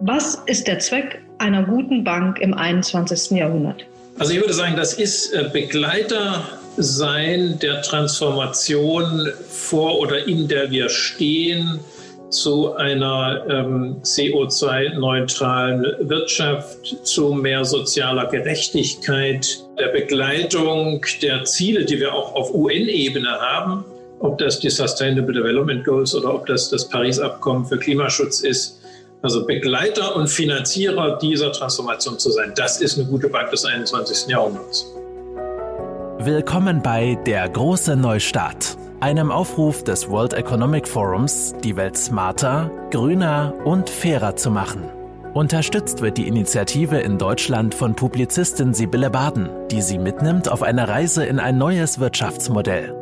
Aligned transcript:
Was 0.00 0.36
ist 0.46 0.68
der 0.68 0.78
Zweck 0.78 1.20
einer 1.38 1.64
guten 1.64 2.04
Bank 2.04 2.38
im 2.38 2.54
21. 2.54 3.36
Jahrhundert? 3.36 3.84
Also 4.18 4.32
ich 4.32 4.40
würde 4.40 4.54
sagen, 4.54 4.76
das 4.76 4.94
ist 4.94 5.32
äh, 5.32 5.48
Begleiter 5.52 6.44
sein 6.76 7.58
der 7.60 7.82
Transformation 7.82 9.28
vor 9.48 9.98
oder 9.98 10.26
in 10.26 10.46
der 10.46 10.70
wir 10.70 10.88
stehen 10.88 11.80
zu 12.30 12.74
einer 12.74 13.44
ähm, 13.48 13.96
CO2-neutralen 14.02 16.08
Wirtschaft, 16.08 17.04
zu 17.04 17.32
mehr 17.32 17.64
sozialer 17.64 18.26
Gerechtigkeit, 18.26 19.64
der 19.80 19.88
Begleitung 19.88 21.04
der 21.22 21.44
Ziele, 21.44 21.84
die 21.84 21.98
wir 21.98 22.14
auch 22.14 22.34
auf 22.34 22.54
UN-Ebene 22.54 23.30
haben, 23.30 23.84
ob 24.20 24.38
das 24.38 24.60
die 24.60 24.70
Sustainable 24.70 25.34
Development 25.34 25.84
Goals 25.84 26.14
oder 26.14 26.34
ob 26.34 26.46
das 26.46 26.70
das 26.70 26.88
Paris-Abkommen 26.88 27.64
für 27.64 27.78
Klimaschutz 27.78 28.40
ist. 28.40 28.77
Also 29.20 29.44
Begleiter 29.44 30.14
und 30.14 30.28
Finanzierer 30.28 31.18
dieser 31.18 31.50
Transformation 31.50 32.18
zu 32.20 32.30
sein, 32.30 32.52
das 32.54 32.80
ist 32.80 32.98
eine 32.98 33.08
gute 33.08 33.28
Bank 33.28 33.50
des 33.50 33.64
21. 33.64 34.28
Jahrhunderts. 34.28 34.86
Willkommen 36.20 36.82
bei 36.82 37.16
Der 37.26 37.48
große 37.48 37.96
Neustart, 37.96 38.76
einem 39.00 39.32
Aufruf 39.32 39.82
des 39.82 40.08
World 40.08 40.34
Economic 40.34 40.86
Forums, 40.86 41.54
die 41.64 41.74
Welt 41.74 41.96
smarter, 41.96 42.70
grüner 42.92 43.54
und 43.64 43.90
fairer 43.90 44.36
zu 44.36 44.52
machen. 44.52 44.88
Unterstützt 45.34 46.00
wird 46.00 46.16
die 46.16 46.28
Initiative 46.28 46.98
in 46.98 47.18
Deutschland 47.18 47.74
von 47.74 47.96
Publizistin 47.96 48.72
Sibylle 48.72 49.10
Baden, 49.10 49.48
die 49.70 49.82
sie 49.82 49.98
mitnimmt 49.98 50.48
auf 50.48 50.62
eine 50.62 50.88
Reise 50.88 51.24
in 51.24 51.40
ein 51.40 51.58
neues 51.58 51.98
Wirtschaftsmodell. 51.98 52.97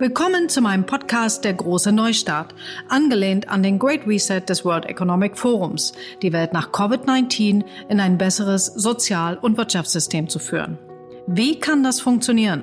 Willkommen 0.00 0.48
zu 0.48 0.60
meinem 0.60 0.86
Podcast 0.86 1.44
Der 1.44 1.54
große 1.54 1.90
Neustart, 1.90 2.54
angelehnt 2.88 3.48
an 3.48 3.64
den 3.64 3.80
Great 3.80 4.06
Reset 4.06 4.42
des 4.48 4.64
World 4.64 4.86
Economic 4.86 5.36
Forums, 5.36 5.92
die 6.22 6.32
Welt 6.32 6.52
nach 6.52 6.70
Covid-19 6.70 7.64
in 7.88 7.98
ein 7.98 8.16
besseres 8.16 8.66
Sozial- 8.66 9.38
und 9.38 9.56
Wirtschaftssystem 9.56 10.28
zu 10.28 10.38
führen. 10.38 10.78
Wie 11.26 11.58
kann 11.58 11.82
das 11.82 12.00
funktionieren? 12.00 12.62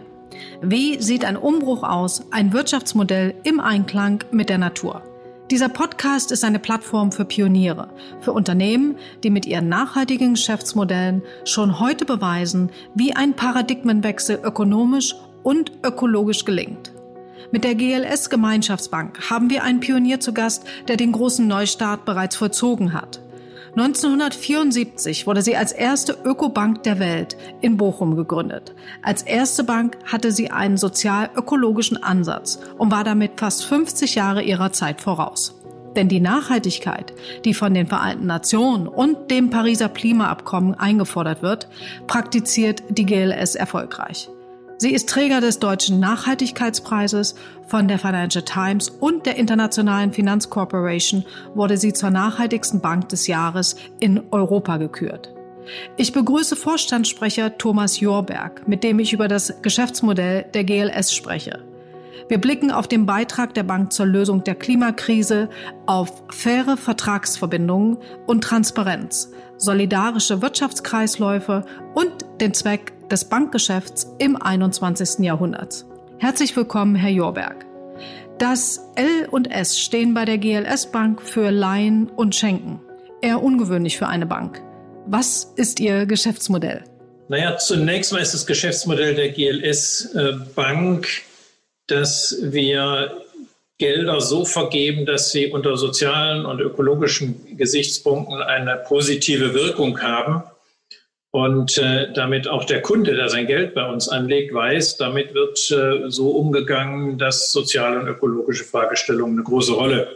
Wie 0.61 1.01
sieht 1.01 1.25
ein 1.25 1.35
Umbruch 1.35 1.83
aus, 1.83 2.23
ein 2.31 2.53
Wirtschaftsmodell 2.53 3.35
im 3.43 3.59
Einklang 3.59 4.23
mit 4.31 4.47
der 4.47 4.57
Natur? 4.57 5.03
Dieser 5.51 5.67
Podcast 5.67 6.31
ist 6.31 6.45
eine 6.45 6.59
Plattform 6.59 7.11
für 7.11 7.25
Pioniere, 7.25 7.89
für 8.21 8.31
Unternehmen, 8.31 8.95
die 9.25 9.29
mit 9.29 9.45
ihren 9.45 9.67
nachhaltigen 9.67 10.35
Geschäftsmodellen 10.35 11.21
schon 11.43 11.81
heute 11.81 12.05
beweisen, 12.05 12.69
wie 12.95 13.13
ein 13.13 13.33
Paradigmenwechsel 13.33 14.39
ökonomisch 14.41 15.15
und 15.43 15.73
ökologisch 15.83 16.45
gelingt. 16.45 16.94
Mit 17.51 17.63
der 17.63 17.75
GLS 17.75 18.29
Gemeinschaftsbank 18.29 19.29
haben 19.29 19.49
wir 19.49 19.63
einen 19.63 19.79
Pionier 19.79 20.19
zu 20.19 20.33
Gast, 20.33 20.63
der 20.87 20.97
den 20.97 21.11
großen 21.11 21.47
Neustart 21.47 22.05
bereits 22.05 22.35
vollzogen 22.35 22.93
hat. 22.93 23.21
1974 23.77 25.27
wurde 25.27 25.41
sie 25.41 25.57
als 25.57 25.73
erste 25.73 26.17
Ökobank 26.23 26.83
der 26.83 26.97
Welt 26.99 27.35
in 27.59 27.75
Bochum 27.75 28.15
gegründet. 28.15 28.73
Als 29.01 29.21
erste 29.21 29.65
Bank 29.65 29.97
hatte 30.05 30.31
sie 30.31 30.49
einen 30.49 30.77
sozial-ökologischen 30.77 32.01
Ansatz 32.01 32.59
und 32.77 32.91
war 32.91 33.03
damit 33.03 33.37
fast 33.37 33.65
50 33.65 34.15
Jahre 34.15 34.43
ihrer 34.43 34.71
Zeit 34.71 35.01
voraus. 35.01 35.61
Denn 35.97 36.07
die 36.07 36.21
Nachhaltigkeit, 36.21 37.13
die 37.43 37.53
von 37.53 37.73
den 37.73 37.87
Vereinten 37.87 38.27
Nationen 38.27 38.87
und 38.87 39.29
dem 39.29 39.49
Pariser 39.49 39.89
Klimaabkommen 39.89 40.75
eingefordert 40.75 41.41
wird, 41.41 41.67
praktiziert 42.07 42.83
die 42.89 43.05
GLS 43.05 43.55
erfolgreich. 43.55 44.29
Sie 44.77 44.93
ist 44.93 45.07
Träger 45.07 45.39
des 45.39 45.59
Deutschen 45.59 46.01
Nachhaltigkeitspreises 46.01 47.35
von 47.65 47.87
der 47.87 47.97
Financial 47.97 48.43
Times 48.43 48.89
und 48.89 49.25
der 49.25 49.37
Internationalen 49.37 50.11
Finanzcorporation 50.11 51.25
wurde 51.53 51.77
sie 51.77 51.93
zur 51.93 52.09
nachhaltigsten 52.09 52.81
Bank 52.81 53.07
des 53.07 53.27
Jahres 53.27 53.77
in 54.01 54.21
Europa 54.31 54.75
gekürt. 54.75 55.33
Ich 55.95 56.11
begrüße 56.11 56.57
Vorstandssprecher 56.57 57.57
Thomas 57.57 58.01
Jorberg, 58.01 58.67
mit 58.67 58.83
dem 58.83 58.99
ich 58.99 59.13
über 59.13 59.29
das 59.29 59.61
Geschäftsmodell 59.61 60.45
der 60.53 60.65
GLS 60.65 61.13
spreche. 61.13 61.63
Wir 62.27 62.39
blicken 62.39 62.71
auf 62.71 62.87
den 62.87 63.05
Beitrag 63.05 63.53
der 63.53 63.63
Bank 63.63 63.93
zur 63.93 64.07
Lösung 64.07 64.43
der 64.43 64.55
Klimakrise, 64.55 65.49
auf 65.85 66.23
faire 66.31 66.75
Vertragsverbindungen 66.75 67.97
und 68.25 68.43
Transparenz, 68.43 69.31
solidarische 69.57 70.41
Wirtschaftskreisläufe 70.41 71.63
und 71.93 72.11
den 72.41 72.53
Zweck 72.53 72.93
des 73.11 73.25
Bankgeschäfts 73.25 74.07
im 74.19 74.35
21. 74.41 75.19
Jahrhundert. 75.19 75.85
Herzlich 76.17 76.55
willkommen, 76.55 76.95
Herr 76.95 77.11
Jorberg. 77.11 77.65
Das 78.37 78.81
L 78.95 79.27
und 79.31 79.51
S 79.51 79.79
stehen 79.79 80.13
bei 80.13 80.25
der 80.25 80.37
GLS 80.37 80.91
Bank 80.91 81.21
für 81.21 81.51
Leihen 81.51 82.09
und 82.09 82.35
Schenken. 82.35 82.81
Eher 83.21 83.41
ungewöhnlich 83.41 83.97
für 83.97 84.07
eine 84.07 84.25
Bank. 84.25 84.61
Was 85.07 85.53
ist 85.55 85.79
Ihr 85.79 86.05
Geschäftsmodell? 86.05 86.83
Naja, 87.27 87.57
zunächst 87.57 88.11
mal 88.11 88.21
ist 88.21 88.33
das 88.33 88.45
Geschäftsmodell 88.45 89.15
der 89.15 89.29
GLS 89.29 90.13
äh, 90.15 90.33
Bank, 90.55 91.07
dass 91.87 92.37
wir 92.41 93.21
Gelder 93.77 94.21
so 94.21 94.45
vergeben, 94.45 95.05
dass 95.05 95.31
sie 95.31 95.47
unter 95.47 95.75
sozialen 95.75 96.45
und 96.45 96.61
ökologischen 96.61 97.57
Gesichtspunkten 97.57 98.41
eine 98.41 98.77
positive 98.87 99.53
Wirkung 99.53 100.01
haben 100.01 100.43
und 101.35 101.77
äh, 101.79 102.13
damit 102.13 102.47
auch 102.47 102.63
der 102.63 102.81
Kunde, 102.81 103.13
der 103.13 103.27
sein 103.27 103.45
Geld 103.45 103.73
bei 103.73 103.85
uns 103.85 104.07
anlegt, 104.07 104.53
weiß, 104.53 104.95
damit 104.95 105.33
wird 105.33 105.69
äh, 105.69 106.09
so 106.09 106.29
umgegangen, 106.29 107.17
dass 107.17 107.51
soziale 107.51 107.99
und 107.99 108.07
ökologische 108.07 108.63
Fragestellungen 108.63 109.35
eine 109.35 109.43
große 109.43 109.73
Rolle 109.73 110.07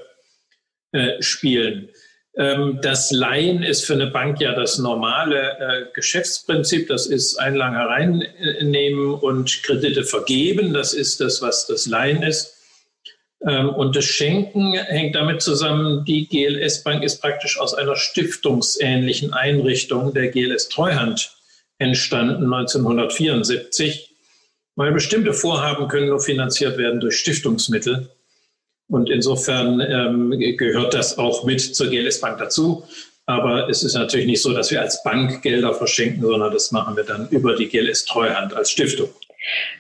äh, 0.94 1.22
spielen. 1.22 1.90
Ähm, 2.38 2.80
das 2.82 3.12
Leihen 3.12 3.64
ist 3.64 3.86
für 3.86 3.96
eine 3.96 4.08
Bank 4.08 4.40
ja 4.40 4.56
das 4.56 4.78
normale 4.78 5.58
äh, 5.60 5.86
Geschäftsprinzip. 5.94 6.88
Das 6.88 7.06
ist 7.06 7.36
Einlagen 7.36 7.76
hereinnehmen 7.76 9.14
und 9.16 9.62
Kredite 9.64 10.06
vergeben. 10.06 10.74
Das 10.74 10.94
ist 10.94 11.20
das, 11.20 11.42
was 11.42 11.68
das 11.68 11.86
Leihen 11.86 12.24
ist. 12.24 12.59
Ähm, 13.48 13.70
und 13.70 13.96
das 13.96 14.06
Schenken 14.06 14.74
hängt 14.74 15.16
damit 15.16 15.42
zusammen, 15.42 16.04
die 16.06 16.28
GLS 16.28 16.84
Bank 16.84 17.04
ist 17.04 17.22
praktisch 17.22 17.60
aus 17.60 17.74
einer 17.74 17.96
stiftungsähnlichen 17.96 19.34
Einrichtung 19.34 20.14
der 20.14 20.30
GLS 20.30 20.70
Treuhand 20.70 21.36
entstanden 21.78 22.54
1974, 22.54 24.14
weil 24.76 24.92
bestimmte 24.92 25.34
Vorhaben 25.34 25.88
können 25.88 26.10
nur 26.10 26.20
finanziert 26.20 26.78
werden 26.78 27.00
durch 27.00 27.18
Stiftungsmittel. 27.18 28.10
Und 28.90 29.10
insofern 29.10 29.80
ähm, 29.80 30.58
gehört 30.58 30.94
das 30.94 31.18
auch 31.18 31.46
mit 31.46 31.62
zur 31.62 31.90
GLS 31.90 32.22
Bank 32.22 32.40
dazu. 32.40 32.86
Aber 33.26 33.70
es 33.70 33.84
ist 33.84 33.94
natürlich 33.94 34.26
nicht 34.26 34.42
so, 34.42 34.54
dass 34.54 34.72
wir 34.72 34.82
als 34.82 35.04
Bank 35.04 35.44
Gelder 35.44 35.74
verschenken, 35.76 36.24
sondern 36.24 36.52
das 36.52 36.72
machen 36.72 36.98
wir 36.98 37.04
dann 37.04 37.30
über 37.30 37.56
die 37.56 37.70
GLS 37.70 38.06
Treuhand 38.06 38.54
als 38.56 38.72
Stiftung. 38.72 39.10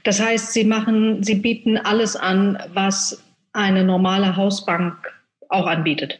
Das 0.04 0.22
heißt, 0.22 0.54
Sie 0.54 0.64
machen, 0.64 1.24
Sie 1.24 1.36
bieten 1.36 1.78
alles 1.78 2.16
an, 2.16 2.60
was 2.74 3.20
eine 3.54 3.84
normale 3.84 4.36
Hausbank 4.36 4.96
auch 5.50 5.66
anbietet? 5.66 6.20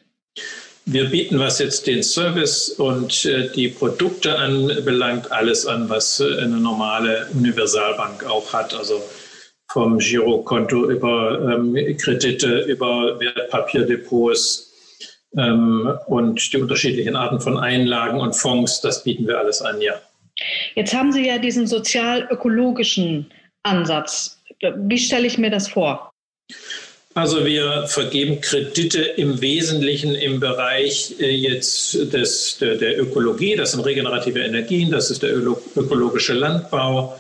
Wir 0.86 1.06
bieten, 1.06 1.38
was 1.38 1.60
jetzt 1.60 1.86
den 1.86 2.02
Service 2.02 2.70
und 2.70 3.26
äh, 3.26 3.52
die 3.52 3.68
Produkte 3.68 4.38
anbelangt, 4.38 5.32
alles 5.32 5.68
an, 5.68 5.88
was 5.88 6.20
äh, 6.20 6.42
eine 6.42 6.58
normale 6.58 7.28
Universalbank 7.34 8.26
auch 8.26 8.54
hat. 8.54 8.74
Also 8.74 9.02
vom 9.72 10.00
Girokonto 10.00 10.90
über 10.90 11.54
ähm, 11.54 11.76
Kredite, 11.98 12.62
über 12.62 13.20
Wertpapierdepots 13.20 14.74
ähm, 15.38 15.94
und 16.08 16.52
die 16.52 16.58
unterschiedlichen 16.58 17.16
Arten 17.16 17.40
von 17.40 17.58
Einlagen 17.58 18.20
und 18.20 18.34
Fonds, 18.34 18.82
das 18.82 19.04
bieten 19.04 19.28
wir 19.28 19.38
alles 19.38 19.62
an, 19.62 19.80
ja. 19.82 19.94
Jetzt 20.76 20.94
haben 20.94 21.12
Sie 21.12 21.28
ja 21.28 21.38
diesen 21.38 21.68
sozial-ökologischen 21.68 23.30
Ansatz. 23.64 24.42
Wie 24.76 24.98
stelle 24.98 25.28
ich 25.28 25.38
mir 25.38 25.52
das 25.52 25.68
vor? 25.68 26.09
Also 27.20 27.46
wir 27.46 27.86
vergeben 27.88 28.40
Kredite 28.40 29.02
im 29.02 29.42
Wesentlichen 29.42 30.16
im 30.16 30.40
Bereich 30.40 31.16
äh, 31.20 31.30
jetzt 31.30 32.14
des, 32.14 32.58
der, 32.60 32.76
der 32.76 32.98
Ökologie. 32.98 33.58
Das 33.58 33.74
sind 33.74 33.82
regenerative 33.82 34.40
Energien, 34.40 34.90
das 34.90 35.12
ist 35.12 35.22
der 35.22 35.36
ökologische 35.36 36.32
Landbau, 36.32 37.20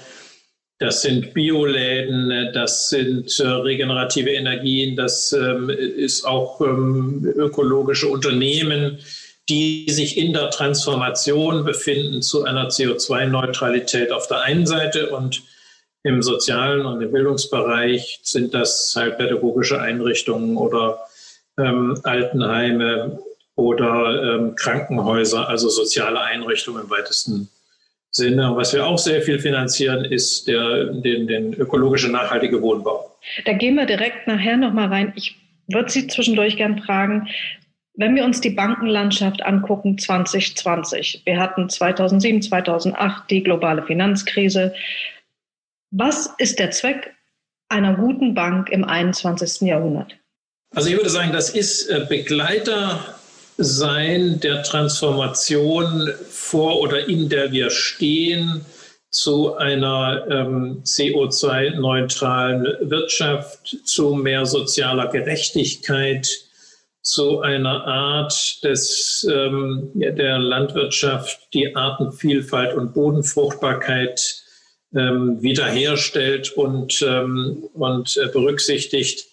das 0.77 1.01
sind 1.01 1.33
Bioläden, 1.33 2.53
das 2.53 2.87
sind 2.87 3.37
äh, 3.41 3.47
regenerative 3.47 4.29
Energien, 4.29 4.95
das 4.95 5.33
ähm, 5.33 5.69
ist 5.69 6.23
auch 6.23 6.61
ähm, 6.61 7.33
ökologische 7.35 8.07
Unternehmen, 8.07 8.99
die 9.49 9.85
sich 9.89 10.17
in 10.17 10.31
der 10.31 10.49
Transformation 10.49 11.65
befinden 11.65 12.21
zu 12.21 12.45
einer 12.45 12.69
CO2-Neutralität 12.69 14.13
auf 14.13 14.27
der 14.27 14.43
einen 14.43 14.65
Seite 14.65 15.09
und 15.09 15.43
im 16.03 16.21
sozialen 16.21 16.85
und 16.85 17.01
im 17.01 17.11
Bildungsbereich 17.11 18.19
sind 18.23 18.53
das 18.53 18.93
halt 18.95 19.17
pädagogische 19.17 19.81
Einrichtungen 19.81 20.57
oder 20.57 20.99
ähm, 21.57 21.99
Altenheime 22.03 23.19
oder 23.55 24.35
ähm, 24.35 24.55
Krankenhäuser, 24.55 25.49
also 25.49 25.67
soziale 25.69 26.21
Einrichtungen 26.21 26.83
im 26.83 26.89
weitesten 26.89 27.49
Sinne. 28.11 28.51
Und 28.51 28.57
was 28.57 28.73
wir 28.73 28.85
auch 28.85 28.97
sehr 28.97 29.21
viel 29.21 29.39
finanzieren, 29.39 30.05
ist 30.05 30.47
der, 30.47 30.85
den, 30.85 31.27
den 31.27 31.53
ökologische 31.53 32.09
nachhaltige 32.09 32.61
Wohnbau. 32.61 33.15
Da 33.45 33.53
gehen 33.53 33.75
wir 33.75 33.85
direkt 33.85 34.27
nachher 34.27 34.57
nochmal 34.57 34.87
rein. 34.87 35.13
Ich 35.15 35.35
würde 35.67 35.91
Sie 35.91 36.07
zwischendurch 36.07 36.55
gern 36.55 36.81
fragen, 36.81 37.27
Wenn 37.99 38.15
wir 38.15 38.23
uns 38.23 38.39
die 38.39 38.51
Bankenlandschaft 38.51 39.43
angucken 39.43 39.97
2020, 39.97 41.23
wir 41.25 41.37
hatten 41.37 41.67
2007, 41.67 42.43
2008 42.43 43.29
die 43.29 43.43
globale 43.43 43.83
Finanzkrise. 43.83 44.73
Was 45.91 46.29
ist 46.37 46.59
der 46.59 46.71
Zweck 46.71 47.15
einer 47.69 47.95
guten 47.95 48.33
Bank 48.33 48.69
im 48.69 48.83
21. 48.83 49.67
Jahrhundert? 49.67 50.15
Also 50.75 50.89
ich 50.89 50.95
würde 50.95 51.09
sagen, 51.09 51.33
das 51.33 51.49
ist 51.49 51.89
äh, 51.89 52.05
Begleiter 52.07 53.15
sein 53.57 54.39
der 54.39 54.63
Transformation 54.63 56.13
vor 56.29 56.79
oder 56.79 57.07
in 57.07 57.27
der 57.27 57.51
wir 57.51 57.69
stehen 57.69 58.65
zu 59.11 59.55
einer 59.55 60.25
ähm, 60.29 60.83
CO2-neutralen 60.83 62.89
Wirtschaft, 62.89 63.77
zu 63.83 64.13
mehr 64.13 64.45
sozialer 64.45 65.07
Gerechtigkeit, 65.07 66.29
zu 67.01 67.41
einer 67.41 67.85
Art 67.85 68.63
des, 68.63 69.27
ähm, 69.29 69.89
der 69.95 70.37
Landwirtschaft, 70.37 71.49
die 71.53 71.75
Artenvielfalt 71.75 72.75
und 72.75 72.93
Bodenfruchtbarkeit 72.93 74.43
ähm, 74.95 75.41
wiederherstellt 75.41 76.51
und, 76.53 77.01
ähm, 77.07 77.69
und 77.73 78.17
äh, 78.17 78.27
berücksichtigt. 78.27 79.27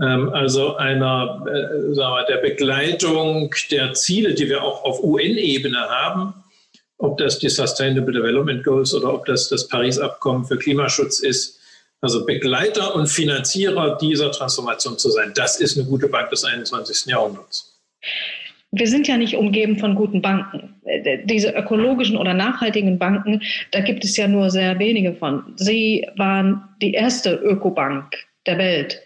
Ähm, 0.00 0.30
also 0.30 0.76
einer 0.76 1.44
äh, 1.46 1.94
sagen 1.94 2.14
wir, 2.14 2.24
der 2.24 2.38
Begleitung 2.38 3.54
der 3.70 3.94
Ziele, 3.94 4.34
die 4.34 4.48
wir 4.48 4.62
auch 4.62 4.84
auf 4.84 5.02
UN-Ebene 5.02 5.78
haben, 5.78 6.34
ob 6.98 7.18
das 7.18 7.38
die 7.38 7.48
Sustainable 7.48 8.12
Development 8.12 8.64
Goals 8.64 8.94
oder 8.94 9.12
ob 9.12 9.26
das 9.26 9.48
das 9.48 9.68
Paris-Abkommen 9.68 10.44
für 10.44 10.58
Klimaschutz 10.58 11.20
ist, 11.20 11.58
also 12.00 12.24
Begleiter 12.24 12.94
und 12.94 13.08
Finanzierer 13.08 13.98
dieser 13.98 14.30
Transformation 14.30 14.98
zu 14.98 15.10
sein. 15.10 15.32
Das 15.34 15.60
ist 15.60 15.76
eine 15.76 15.86
gute 15.86 16.08
Bank 16.08 16.30
des 16.30 16.44
21. 16.44 17.06
Jahrhunderts. 17.06 17.78
Wir 18.70 18.86
sind 18.86 19.08
ja 19.08 19.16
nicht 19.16 19.34
umgeben 19.34 19.78
von 19.78 19.94
guten 19.94 20.20
Banken. 20.20 20.74
Diese 21.24 21.50
ökologischen 21.50 22.16
oder 22.16 22.34
nachhaltigen 22.34 22.98
Banken, 22.98 23.42
da 23.70 23.80
gibt 23.80 24.04
es 24.04 24.16
ja 24.16 24.28
nur 24.28 24.50
sehr 24.50 24.78
wenige 24.78 25.14
von. 25.14 25.54
Sie 25.56 26.06
waren 26.16 26.62
die 26.82 26.92
erste 26.92 27.34
Ökobank 27.34 28.12
der 28.46 28.58
Welt. 28.58 29.00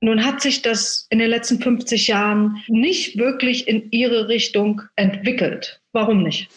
Nun 0.00 0.24
hat 0.24 0.42
sich 0.42 0.62
das 0.62 1.06
in 1.10 1.18
den 1.18 1.30
letzten 1.30 1.60
50 1.60 2.08
Jahren 2.08 2.62
nicht 2.68 3.16
wirklich 3.16 3.68
in 3.68 3.90
ihre 3.90 4.28
Richtung 4.28 4.82
entwickelt. 4.96 5.80
Warum 5.92 6.22
nicht? 6.22 6.48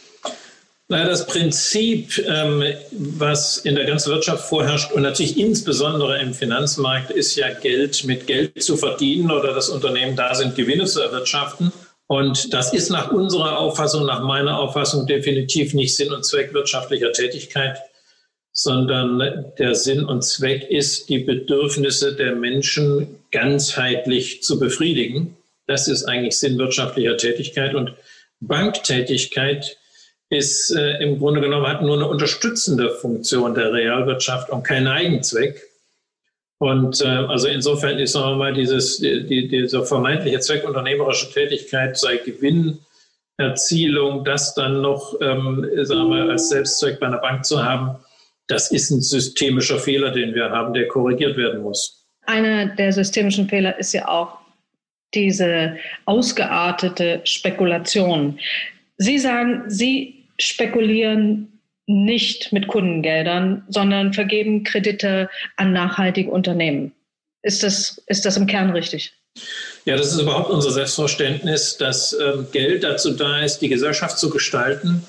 Naja, 0.89 1.05
das 1.05 1.27
Prinzip, 1.27 2.17
ähm, 2.27 2.63
was 2.91 3.57
in 3.57 3.75
der 3.75 3.85
ganzen 3.85 4.11
Wirtschaft 4.11 4.47
vorherrscht 4.47 4.91
und 4.93 5.01
natürlich 5.01 5.37
insbesondere 5.37 6.21
im 6.21 6.33
Finanzmarkt, 6.33 7.11
ist 7.11 7.35
ja 7.35 7.53
Geld 7.53 8.05
mit 8.05 8.25
Geld 8.25 8.63
zu 8.63 8.77
verdienen 8.77 9.29
oder 9.29 9.53
das 9.53 9.67
Unternehmen 9.69 10.15
da 10.15 10.33
sind, 10.33 10.55
Gewinne 10.55 10.85
zu 10.85 11.01
erwirtschaften. 11.01 11.73
Und 12.07 12.53
das 12.53 12.73
ist 12.73 12.89
nach 12.89 13.11
unserer 13.11 13.59
Auffassung, 13.59 14.05
nach 14.05 14.23
meiner 14.23 14.59
Auffassung 14.59 15.05
definitiv 15.05 15.73
nicht 15.73 15.95
Sinn 15.95 16.13
und 16.13 16.25
Zweck 16.25 16.53
wirtschaftlicher 16.53 17.11
Tätigkeit, 17.11 17.77
sondern 18.53 19.45
der 19.59 19.75
Sinn 19.75 20.05
und 20.05 20.23
Zweck 20.23 20.63
ist, 20.69 21.09
die 21.09 21.19
Bedürfnisse 21.19 22.15
der 22.15 22.33
Menschen 22.33 23.19
ganzheitlich 23.31 24.41
zu 24.41 24.57
befriedigen. 24.57 25.35
Das 25.67 25.87
ist 25.87 26.05
eigentlich 26.05 26.39
Sinn 26.39 26.57
wirtschaftlicher 26.57 27.17
Tätigkeit 27.17 27.75
und 27.75 27.93
Banktätigkeit 28.39 29.77
ist 30.29 30.71
äh, 30.71 31.01
im 31.01 31.19
Grunde 31.19 31.41
genommen 31.41 31.67
hat 31.67 31.81
nur 31.81 31.95
eine 31.95 32.07
unterstützende 32.07 32.89
Funktion 32.89 33.53
der 33.53 33.71
Realwirtschaft 33.71 34.49
und 34.49 34.63
kein 34.63 34.87
Eigenzweck. 34.87 35.66
Und 36.59 37.01
äh, 37.01 37.07
also 37.07 37.47
insofern 37.47 37.99
ist 37.99 38.13
sagen 38.13 38.31
wir 38.31 38.37
mal 38.37 38.53
dieses 38.53 38.97
die, 38.97 39.47
diese 39.47 39.85
vermeintliche 39.85 40.39
zweckunternehmerische 40.39 41.31
Tätigkeit 41.31 41.95
sei 41.97 42.17
Gewinnerzielung, 42.17 44.25
das 44.25 44.55
dann 44.55 44.81
noch 44.81 45.13
ähm, 45.21 45.69
sagen 45.83 46.09
wir 46.09 46.31
als 46.31 46.49
Selbstzweck 46.49 46.99
bei 46.99 47.05
einer 47.07 47.19
Bank 47.19 47.45
zu 47.45 47.63
haben, 47.63 47.99
das 48.47 48.71
ist 48.71 48.89
ein 48.89 49.01
systemischer 49.01 49.77
Fehler, 49.77 50.11
den 50.11 50.33
wir 50.33 50.49
haben, 50.49 50.73
der 50.73 50.87
korrigiert 50.87 51.37
werden 51.37 51.61
muss. 51.61 52.07
Einer 52.25 52.75
der 52.75 52.91
systemischen 52.91 53.47
Fehler 53.47 53.77
ist 53.77 53.93
ja 53.93 54.07
auch 54.07 54.39
diese 55.13 55.77
ausgeartete 56.05 57.21
Spekulation. 57.23 58.39
Sie 58.97 59.19
sagen, 59.19 59.65
Sie 59.67 60.25
spekulieren 60.39 61.56
nicht 61.87 62.51
mit 62.51 62.67
Kundengeldern, 62.67 63.63
sondern 63.69 64.13
vergeben 64.13 64.63
Kredite 64.63 65.29
an 65.55 65.73
nachhaltige 65.73 66.29
Unternehmen. 66.29 66.91
Ist 67.41 67.63
das, 67.63 68.01
ist 68.07 68.25
das 68.25 68.37
im 68.37 68.45
Kern 68.45 68.71
richtig? 68.71 69.13
Ja, 69.85 69.95
das 69.95 70.13
ist 70.13 70.19
überhaupt 70.19 70.49
unser 70.49 70.71
Selbstverständnis, 70.71 71.77
dass 71.77 72.13
ähm, 72.13 72.47
Geld 72.51 72.83
dazu 72.83 73.11
da 73.11 73.39
ist, 73.39 73.59
die 73.59 73.69
Gesellschaft 73.69 74.19
zu 74.19 74.29
gestalten. 74.29 75.03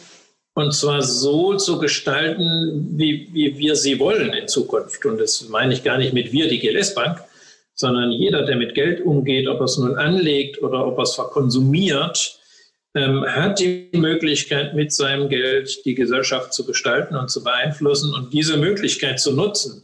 Und 0.54 0.72
zwar 0.72 1.02
so 1.02 1.56
zu 1.56 1.78
gestalten, 1.78 2.88
wie, 2.96 3.28
wie 3.32 3.58
wir 3.58 3.76
sie 3.76 3.98
wollen 3.98 4.32
in 4.32 4.48
Zukunft. 4.48 5.04
Und 5.04 5.18
das 5.18 5.48
meine 5.48 5.74
ich 5.74 5.82
gar 5.82 5.98
nicht 5.98 6.12
mit 6.12 6.32
wir, 6.32 6.48
die 6.48 6.58
GLS 6.58 6.94
Bank, 6.94 7.20
sondern 7.74 8.12
jeder, 8.12 8.44
der 8.44 8.56
mit 8.56 8.74
Geld 8.74 9.00
umgeht, 9.00 9.48
ob 9.48 9.60
er 9.60 9.64
es 9.64 9.78
nun 9.78 9.96
anlegt 9.96 10.62
oder 10.62 10.86
ob 10.86 10.98
er 10.98 11.04
es 11.04 11.14
verkonsumiert, 11.14 12.38
ähm, 12.94 13.24
hat 13.26 13.60
die 13.60 13.90
Möglichkeit, 13.92 14.74
mit 14.74 14.92
seinem 14.92 15.28
Geld 15.28 15.84
die 15.84 15.94
Gesellschaft 15.94 16.52
zu 16.52 16.64
gestalten 16.64 17.16
und 17.16 17.30
zu 17.30 17.44
beeinflussen 17.44 18.14
und 18.14 18.32
diese 18.32 18.56
Möglichkeit 18.56 19.20
zu 19.20 19.32
nutzen. 19.32 19.82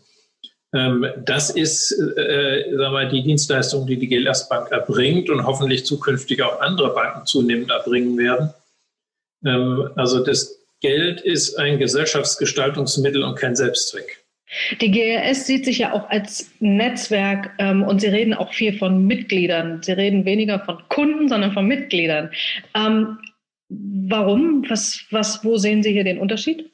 Ähm, 0.73 1.07
das 1.25 1.51
ist 1.51 1.93
äh, 1.93 2.65
sagen 2.77 2.95
wir, 2.95 3.09
die 3.09 3.23
Dienstleistung, 3.23 3.87
die 3.87 3.99
die 3.99 4.09
GLS 4.09 4.49
Bank 4.49 4.71
erbringt 4.71 5.31
und 5.31 5.47
hoffentlich 5.47 5.87
zukünftig 5.87 6.43
auch 6.43 6.61
andere 6.61 6.95
Banken 6.95 7.27
zunehmend 7.27 7.71
erbringen 7.71 8.19
werden. 8.19 8.53
Ähm, 9.45 9.91
also 9.97 10.25
das 10.25 10.59
Geld 10.81 11.21
ist 11.21 11.57
ein 11.57 11.79
Gesellschaftsgestaltungsmittel 11.79 13.23
und 13.23 13.37
kein 13.37 13.55
Selbstzweck. 13.55 14.24
Die 14.81 14.91
GRS 14.91 15.47
sieht 15.47 15.65
sich 15.65 15.79
ja 15.79 15.93
auch 15.93 16.09
als 16.11 16.51
Netzwerk 16.61 17.51
ähm, 17.59 17.83
und 17.83 18.01
Sie 18.01 18.09
reden 18.09 18.35
auch 18.35 18.53
viel 18.53 18.77
von 18.77 19.07
Mitgliedern. 19.07 19.83
Sie 19.83 19.93
reden 19.93 20.25
weniger 20.25 20.61
von 20.61 20.79
Kunden, 20.89 21.29
sondern 21.29 21.53
von 21.53 21.67
Mitgliedern. 21.67 22.31
Ähm, 22.75 23.19
warum? 23.69 24.65
Was, 24.69 25.01
was, 25.11 25.45
wo 25.45 25.57
sehen 25.57 25.83
Sie 25.83 25.93
hier 25.93 26.05
den 26.05 26.19
Unterschied? 26.19 26.71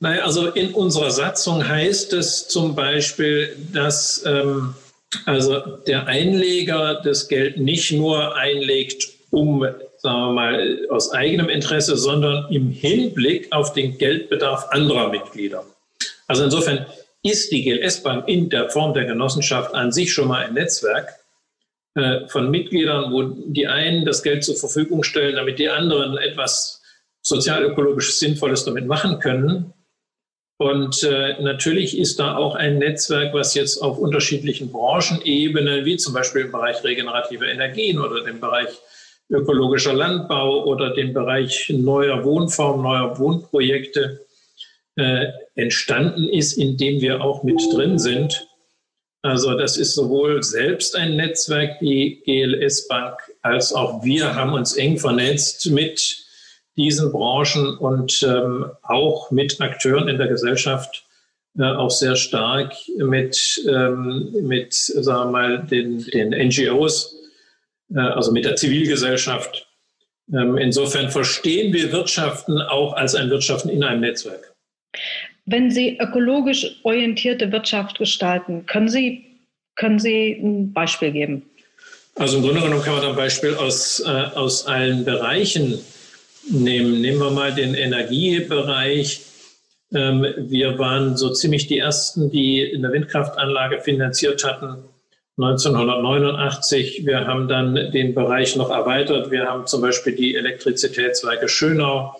Naja, 0.00 0.24
also 0.24 0.48
in 0.48 0.72
unserer 0.74 1.10
Satzung 1.10 1.66
heißt 1.66 2.12
es 2.12 2.48
zum 2.48 2.74
Beispiel, 2.74 3.56
dass 3.72 4.24
ähm, 4.26 4.74
also 5.26 5.60
der 5.86 6.06
Einleger 6.06 7.00
das 7.02 7.28
Geld 7.28 7.58
nicht 7.58 7.92
nur 7.92 8.36
einlegt, 8.36 9.08
um, 9.30 9.64
sagen 9.98 10.18
wir 10.18 10.32
mal, 10.32 10.86
aus 10.90 11.12
eigenem 11.12 11.48
Interesse, 11.48 11.96
sondern 11.96 12.52
im 12.52 12.70
Hinblick 12.70 13.48
auf 13.52 13.72
den 13.72 13.96
Geldbedarf 13.96 14.66
anderer 14.70 15.08
Mitglieder. 15.08 15.64
Also 16.26 16.44
insofern 16.44 16.86
ist 17.24 17.50
die 17.50 17.64
GLS-Bank 17.64 18.28
in 18.28 18.50
der 18.50 18.68
Form 18.68 18.94
der 18.94 19.06
Genossenschaft 19.06 19.74
an 19.74 19.90
sich 19.90 20.12
schon 20.12 20.28
mal 20.28 20.44
ein 20.44 20.54
Netzwerk 20.54 21.14
äh, 21.94 22.28
von 22.28 22.50
Mitgliedern, 22.50 23.12
wo 23.12 23.22
die 23.22 23.66
einen 23.66 24.04
das 24.04 24.22
Geld 24.22 24.44
zur 24.44 24.56
Verfügung 24.56 25.02
stellen, 25.02 25.36
damit 25.36 25.58
die 25.58 25.70
anderen 25.70 26.18
etwas 26.18 26.82
sozialökologisch 27.22 28.18
Sinnvolles 28.18 28.64
damit 28.64 28.86
machen 28.86 29.18
können. 29.20 29.72
Und 30.58 31.02
äh, 31.02 31.40
natürlich 31.40 31.98
ist 31.98 32.20
da 32.20 32.36
auch 32.36 32.54
ein 32.54 32.78
Netzwerk, 32.78 33.32
was 33.32 33.54
jetzt 33.54 33.78
auf 33.78 33.98
unterschiedlichen 33.98 34.70
Branchenebenen, 34.70 35.86
wie 35.86 35.96
zum 35.96 36.12
Beispiel 36.12 36.42
im 36.42 36.52
Bereich 36.52 36.84
regenerative 36.84 37.46
Energien 37.46 37.98
oder 37.98 38.22
dem 38.22 38.38
Bereich 38.38 38.68
ökologischer 39.30 39.94
Landbau 39.94 40.64
oder 40.64 40.90
dem 40.90 41.14
Bereich 41.14 41.72
neuer 41.74 42.22
Wohnformen, 42.22 42.82
neuer 42.82 43.18
Wohnprojekte, 43.18 44.23
äh, 44.96 45.26
entstanden 45.54 46.28
ist, 46.28 46.54
in 46.58 46.76
dem 46.76 47.00
wir 47.00 47.22
auch 47.22 47.42
mit 47.42 47.60
drin 47.72 47.98
sind. 47.98 48.46
Also 49.22 49.56
das 49.56 49.76
ist 49.76 49.94
sowohl 49.94 50.42
selbst 50.42 50.94
ein 50.96 51.16
Netzwerk, 51.16 51.78
die 51.80 52.22
GLS 52.24 52.86
Bank, 52.88 53.16
als 53.42 53.72
auch 53.72 54.04
wir 54.04 54.34
haben 54.34 54.52
uns 54.52 54.76
eng 54.76 54.98
vernetzt 54.98 55.70
mit 55.70 56.24
diesen 56.76 57.10
Branchen 57.10 57.78
und 57.78 58.22
ähm, 58.22 58.66
auch 58.82 59.30
mit 59.30 59.60
Akteuren 59.60 60.08
in 60.08 60.18
der 60.18 60.28
Gesellschaft, 60.28 61.04
äh, 61.58 61.62
auch 61.62 61.90
sehr 61.90 62.16
stark 62.16 62.74
mit, 62.96 63.64
ähm, 63.68 64.30
mit 64.42 64.74
sagen 64.74 65.30
wir 65.30 65.32
mal, 65.32 65.66
den, 65.66 66.04
den 66.04 66.30
NGOs, 66.30 67.16
äh, 67.94 68.00
also 68.00 68.32
mit 68.32 68.44
der 68.44 68.56
Zivilgesellschaft. 68.56 69.68
Ähm, 70.32 70.56
insofern 70.58 71.10
verstehen 71.10 71.72
wir 71.72 71.92
Wirtschaften 71.92 72.60
auch 72.60 72.94
als 72.94 73.14
ein 73.14 73.30
Wirtschaften 73.30 73.68
in 73.68 73.84
einem 73.84 74.00
Netzwerk. 74.00 74.53
Wenn 75.46 75.70
Sie 75.70 75.98
ökologisch 75.98 76.80
orientierte 76.84 77.52
Wirtschaft 77.52 77.98
gestalten, 77.98 78.64
können 78.66 78.88
Sie, 78.88 79.24
können 79.76 79.98
Sie 79.98 80.32
ein 80.32 80.72
Beispiel 80.72 81.12
geben? 81.12 81.42
Also 82.16 82.38
im 82.38 82.44
Grunde 82.44 82.60
genommen 82.60 82.82
kann 82.82 82.94
man 82.96 83.04
ein 83.04 83.16
Beispiel 83.16 83.54
aus, 83.54 84.00
äh, 84.00 84.08
aus 84.08 84.66
allen 84.66 85.04
Bereichen 85.04 85.78
nehmen. 86.48 87.00
Nehmen 87.00 87.18
wir 87.18 87.30
mal 87.30 87.52
den 87.52 87.74
Energiebereich. 87.74 89.20
Ähm, 89.92 90.24
wir 90.38 90.78
waren 90.78 91.16
so 91.16 91.30
ziemlich 91.30 91.66
die 91.66 91.78
Ersten, 91.78 92.30
die 92.30 92.72
eine 92.74 92.92
Windkraftanlage 92.92 93.80
finanziert 93.80 94.44
hatten 94.44 94.84
1989. 95.36 97.04
Wir 97.04 97.26
haben 97.26 97.48
dann 97.48 97.74
den 97.74 98.14
Bereich 98.14 98.54
noch 98.54 98.70
erweitert. 98.70 99.32
Wir 99.32 99.46
haben 99.46 99.66
zum 99.66 99.80
Beispiel 99.80 100.14
die 100.14 100.36
Elektrizitätswerke 100.36 101.48
Schönau 101.48 102.14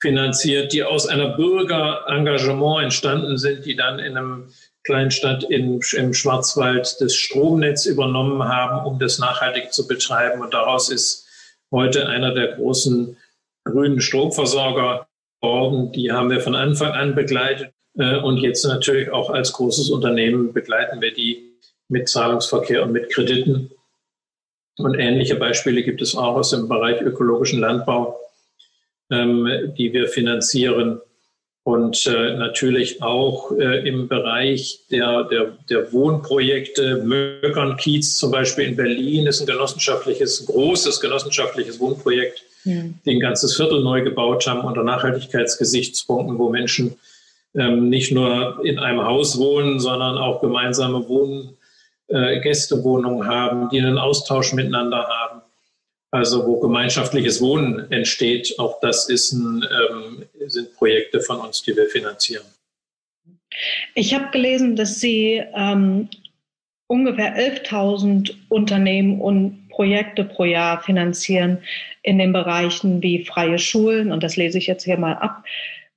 finanziert, 0.00 0.72
die 0.72 0.84
aus 0.84 1.06
einer 1.06 1.36
Bürgerengagement 1.36 2.84
entstanden 2.84 3.36
sind, 3.36 3.66
die 3.66 3.76
dann 3.76 3.98
in 3.98 4.16
einem 4.16 4.52
Kleinstadt 4.84 5.44
in, 5.44 5.80
im 5.96 6.14
Schwarzwald 6.14 6.96
das 7.00 7.14
Stromnetz 7.14 7.84
übernommen 7.84 8.44
haben, 8.44 8.86
um 8.86 8.98
das 8.98 9.18
nachhaltig 9.18 9.72
zu 9.72 9.86
betreiben. 9.86 10.40
Und 10.40 10.54
daraus 10.54 10.88
ist 10.88 11.26
heute 11.70 12.08
einer 12.08 12.32
der 12.32 12.52
großen 12.52 13.16
grünen 13.64 14.00
Stromversorger 14.00 15.06
geworden. 15.40 15.92
Die 15.92 16.12
haben 16.12 16.30
wir 16.30 16.40
von 16.40 16.54
Anfang 16.54 16.92
an 16.92 17.14
begleitet. 17.14 17.72
Äh, 17.98 18.16
und 18.18 18.38
jetzt 18.38 18.64
natürlich 18.64 19.10
auch 19.10 19.30
als 19.30 19.52
großes 19.52 19.90
Unternehmen 19.90 20.52
begleiten 20.52 21.00
wir 21.00 21.12
die 21.12 21.52
mit 21.88 22.08
Zahlungsverkehr 22.08 22.82
und 22.82 22.92
mit 22.92 23.10
Krediten. 23.10 23.70
Und 24.78 24.94
ähnliche 24.94 25.34
Beispiele 25.34 25.82
gibt 25.82 26.00
es 26.00 26.14
auch 26.14 26.36
aus 26.36 26.50
dem 26.50 26.68
Bereich 26.68 27.00
ökologischen 27.02 27.60
Landbau, 27.60 28.18
ähm, 29.10 29.72
die 29.76 29.92
wir 29.92 30.08
finanzieren 30.08 31.00
und 31.68 32.06
äh, 32.06 32.34
natürlich 32.36 33.02
auch 33.02 33.52
äh, 33.52 33.86
im 33.86 34.08
Bereich 34.08 34.80
der, 34.90 35.24
der, 35.24 35.52
der 35.68 35.92
Wohnprojekte. 35.92 37.02
Möckern 37.04 37.76
Kiez 37.76 38.16
zum 38.16 38.30
Beispiel 38.30 38.64
in 38.64 38.76
Berlin 38.76 39.26
ist 39.26 39.40
ein 39.40 39.46
genossenschaftliches, 39.46 40.46
großes 40.46 40.98
genossenschaftliches 41.00 41.78
Wohnprojekt, 41.78 42.42
mhm. 42.64 42.94
die 43.04 43.16
ein 43.16 43.20
ganzes 43.20 43.54
Viertel 43.54 43.82
neu 43.82 44.02
gebaut 44.02 44.46
haben 44.46 44.66
unter 44.66 44.82
Nachhaltigkeitsgesichtspunkten, 44.82 46.38
wo 46.38 46.48
Menschen 46.48 46.96
ähm, 47.54 47.90
nicht 47.90 48.12
nur 48.12 48.60
in 48.64 48.78
einem 48.78 49.04
Haus 49.04 49.38
wohnen, 49.38 49.78
sondern 49.78 50.16
auch 50.16 50.40
gemeinsame 50.40 51.06
Wohnen, 51.06 51.56
äh, 52.08 52.40
Gästewohnungen 52.40 53.28
haben, 53.28 53.68
die 53.68 53.78
einen 53.78 53.98
Austausch 53.98 54.54
miteinander 54.54 55.06
haben 55.06 55.37
also 56.10 56.46
wo 56.46 56.60
gemeinschaftliches 56.60 57.40
Wohnen 57.40 57.90
entsteht. 57.90 58.54
Auch 58.58 58.80
das 58.80 59.08
ein, 59.32 59.62
ähm, 59.62 60.24
sind 60.46 60.74
Projekte 60.74 61.20
von 61.20 61.40
uns, 61.40 61.62
die 61.62 61.76
wir 61.76 61.86
finanzieren. 61.86 62.44
Ich 63.94 64.14
habe 64.14 64.30
gelesen, 64.30 64.76
dass 64.76 65.00
Sie 65.00 65.42
ähm, 65.54 66.08
ungefähr 66.86 67.36
11.000 67.36 68.34
Unternehmen 68.48 69.20
und 69.20 69.68
Projekte 69.68 70.24
pro 70.24 70.44
Jahr 70.44 70.82
finanzieren 70.82 71.58
in 72.02 72.18
den 72.18 72.32
Bereichen 72.32 73.02
wie 73.02 73.24
freie 73.24 73.58
Schulen, 73.58 74.12
und 74.12 74.22
das 74.22 74.36
lese 74.36 74.58
ich 74.58 74.66
jetzt 74.66 74.84
hier 74.84 74.98
mal 74.98 75.14
ab, 75.14 75.44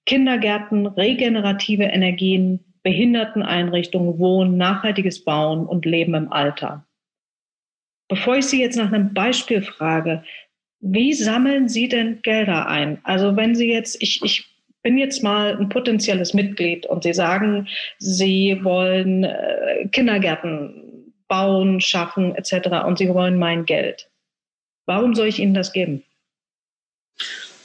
Kindergärten, 0.06 0.88
regenerative 0.88 1.84
Energien, 1.84 2.60
Behinderteneinrichtungen, 2.84 4.18
Wohnen, 4.20 4.58
nachhaltiges 4.58 5.24
Bauen 5.24 5.66
und 5.66 5.86
Leben 5.86 6.16
im 6.16 6.32
Alter. 6.32 6.86
Bevor 8.12 8.36
ich 8.36 8.48
Sie 8.48 8.60
jetzt 8.60 8.76
nach 8.76 8.92
einem 8.92 9.14
Beispiel 9.14 9.62
frage, 9.62 10.22
wie 10.82 11.14
sammeln 11.14 11.70
Sie 11.70 11.88
denn 11.88 12.22
Gelder 12.22 12.68
ein? 12.68 13.00
Also 13.06 13.38
wenn 13.38 13.56
Sie 13.56 13.72
jetzt, 13.72 14.04
ich, 14.04 14.22
ich 14.22 14.50
bin 14.84 14.98
jetzt 14.98 15.24
mal 15.24 15.58
ein 15.58 15.70
potenzielles 15.70 16.34
Mitglied 16.34 16.86
und 16.86 17.04
Sie 17.04 17.14
sagen, 17.14 17.70
Sie 18.00 18.60
wollen 18.64 19.24
äh, 19.24 19.88
Kindergärten 19.94 21.14
bauen, 21.30 21.80
schaffen 21.80 22.36
etc. 22.36 22.84
und 22.86 22.98
Sie 22.98 23.08
wollen 23.08 23.40
mein 23.40 23.64
Geld. 23.64 24.10
Warum 24.86 25.16
soll 25.16 25.28
ich 25.28 25.40
Ihnen 25.40 25.54
das 25.54 25.72
geben? 25.72 26.04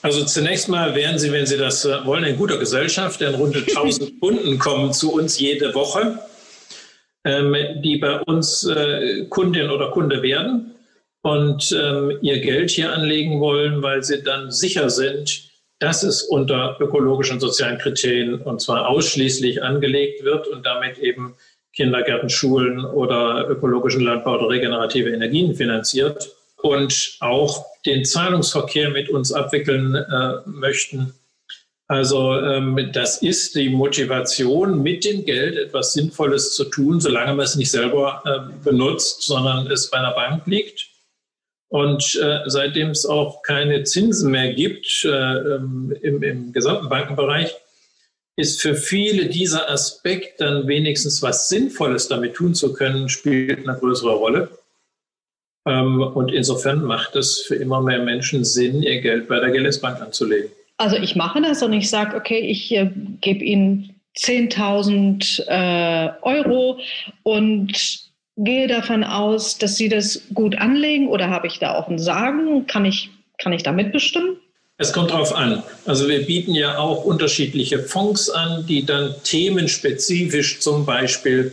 Also 0.02 0.24
zunächst 0.26 0.68
mal 0.68 0.94
wären 0.94 1.18
Sie, 1.18 1.32
wenn 1.32 1.46
Sie 1.46 1.56
das 1.56 1.84
äh, 1.84 2.06
wollen, 2.06 2.22
in 2.22 2.36
guter 2.36 2.58
Gesellschaft, 2.58 3.20
denn 3.20 3.34
rund 3.34 3.56
1000 3.56 4.20
Kunden 4.20 4.60
kommen 4.60 4.92
zu 4.92 5.12
uns 5.12 5.40
jede 5.40 5.74
Woche 5.74 6.20
die 7.26 7.98
bei 8.00 8.20
uns 8.20 8.64
äh, 8.64 9.26
Kundin 9.28 9.70
oder 9.70 9.90
Kunde 9.90 10.22
werden 10.22 10.76
und 11.22 11.76
ähm, 11.76 12.18
ihr 12.22 12.40
Geld 12.40 12.70
hier 12.70 12.92
anlegen 12.92 13.40
wollen, 13.40 13.82
weil 13.82 14.02
sie 14.04 14.22
dann 14.22 14.52
sicher 14.52 14.90
sind, 14.90 15.50
dass 15.80 16.02
es 16.02 16.22
unter 16.22 16.76
ökologischen 16.80 17.34
und 17.34 17.40
sozialen 17.40 17.78
Kriterien 17.78 18.40
und 18.40 18.60
zwar 18.60 18.88
ausschließlich 18.88 19.62
angelegt 19.62 20.24
wird 20.24 20.46
und 20.46 20.64
damit 20.64 20.98
eben 20.98 21.34
Kindergärten, 21.74 22.30
Schulen 22.30 22.84
oder 22.84 23.48
ökologischen 23.48 24.02
Landbau 24.02 24.36
oder 24.36 24.48
regenerative 24.48 25.10
Energien 25.10 25.54
finanziert 25.54 26.30
und 26.62 27.16
auch 27.20 27.66
den 27.84 28.04
Zahlungsverkehr 28.04 28.90
mit 28.90 29.10
uns 29.10 29.32
abwickeln 29.32 29.94
äh, 29.94 30.36
möchten 30.46 31.12
also 31.88 32.34
ähm, 32.40 32.90
das 32.92 33.22
ist 33.22 33.54
die 33.54 33.68
Motivation, 33.68 34.82
mit 34.82 35.04
dem 35.04 35.24
Geld 35.24 35.56
etwas 35.56 35.92
Sinnvolles 35.92 36.54
zu 36.54 36.64
tun, 36.64 37.00
solange 37.00 37.34
man 37.34 37.44
es 37.44 37.54
nicht 37.54 37.70
selber 37.70 38.22
äh, 38.24 38.64
benutzt, 38.64 39.22
sondern 39.22 39.70
es 39.70 39.88
bei 39.90 39.98
einer 39.98 40.14
Bank 40.14 40.46
liegt. 40.46 40.88
Und 41.68 42.18
äh, 42.20 42.40
seitdem 42.46 42.90
es 42.90 43.06
auch 43.06 43.42
keine 43.42 43.84
Zinsen 43.84 44.30
mehr 44.30 44.52
gibt 44.54 45.04
äh, 45.04 45.08
ähm, 45.08 45.94
im, 46.02 46.22
im 46.22 46.52
gesamten 46.52 46.88
Bankenbereich, 46.88 47.54
ist 48.36 48.60
für 48.60 48.74
viele 48.74 49.26
dieser 49.26 49.70
Aspekt 49.70 50.40
dann 50.40 50.68
wenigstens 50.68 51.22
was 51.22 51.48
Sinnvolles 51.48 52.08
damit 52.08 52.34
tun 52.34 52.54
zu 52.54 52.72
können, 52.72 53.08
spielt 53.08 53.66
eine 53.66 53.78
größere 53.78 54.14
Rolle. 54.14 54.50
Ähm, 55.66 56.00
und 56.00 56.32
insofern 56.32 56.84
macht 56.84 57.16
es 57.16 57.40
für 57.40 57.56
immer 57.56 57.80
mehr 57.80 58.02
Menschen 58.02 58.44
Sinn, 58.44 58.82
ihr 58.82 59.00
Geld 59.00 59.28
bei 59.28 59.40
der 59.40 59.50
GLS 59.50 59.80
Bank 59.80 60.00
anzulegen. 60.00 60.50
Also 60.78 60.96
ich 60.96 61.16
mache 61.16 61.40
das 61.40 61.62
und 61.62 61.72
ich 61.72 61.88
sage, 61.88 62.16
okay, 62.16 62.38
ich 62.38 62.72
äh, 62.72 62.90
gebe 63.20 63.44
Ihnen 63.44 63.94
10.000 64.18 65.46
äh, 65.48 66.12
Euro 66.22 66.78
und 67.22 68.00
gehe 68.36 68.66
davon 68.66 69.04
aus, 69.04 69.58
dass 69.58 69.76
Sie 69.76 69.88
das 69.88 70.22
gut 70.34 70.56
anlegen 70.58 71.08
oder 71.08 71.30
habe 71.30 71.46
ich 71.46 71.58
da 71.58 71.74
auch 71.74 71.88
ein 71.88 71.98
Sagen? 71.98 72.66
Kann 72.66 72.84
ich, 72.84 73.10
kann 73.38 73.52
ich 73.52 73.62
da 73.62 73.72
mitbestimmen? 73.72 74.36
Es 74.78 74.92
kommt 74.92 75.10
darauf 75.10 75.34
an. 75.34 75.62
Also 75.86 76.06
wir 76.06 76.26
bieten 76.26 76.54
ja 76.54 76.76
auch 76.78 77.04
unterschiedliche 77.04 77.78
Fonds 77.78 78.28
an, 78.28 78.66
die 78.66 78.84
dann 78.84 79.14
themenspezifisch 79.24 80.60
zum 80.60 80.84
Beispiel 80.84 81.52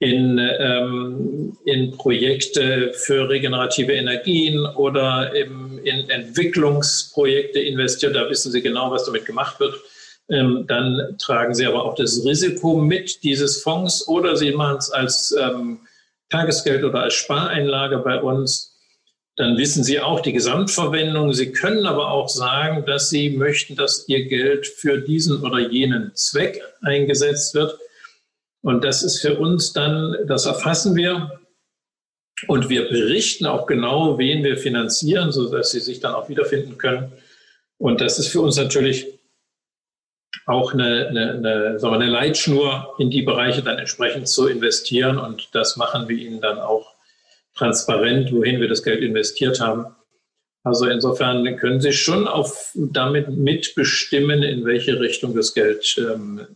in, 0.00 0.38
ähm, 0.38 1.56
in 1.66 1.92
Projekte 1.92 2.92
für 2.94 3.28
regenerative 3.28 3.92
Energien 3.92 4.64
oder 4.64 5.34
im, 5.34 5.78
in 5.84 6.08
Entwicklungsprojekte 6.08 7.60
investiert. 7.60 8.16
Da 8.16 8.28
wissen 8.28 8.50
Sie 8.50 8.62
genau, 8.62 8.90
was 8.90 9.04
damit 9.04 9.26
gemacht 9.26 9.60
wird. 9.60 9.74
Ähm, 10.30 10.64
dann 10.66 11.16
tragen 11.18 11.54
Sie 11.54 11.66
aber 11.66 11.84
auch 11.84 11.94
das 11.94 12.24
Risiko 12.24 12.78
mit 12.78 13.22
dieses 13.24 13.62
Fonds 13.62 14.08
oder 14.08 14.36
Sie 14.36 14.52
machen 14.52 14.78
es 14.78 14.90
als 14.90 15.36
ähm, 15.38 15.80
Tagesgeld 16.30 16.82
oder 16.82 17.02
als 17.02 17.14
Spareinlage 17.14 17.98
bei 17.98 18.22
uns. 18.22 18.74
Dann 19.36 19.58
wissen 19.58 19.84
Sie 19.84 20.00
auch 20.00 20.20
die 20.20 20.32
Gesamtverwendung. 20.32 21.34
Sie 21.34 21.52
können 21.52 21.84
aber 21.84 22.10
auch 22.10 22.28
sagen, 22.30 22.86
dass 22.86 23.10
Sie 23.10 23.30
möchten, 23.30 23.76
dass 23.76 24.08
Ihr 24.08 24.26
Geld 24.28 24.66
für 24.66 24.98
diesen 24.98 25.42
oder 25.42 25.58
jenen 25.58 26.14
Zweck 26.14 26.62
eingesetzt 26.80 27.54
wird. 27.54 27.78
Und 28.62 28.84
das 28.84 29.02
ist 29.02 29.20
für 29.20 29.38
uns 29.38 29.72
dann, 29.72 30.16
das 30.26 30.46
erfassen 30.46 30.94
wir 30.94 31.40
und 32.46 32.68
wir 32.68 32.88
berichten 32.88 33.46
auch 33.46 33.66
genau, 33.66 34.18
wen 34.18 34.44
wir 34.44 34.56
finanzieren, 34.56 35.32
sodass 35.32 35.70
sie 35.70 35.80
sich 35.80 36.00
dann 36.00 36.14
auch 36.14 36.28
wiederfinden 36.28 36.78
können. 36.78 37.12
Und 37.78 38.00
das 38.00 38.18
ist 38.18 38.28
für 38.28 38.40
uns 38.40 38.56
natürlich 38.56 39.06
auch 40.46 40.72
eine, 40.74 41.08
eine, 41.08 41.32
eine, 41.32 41.78
sagen 41.78 41.94
wir, 41.94 42.00
eine 42.00 42.10
Leitschnur, 42.10 42.94
in 42.98 43.10
die 43.10 43.22
Bereiche 43.22 43.62
dann 43.62 43.78
entsprechend 43.78 44.28
zu 44.28 44.46
investieren. 44.46 45.18
Und 45.18 45.48
das 45.52 45.76
machen 45.76 46.08
wir 46.08 46.16
ihnen 46.16 46.40
dann 46.40 46.58
auch 46.58 46.94
transparent, 47.54 48.32
wohin 48.32 48.60
wir 48.60 48.68
das 48.68 48.82
Geld 48.82 49.02
investiert 49.02 49.60
haben. 49.60 49.94
Also 50.62 50.86
insofern 50.86 51.56
können 51.56 51.80
Sie 51.80 51.92
schon 51.92 52.28
auf, 52.28 52.72
damit 52.74 53.28
mitbestimmen, 53.30 54.42
in 54.42 54.64
welche 54.66 55.00
Richtung 55.00 55.34
das 55.34 55.54
Geld 55.54 55.96
ähm, 55.98 56.46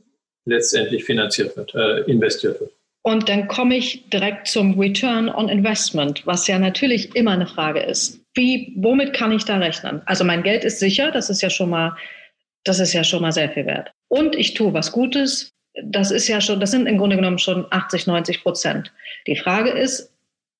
letztendlich 0.46 1.04
finanziert 1.04 1.56
wird, 1.56 1.74
äh, 1.74 2.00
investiert 2.10 2.60
wird. 2.60 2.70
Und 3.06 3.28
dann 3.28 3.48
komme 3.48 3.76
ich 3.76 4.08
direkt 4.08 4.48
zum 4.48 4.78
Return 4.80 5.28
on 5.28 5.50
Investment, 5.50 6.26
was 6.26 6.46
ja 6.46 6.58
natürlich 6.58 7.14
immer 7.14 7.32
eine 7.32 7.46
Frage 7.46 7.80
ist. 7.80 8.20
Wie, 8.32 8.72
womit 8.76 9.12
kann 9.12 9.30
ich 9.30 9.44
da 9.44 9.58
rechnen? 9.58 10.00
Also 10.06 10.24
mein 10.24 10.42
Geld 10.42 10.64
ist 10.64 10.78
sicher, 10.78 11.10
das 11.10 11.28
ist 11.28 11.42
ja 11.42 11.50
schon 11.50 11.68
mal, 11.68 11.96
das 12.64 12.80
ist 12.80 12.94
ja 12.94 13.04
schon 13.04 13.20
mal 13.20 13.32
sehr 13.32 13.50
viel 13.50 13.66
wert. 13.66 13.92
Und 14.08 14.34
ich 14.34 14.54
tue 14.54 14.72
was 14.72 14.90
Gutes. 14.90 15.50
Das 15.82 16.10
ist 16.10 16.28
ja 16.28 16.40
schon, 16.40 16.60
das 16.60 16.70
sind 16.70 16.86
im 16.86 16.96
Grunde 16.96 17.16
genommen 17.16 17.38
schon 17.38 17.66
80, 17.70 18.06
90 18.06 18.42
Prozent. 18.42 18.90
Die 19.26 19.36
Frage 19.36 19.70
ist, 19.70 20.10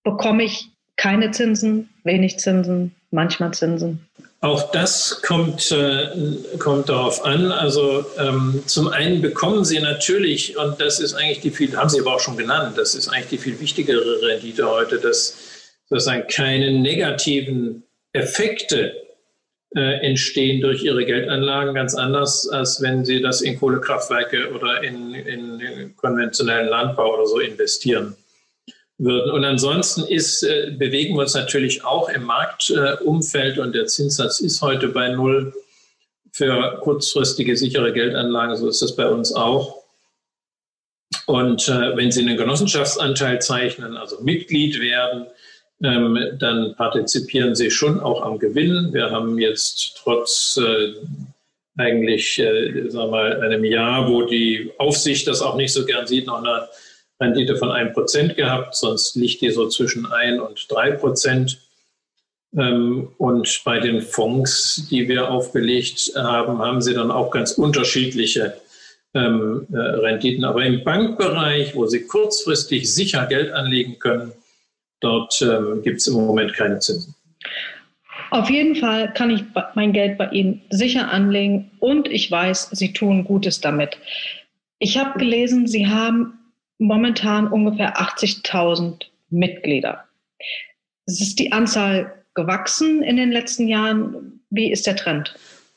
bekomme 0.03 0.45
ich 0.45 0.69
keine 0.97 1.31
Zinsen, 1.31 1.89
wenig 2.05 2.39
Zinsen, 2.39 2.95
manchmal 3.11 3.55
Zinsen? 3.55 4.07
Auch 4.45 4.71
das 4.73 5.23
kommt, 5.23 5.73
äh, 5.73 6.11
kommt 6.59 6.91
darauf 6.91 7.25
an. 7.25 7.51
Also 7.51 8.05
ähm, 8.19 8.63
zum 8.67 8.89
einen 8.89 9.23
bekommen 9.23 9.65
Sie 9.65 9.81
natürlich, 9.81 10.59
und 10.59 10.79
das 10.83 11.01
ist 11.01 11.15
eigentlich 11.15 11.41
die 11.41 11.51
viel, 11.51 11.75
haben 11.75 11.89
Sie 11.89 11.99
aber 12.01 12.17
auch 12.17 12.21
schon 12.21 12.37
genannt, 12.37 12.77
das 12.77 12.95
ist 12.95 13.09
eigentlich 13.09 13.29
die 13.29 13.39
viel 13.39 13.59
wichtigere 13.59 14.21
Rendite 14.21 14.69
heute, 14.69 14.99
dass 14.99 15.39
sozusagen 15.89 16.27
keine 16.29 16.73
negativen 16.73 17.85
Effekte 18.13 18.95
äh, 19.75 20.07
entstehen 20.07 20.61
durch 20.61 20.85
Ihre 20.85 21.07
Geldanlagen, 21.07 21.75
ganz 21.75 21.95
anders, 21.95 22.47
als 22.47 22.83
wenn 22.83 23.03
Sie 23.07 23.23
das 23.23 23.41
in 23.41 23.59
Kohlekraftwerke 23.59 24.53
oder 24.53 24.83
in, 24.83 25.15
in 25.15 25.97
konventionellen 25.97 26.69
Landbau 26.69 27.15
oder 27.15 27.25
so 27.25 27.39
investieren. 27.39 28.15
Würden. 28.99 29.31
Und 29.33 29.45
ansonsten 29.45 30.05
ist, 30.05 30.43
äh, 30.43 30.73
bewegen 30.77 31.15
wir 31.15 31.23
uns 31.23 31.35
natürlich 31.35 31.85
auch 31.85 32.09
im 32.09 32.25
Marktumfeld 32.25 33.59
und 33.59 33.75
der 33.75 33.87
Zinssatz 33.87 34.41
ist 34.41 34.63
heute 34.63 34.89
bei 34.89 35.09
Null 35.09 35.53
für 36.33 36.79
kurzfristige 36.81 37.57
sichere 37.57 37.93
Geldanlagen. 37.93 38.57
So 38.57 38.69
ist 38.69 38.83
das 38.83 38.97
bei 38.97 39.09
uns 39.09 39.33
auch. 39.33 39.85
Und 41.27 41.69
äh, 41.69 41.97
wenn 41.97 42.11
Sie 42.11 42.23
einen 42.23 42.37
Genossenschaftsanteil 42.37 43.41
zeichnen, 43.41 43.97
also 43.97 44.21
Mitglied 44.21 44.81
werden, 44.81 45.27
ähm, 45.83 46.19
dann 46.39 46.75
partizipieren 46.77 47.55
Sie 47.55 47.71
schon 47.71 48.01
auch 48.01 48.23
am 48.23 48.39
Gewinn. 48.39 48.93
Wir 48.93 49.11
haben 49.11 49.39
jetzt 49.39 49.97
trotz 50.03 50.59
äh, 50.61 50.95
eigentlich, 51.77 52.39
äh, 52.39 52.89
sagen 52.91 53.11
wir 53.11 53.11
mal, 53.11 53.41
einem 53.41 53.65
Jahr, 53.65 54.09
wo 54.09 54.23
die 54.23 54.73
Aufsicht 54.79 55.27
das 55.27 55.41
auch 55.41 55.57
nicht 55.57 55.73
so 55.73 55.85
gern 55.85 56.07
sieht, 56.07 56.27
noch 56.27 56.43
eine 56.43 56.69
Rendite 57.25 57.57
von 57.57 57.71
1% 57.71 58.35
gehabt. 58.35 58.75
Sonst 58.75 59.17
liegt 59.17 59.41
die 59.41 59.51
so 59.51 59.69
zwischen 59.69 60.07
1 60.07 60.41
und 60.41 60.59
3%. 60.59 61.57
Ähm, 62.57 63.09
und 63.19 63.63
bei 63.65 63.81
den 63.81 64.03
Fonds, 64.03 64.87
die 64.91 65.09
wir 65.09 65.31
aufgelegt 65.31 66.13
haben, 66.15 66.59
haben 66.59 66.81
sie 66.81 66.95
dann 66.95 67.11
auch 67.11 67.31
ganz 67.31 67.53
unterschiedliche 67.53 68.55
ähm, 69.15 69.67
äh, 69.73 69.77
Renditen. 69.77 70.45
Aber 70.45 70.65
im 70.65 70.85
Bankbereich, 70.85 71.75
wo 71.75 71.87
sie 71.87 72.03
kurzfristig 72.03 72.93
sicher 72.93 73.27
Geld 73.27 73.53
anlegen 73.53 73.99
können, 73.99 74.33
dort 75.01 75.41
ähm, 75.43 75.83
gibt 75.83 76.01
es 76.01 76.07
im 76.07 76.15
Moment 76.15 76.55
keine 76.55 76.79
Zinsen. 76.79 77.15
Auf 78.31 78.51
jeden 78.51 78.75
Fall 78.75 79.13
kann 79.13 79.31
ich 79.31 79.45
mein 79.75 79.93
Geld 79.93 80.19
bei 80.19 80.29
Ihnen 80.31 80.63
sicher 80.71 81.11
anlegen 81.11 81.71
und 81.79 82.09
ich 82.09 82.31
weiß, 82.31 82.71
Sie 82.73 82.93
tun 82.93 83.25
Gutes 83.25 83.61
damit. 83.61 83.97
Ich 84.81 84.99
habe 84.99 85.19
gelesen, 85.19 85.69
Sie 85.69 85.87
haben 85.87 86.44
momentan 86.79 87.49
ungefähr 87.49 87.99
80.000 87.99 89.05
Mitglieder. 89.31 90.05
Es 91.07 91.21
ist 91.21 91.39
die 91.39 91.53
Anzahl 91.53 92.25
gewachsen 92.35 93.03
in 93.03 93.17
den 93.17 93.33
letzten 93.33 93.69
Jahren. 93.69 94.41
Wie 94.51 94.71
ist 94.71 94.87
der 94.87 94.97
Trend? 94.97 95.35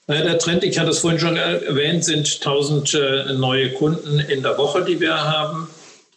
Der 0.08 0.39
Trend, 0.39 0.63
ich 0.63 0.80
hatte 0.80 0.92
es 0.92 1.00
vorhin 1.00 1.20
schon 1.20 1.36
erwähnt, 1.36 2.06
sind 2.06 2.34
1000 2.34 2.94
äh, 2.94 3.34
neue 3.34 3.74
Kunden 3.74 4.20
in 4.20 4.42
der 4.42 4.58
Woche, 4.58 4.86
die 4.86 5.01
wir 5.01 5.16
haben. 5.16 5.68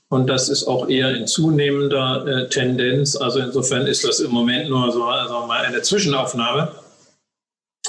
Und 0.09 0.29
das 0.29 0.49
ist 0.49 0.65
auch 0.65 0.89
eher 0.89 1.15
in 1.17 1.27
zunehmender 1.27 2.27
äh, 2.27 2.49
Tendenz. 2.49 3.17
Also 3.17 3.41
insofern 3.41 3.87
ist 3.87 4.05
das 4.05 4.21
im 4.21 4.31
Moment 4.31 4.69
nur 4.69 4.93
so 4.93 5.05
also 5.05 5.47
mal 5.47 5.65
eine 5.65 5.83
Zwischenaufnahme 5.83 6.73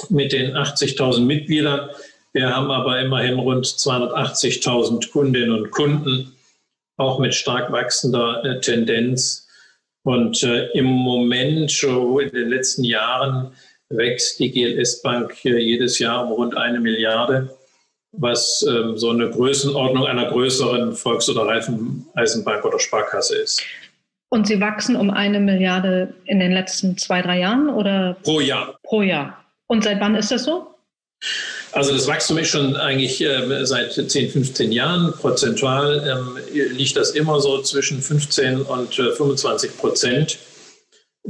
mit 0.08 0.32
den 0.32 0.56
80.000 0.56 1.20
Mitgliedern. 1.20 1.90
Wir 2.32 2.54
haben 2.54 2.70
aber 2.70 3.00
immerhin 3.00 3.38
rund 3.38 3.66
280.000 3.66 5.10
Kundinnen 5.10 5.52
und 5.52 5.70
Kunden, 5.70 6.34
auch 6.96 7.18
mit 7.18 7.34
stark 7.34 7.72
wachsender 7.72 8.44
äh, 8.44 8.60
Tendenz. 8.60 9.48
Und 10.04 10.42
äh, 10.42 10.66
im 10.72 10.86
Moment, 10.86 11.70
schon 11.70 12.20
in 12.20 12.30
den 12.30 12.48
letzten 12.48 12.84
Jahren, 12.84 13.52
wächst 13.88 14.38
die 14.38 14.50
GLS 14.50 15.02
Bank 15.02 15.44
jedes 15.44 15.98
Jahr 15.98 16.26
um 16.26 16.32
rund 16.32 16.56
eine 16.56 16.80
Milliarde, 16.80 17.54
was 18.12 18.64
ähm, 18.68 18.96
so 18.96 19.10
eine 19.10 19.30
Größenordnung 19.30 20.06
einer 20.06 20.26
größeren 20.26 20.94
Volks- 20.94 21.28
oder 21.28 21.46
Reifeneisenbank 21.46 22.64
oder 22.64 22.78
Sparkasse 22.78 23.36
ist. 23.36 23.62
Und 24.30 24.46
Sie 24.46 24.60
wachsen 24.60 24.96
um 24.96 25.10
eine 25.10 25.40
Milliarde 25.40 26.14
in 26.24 26.40
den 26.40 26.52
letzten 26.52 26.96
zwei, 26.96 27.20
drei 27.20 27.40
Jahren 27.40 27.68
oder? 27.68 28.16
Pro 28.22 28.40
Jahr. 28.40 28.78
Pro 28.82 29.02
Jahr. 29.02 29.44
Und 29.66 29.84
seit 29.84 30.00
wann 30.00 30.14
ist 30.14 30.30
das 30.30 30.44
so? 30.44 30.74
Also 31.72 31.92
das 31.92 32.06
Wachstum 32.06 32.38
ist 32.38 32.48
schon 32.48 32.76
eigentlich 32.76 33.20
äh, 33.22 33.64
seit 33.64 33.92
10, 33.94 34.30
15 34.30 34.72
Jahren. 34.72 35.12
Prozentual 35.12 36.06
ähm, 36.06 36.38
liegt 36.52 36.96
das 36.96 37.10
immer 37.10 37.40
so 37.40 37.62
zwischen 37.62 38.02
15 38.02 38.62
und 38.62 38.98
äh, 38.98 39.12
25 39.12 39.76
Prozent. 39.78 40.38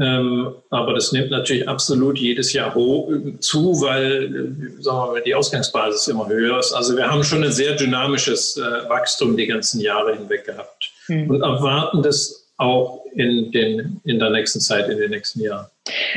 Ähm, 0.00 0.54
aber 0.70 0.94
das 0.94 1.12
nimmt 1.12 1.30
natürlich 1.30 1.68
absolut 1.68 2.18
jedes 2.18 2.52
Jahr 2.54 2.74
hoch, 2.74 3.12
zu, 3.40 3.80
weil 3.82 4.24
äh, 4.24 4.82
sagen 4.82 4.98
wir 4.98 5.12
mal, 5.12 5.22
die 5.22 5.34
Ausgangsbasis 5.34 6.08
immer 6.08 6.28
höher 6.28 6.58
ist. 6.58 6.72
Also 6.72 6.96
wir 6.96 7.10
haben 7.10 7.22
schon 7.22 7.44
ein 7.44 7.52
sehr 7.52 7.76
dynamisches 7.76 8.56
äh, 8.56 8.88
Wachstum 8.88 9.36
die 9.36 9.46
ganzen 9.46 9.80
Jahre 9.80 10.16
hinweg 10.16 10.46
gehabt 10.46 10.90
hm. 11.06 11.30
und 11.30 11.42
erwarten 11.42 12.02
das 12.02 12.41
auch 12.58 13.04
in, 13.14 13.50
den, 13.52 14.00
in 14.04 14.18
der 14.18 14.30
nächsten 14.30 14.60
Zeit, 14.60 14.88
in 14.88 14.98
den 14.98 15.10
nächsten 15.10 15.40
Jahren. 15.40 15.66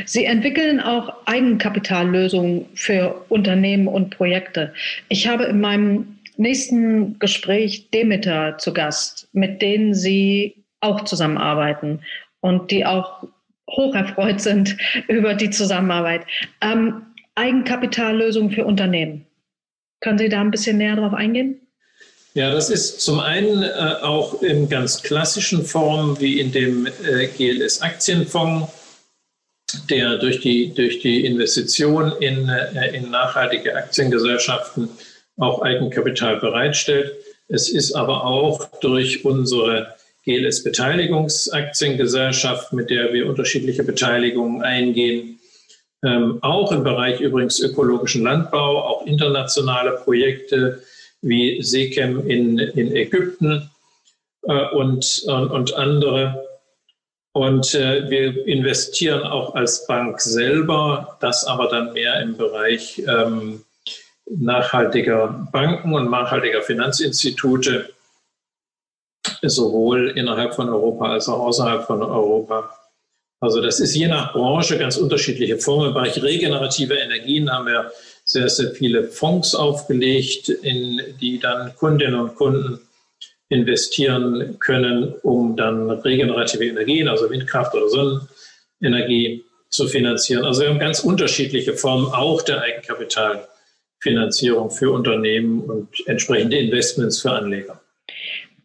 Sie 0.04 0.24
entwickeln 0.24 0.80
auch 0.80 1.12
Eigenkapitallösungen 1.26 2.66
für 2.74 3.24
Unternehmen 3.28 3.88
und 3.88 4.10
Projekte. 4.10 4.72
Ich 5.08 5.26
habe 5.28 5.44
in 5.44 5.60
meinem 5.60 6.18
nächsten 6.36 7.18
Gespräch 7.18 7.90
Demeter 7.90 8.58
zu 8.58 8.72
Gast, 8.72 9.28
mit 9.32 9.62
denen 9.62 9.94
Sie 9.94 10.64
auch 10.80 11.04
zusammenarbeiten 11.04 12.00
und 12.40 12.70
die 12.70 12.84
auch 12.84 13.26
hocherfreut 13.70 14.40
sind 14.40 14.76
über 15.08 15.34
die 15.34 15.50
Zusammenarbeit. 15.50 16.22
Ähm, 16.60 17.02
Eigenkapitallösungen 17.34 18.50
für 18.50 18.64
Unternehmen. 18.64 19.26
Können 20.00 20.18
Sie 20.18 20.28
da 20.28 20.40
ein 20.40 20.50
bisschen 20.50 20.78
näher 20.78 20.96
drauf 20.96 21.12
eingehen? 21.12 21.65
Ja, 22.36 22.50
das 22.50 22.68
ist 22.68 23.00
zum 23.00 23.18
einen 23.18 23.62
äh, 23.62 23.96
auch 24.02 24.42
in 24.42 24.68
ganz 24.68 25.02
klassischen 25.02 25.64
Formen 25.64 26.20
wie 26.20 26.38
in 26.38 26.52
dem 26.52 26.86
äh, 26.86 27.28
GLS 27.28 27.80
Aktienfonds 27.80 28.70
der 29.88 30.18
durch 30.18 30.40
die, 30.40 30.74
durch 30.74 31.00
die 31.00 31.24
Investition 31.24 32.12
in, 32.20 32.50
äh, 32.50 32.94
in 32.94 33.10
nachhaltige 33.10 33.74
Aktiengesellschaften 33.74 34.90
auch 35.38 35.62
Eigenkapital 35.62 36.36
bereitstellt. 36.36 37.14
Es 37.48 37.70
ist 37.70 37.94
aber 37.94 38.26
auch 38.26 38.68
durch 38.80 39.24
unsere 39.24 39.94
GLS 40.26 40.62
Beteiligungsaktiengesellschaft, 40.62 42.70
mit 42.74 42.90
der 42.90 43.14
wir 43.14 43.30
unterschiedliche 43.30 43.82
Beteiligungen 43.82 44.60
eingehen, 44.60 45.40
ähm, 46.04 46.36
auch 46.42 46.70
im 46.70 46.84
Bereich 46.84 47.18
übrigens 47.18 47.60
ökologischen 47.60 48.24
Landbau, 48.24 48.82
auch 48.82 49.06
internationale 49.06 49.92
Projekte 49.92 50.82
wie 51.26 51.62
SECAM 51.62 52.28
in, 52.28 52.58
in 52.58 52.94
Ägypten 52.94 53.70
äh, 54.42 54.68
und, 54.70 55.22
und, 55.26 55.50
und 55.50 55.74
andere 55.74 56.46
und 57.36 57.74
äh, 57.74 58.08
wir 58.08 58.46
investieren 58.46 59.22
auch 59.24 59.54
als 59.54 59.86
Bank 59.86 60.22
selber, 60.22 61.18
das 61.20 61.44
aber 61.44 61.68
dann 61.68 61.92
mehr 61.92 62.18
im 62.22 62.38
Bereich 62.38 63.02
ähm, 63.06 63.62
nachhaltiger 64.24 65.46
Banken 65.52 65.92
und 65.92 66.10
nachhaltiger 66.10 66.62
Finanzinstitute, 66.62 67.90
sowohl 69.42 70.12
innerhalb 70.16 70.54
von 70.54 70.70
Europa 70.70 71.12
als 71.12 71.28
auch 71.28 71.40
außerhalb 71.40 71.86
von 71.86 72.02
Europa. 72.02 72.70
Also 73.40 73.60
das 73.60 73.80
ist 73.80 73.94
je 73.94 74.08
nach 74.08 74.32
Branche 74.32 74.78
ganz 74.78 74.96
unterschiedliche 74.96 75.58
Formen. 75.58 75.88
Im 75.88 75.94
Bereich 75.94 76.22
regenerative 76.22 76.94
Energien 76.94 77.52
haben 77.52 77.66
wir 77.66 77.92
sehr, 78.26 78.48
sehr 78.48 78.72
viele 78.72 79.04
Fonds 79.04 79.54
aufgelegt, 79.54 80.48
in 80.48 81.00
die 81.20 81.38
dann 81.38 81.76
Kundinnen 81.76 82.18
und 82.18 82.34
Kunden 82.34 82.80
investieren 83.48 84.58
können, 84.58 85.14
um 85.22 85.54
dann 85.56 85.88
regenerative 85.88 86.66
Energien, 86.66 87.06
also 87.08 87.30
Windkraft 87.30 87.72
oder 87.74 87.88
Sonnenenergie 87.88 89.44
zu 89.70 89.86
finanzieren. 89.86 90.44
Also 90.44 90.62
wir 90.62 90.70
haben 90.70 90.80
ganz 90.80 90.98
unterschiedliche 91.00 91.74
Formen 91.74 92.12
auch 92.12 92.42
der 92.42 92.62
Eigenkapitalfinanzierung 92.62 94.72
für 94.72 94.90
Unternehmen 94.90 95.60
und 95.60 95.88
entsprechende 96.06 96.58
Investments 96.58 97.22
für 97.22 97.30
Anleger. 97.30 97.80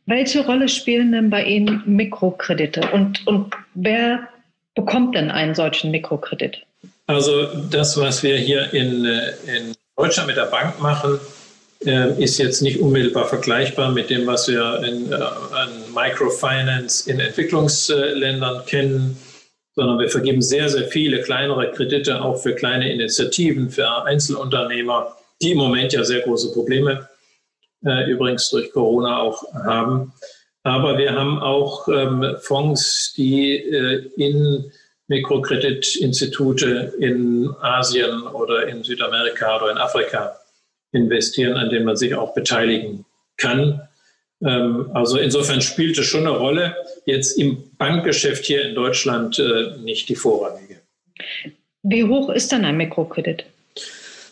Welche 0.07 0.43
Rolle 0.43 0.67
spielen 0.67 1.11
denn 1.11 1.29
bei 1.29 1.43
Ihnen 1.43 1.83
Mikrokredite 1.85 2.89
und, 2.91 3.27
und 3.27 3.53
wer 3.75 4.27
bekommt 4.73 5.15
denn 5.15 5.29
einen 5.29 5.53
solchen 5.53 5.91
Mikrokredit? 5.91 6.65
Also 7.11 7.47
das, 7.69 7.97
was 7.97 8.23
wir 8.23 8.37
hier 8.37 8.73
in, 8.73 9.05
äh, 9.05 9.33
in 9.45 9.75
Deutschland 9.95 10.27
mit 10.27 10.37
der 10.37 10.45
Bank 10.45 10.79
machen, 10.79 11.19
äh, 11.85 12.23
ist 12.23 12.37
jetzt 12.37 12.61
nicht 12.61 12.79
unmittelbar 12.79 13.27
vergleichbar 13.27 13.91
mit 13.91 14.09
dem, 14.09 14.27
was 14.27 14.47
wir 14.47 14.83
in, 14.83 15.11
äh, 15.11 15.15
an 15.15 15.69
Microfinance 15.93 17.09
in 17.09 17.19
Entwicklungsländern 17.19 18.65
kennen, 18.65 19.17
sondern 19.75 19.99
wir 19.99 20.09
vergeben 20.09 20.41
sehr, 20.41 20.69
sehr 20.69 20.87
viele 20.87 21.21
kleinere 21.21 21.71
Kredite 21.71 22.21
auch 22.21 22.37
für 22.37 22.53
kleine 22.53 22.91
Initiativen, 22.91 23.69
für 23.69 24.03
Einzelunternehmer, 24.03 25.15
die 25.41 25.51
im 25.51 25.57
Moment 25.57 25.93
ja 25.93 26.03
sehr 26.03 26.21
große 26.21 26.53
Probleme 26.53 27.09
äh, 27.85 28.09
übrigens 28.11 28.49
durch 28.49 28.71
Corona 28.71 29.19
auch 29.19 29.43
haben. 29.53 30.13
Aber 30.63 30.97
wir 30.97 31.13
haben 31.13 31.39
auch 31.39 31.87
ähm, 31.87 32.35
Fonds, 32.41 33.13
die 33.17 33.55
äh, 33.55 34.11
in 34.17 34.71
Mikrokreditinstitute 35.11 36.93
in 36.99 37.53
Asien 37.61 38.23
oder 38.23 38.67
in 38.67 38.81
Südamerika 38.83 39.57
oder 39.57 39.71
in 39.71 39.77
Afrika 39.77 40.37
investieren, 40.93 41.57
an 41.57 41.69
dem 41.69 41.83
man 41.83 41.97
sich 41.97 42.15
auch 42.15 42.33
beteiligen 42.33 43.05
kann. 43.37 43.81
Ähm, 44.43 44.89
also 44.93 45.17
insofern 45.17 45.61
spielt 45.61 45.97
es 45.97 46.05
schon 46.05 46.21
eine 46.21 46.37
Rolle. 46.37 46.75
Jetzt 47.05 47.37
im 47.37 47.61
Bankgeschäft 47.77 48.45
hier 48.45 48.63
in 48.63 48.73
Deutschland 48.73 49.37
äh, 49.37 49.77
nicht 49.79 50.07
die 50.07 50.15
vorrangige. 50.15 50.77
Wie 51.83 52.03
hoch 52.05 52.29
ist 52.29 52.51
dann 52.53 52.63
ein 52.63 52.77
Mikrokredit? 52.77 53.43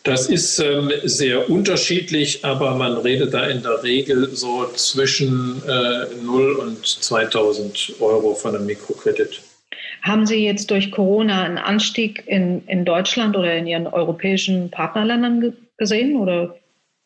Das 0.03 0.27
ist 0.27 0.59
ähm, 0.59 0.91
sehr 1.03 1.49
unterschiedlich, 1.49 2.45
aber 2.45 2.75
man 2.75 2.97
redet 2.97 3.33
da 3.33 3.47
in 3.47 3.61
der 3.61 3.83
Regel 3.83 4.29
so 4.33 4.65
zwischen 4.75 5.61
äh, 5.67 6.05
0 6.23 6.53
und 6.53 6.87
2000 6.87 7.95
Euro 7.99 8.33
von 8.33 8.55
einem 8.55 8.65
Mikrokredit. 8.65 9.41
Haben 10.01 10.25
Sie 10.25 10.45
jetzt 10.45 10.71
durch 10.71 10.91
Corona 10.91 11.43
einen 11.43 11.57
Anstieg 11.57 12.23
in, 12.27 12.65
in 12.67 12.85
Deutschland 12.85 13.35
oder 13.35 13.55
in 13.55 13.67
Ihren 13.67 13.87
europäischen 13.87 14.71
Partnerländern 14.71 15.53
gesehen? 15.77 16.17
Oder? 16.17 16.55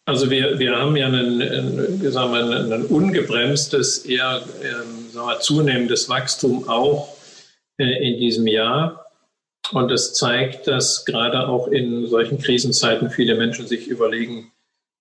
Also 0.06 0.30
wir, 0.30 0.60
wir 0.60 0.76
haben 0.76 0.96
ja 0.96 1.08
ein, 1.08 1.42
ein, 1.42 2.86
ungebremstes, 2.86 4.06
eher 4.06 4.42
ähm, 4.62 5.10
sagen 5.12 5.28
wir, 5.28 5.40
zunehmendes 5.40 6.10
Wachstum 6.10 6.68
auch 6.68 7.16
äh, 7.78 8.10
in 8.10 8.20
diesem 8.20 8.48
Jahr. 8.48 9.06
Und 9.72 9.92
es 9.92 10.14
zeigt, 10.14 10.68
dass 10.68 11.06
gerade 11.06 11.48
auch 11.48 11.68
in 11.68 12.06
solchen 12.08 12.38
Krisenzeiten 12.38 13.10
viele 13.10 13.36
Menschen 13.36 13.66
sich 13.66 13.88
überlegen, 13.88 14.52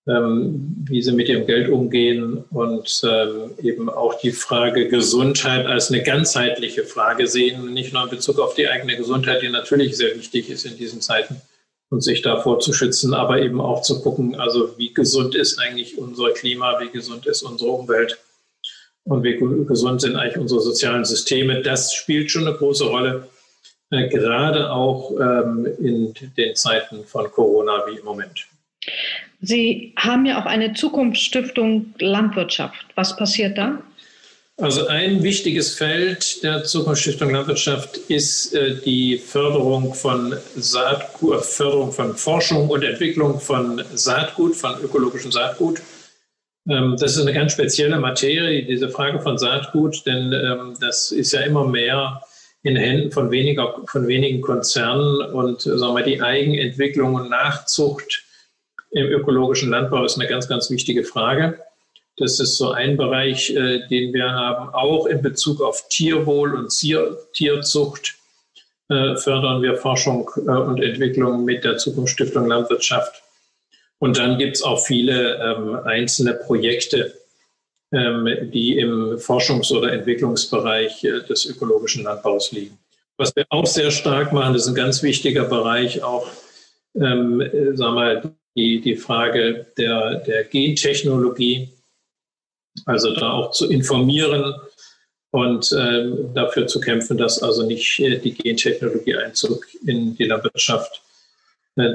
wie 0.05 1.01
sie 1.01 1.13
mit 1.13 1.29
ihrem 1.29 1.45
Geld 1.45 1.69
umgehen 1.69 2.43
und 2.51 3.01
ähm, 3.05 3.51
eben 3.61 3.89
auch 3.89 4.19
die 4.19 4.31
Frage 4.31 4.89
Gesundheit 4.89 5.65
als 5.65 5.91
eine 5.91 6.03
ganzheitliche 6.03 6.83
Frage 6.83 7.25
sehen, 7.27 7.73
nicht 7.73 7.93
nur 7.93 8.03
in 8.03 8.09
Bezug 8.09 8.39
auf 8.39 8.53
die 8.53 8.67
eigene 8.67 8.97
Gesundheit, 8.97 9.41
die 9.41 9.49
natürlich 9.49 9.95
sehr 9.95 10.13
wichtig 10.15 10.49
ist 10.49 10.65
in 10.65 10.75
diesen 10.75 10.99
Zeiten 10.99 11.41
und 11.89 12.01
sich 12.01 12.21
davor 12.21 12.59
zu 12.59 12.73
schützen, 12.73 13.13
aber 13.13 13.41
eben 13.41 13.61
auch 13.61 13.81
zu 13.81 14.01
gucken, 14.01 14.35
also 14.35 14.77
wie 14.77 14.93
gesund 14.93 15.35
ist 15.35 15.57
eigentlich 15.59 15.97
unser 15.97 16.31
Klima, 16.31 16.81
wie 16.81 16.89
gesund 16.89 17.25
ist 17.25 17.43
unsere 17.43 17.71
Umwelt 17.71 18.17
und 19.05 19.23
wie 19.23 19.37
gesund 19.65 20.01
sind 20.01 20.17
eigentlich 20.17 20.37
unsere 20.37 20.59
sozialen 20.59 21.05
Systeme. 21.05 21.61
Das 21.61 21.93
spielt 21.93 22.29
schon 22.29 22.45
eine 22.45 22.57
große 22.57 22.85
Rolle, 22.85 23.29
äh, 23.89 24.09
gerade 24.09 24.69
auch 24.69 25.11
ähm, 25.11 25.65
in 25.79 26.13
den 26.35 26.55
Zeiten 26.55 27.05
von 27.05 27.31
Corona 27.31 27.85
wie 27.87 27.99
im 27.99 28.05
Moment. 28.05 28.47
Sie 29.45 29.93
haben 29.97 30.25
ja 30.25 30.41
auch 30.41 30.45
eine 30.45 30.73
Zukunftsstiftung 30.73 31.93
Landwirtschaft. 31.99 32.85
Was 32.95 33.17
passiert 33.17 33.57
da? 33.57 33.83
Also 34.55 34.87
ein 34.87 35.21
wichtiges 35.21 35.73
Feld 35.73 36.41
der 36.43 36.63
Zukunftsstiftung 36.63 37.31
Landwirtschaft 37.31 37.97
ist 38.07 38.53
äh, 38.53 38.75
die 38.85 39.17
Förderung 39.17 39.93
von 39.93 40.33
Saatgut, 40.55 41.39
äh, 41.39 41.41
Förderung 41.41 41.91
von 41.91 42.15
Forschung 42.15 42.69
und 42.69 42.83
Entwicklung 42.83 43.41
von 43.41 43.83
Saatgut, 43.93 44.55
von 44.55 44.81
ökologischem 44.81 45.33
Saatgut. 45.33 45.81
Ähm, 46.69 46.95
das 46.97 47.17
ist 47.17 47.23
eine 47.23 47.33
ganz 47.33 47.51
spezielle 47.51 47.99
Materie, 47.99 48.63
diese 48.63 48.87
Frage 48.87 49.19
von 49.19 49.37
Saatgut, 49.37 50.05
denn 50.05 50.31
ähm, 50.31 50.75
das 50.79 51.11
ist 51.11 51.33
ja 51.33 51.41
immer 51.41 51.67
mehr 51.67 52.21
in 52.61 52.77
Händen 52.77 53.11
von, 53.11 53.29
weniger, 53.29 53.75
von 53.87 54.07
wenigen 54.07 54.39
Konzernen 54.39 55.33
und 55.33 55.63
sagen 55.63 55.95
wir, 55.95 56.03
die 56.03 56.21
Eigenentwicklung 56.21 57.15
und 57.15 57.29
Nachzucht 57.29 58.23
im 58.93 59.07
ökologischen 59.07 59.69
Landbau 59.69 60.05
ist 60.05 60.19
eine 60.19 60.27
ganz, 60.27 60.47
ganz 60.47 60.69
wichtige 60.69 61.03
Frage. 61.03 61.59
Das 62.17 62.39
ist 62.39 62.57
so 62.57 62.71
ein 62.71 62.95
Bereich, 62.95 63.49
äh, 63.49 63.87
den 63.87 64.13
wir 64.13 64.31
haben. 64.31 64.73
Auch 64.73 65.07
in 65.07 65.21
Bezug 65.21 65.61
auf 65.61 65.87
Tierwohl 65.89 66.53
und 66.53 66.71
Zier 66.71 67.17
Tierzucht 67.33 68.15
äh, 68.89 69.15
fördern 69.15 69.61
wir 69.63 69.77
Forschung 69.77 70.29
äh, 70.37 70.51
und 70.51 70.81
Entwicklung 70.81 71.43
mit 71.43 71.63
der 71.63 71.77
Zukunftsstiftung 71.77 72.47
Landwirtschaft. 72.47 73.23
Und 73.97 74.17
dann 74.17 74.37
gibt 74.37 74.57
es 74.57 74.61
auch 74.61 74.79
viele 74.79 75.37
ähm, 75.37 75.75
einzelne 75.85 76.35
Projekte, 76.35 77.13
ähm, 77.91 78.51
die 78.51 78.77
im 78.77 79.17
Forschungs- 79.17 79.71
oder 79.71 79.91
Entwicklungsbereich 79.91 81.03
äh, 81.03 81.21
des 81.21 81.45
ökologischen 81.45 82.03
Landbaus 82.03 82.51
liegen. 82.51 82.77
Was 83.17 83.35
wir 83.35 83.45
auch 83.49 83.65
sehr 83.65 83.91
stark 83.91 84.33
machen, 84.33 84.53
das 84.53 84.63
ist 84.63 84.69
ein 84.69 84.75
ganz 84.75 85.01
wichtiger 85.01 85.45
Bereich, 85.45 86.03
auch 86.03 86.27
ähm, 86.95 87.41
äh, 87.41 87.75
sagen 87.75 87.95
wir, 87.95 88.35
die, 88.55 88.81
die 88.81 88.95
Frage 88.95 89.65
der, 89.77 90.15
der 90.15 90.43
Gentechnologie, 90.43 91.69
also 92.85 93.13
da 93.13 93.31
auch 93.31 93.51
zu 93.51 93.69
informieren 93.69 94.55
und 95.31 95.75
ähm, 95.77 96.33
dafür 96.33 96.67
zu 96.67 96.79
kämpfen, 96.79 97.17
dass 97.17 97.41
also 97.41 97.65
nicht 97.65 97.99
äh, 97.99 98.17
die 98.19 98.33
Gentechnologie 98.33 99.15
Einzug 99.15 99.65
in 99.85 100.15
die 100.15 100.25
Landwirtschaft 100.25 101.01
äh, 101.75 101.89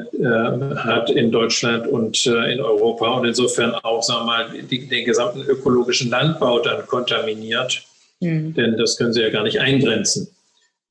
hat 0.75 1.11
in 1.11 1.31
Deutschland 1.31 1.87
und 1.87 2.27
äh, 2.27 2.53
in 2.53 2.61
Europa 2.61 3.11
und 3.11 3.27
insofern 3.27 3.75
auch 3.77 4.03
sagen 4.03 4.23
wir 4.23 4.27
mal, 4.27 4.63
die, 4.63 4.89
den 4.89 5.05
gesamten 5.05 5.43
ökologischen 5.43 6.11
Landbau 6.11 6.59
dann 6.59 6.85
kontaminiert. 6.87 7.85
Mhm. 8.19 8.55
Denn 8.55 8.77
das 8.77 8.97
können 8.97 9.13
Sie 9.13 9.23
ja 9.23 9.31
gar 9.31 9.45
nicht 9.45 9.61
eingrenzen, 9.61 10.35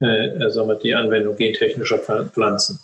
äh, 0.01 0.27
äh 0.27 0.49
sagen 0.49 0.69
wir, 0.69 0.75
die 0.75 0.95
Anwendung 0.95 1.35
gentechnischer 1.35 1.99
Pflanzen. 1.99 2.79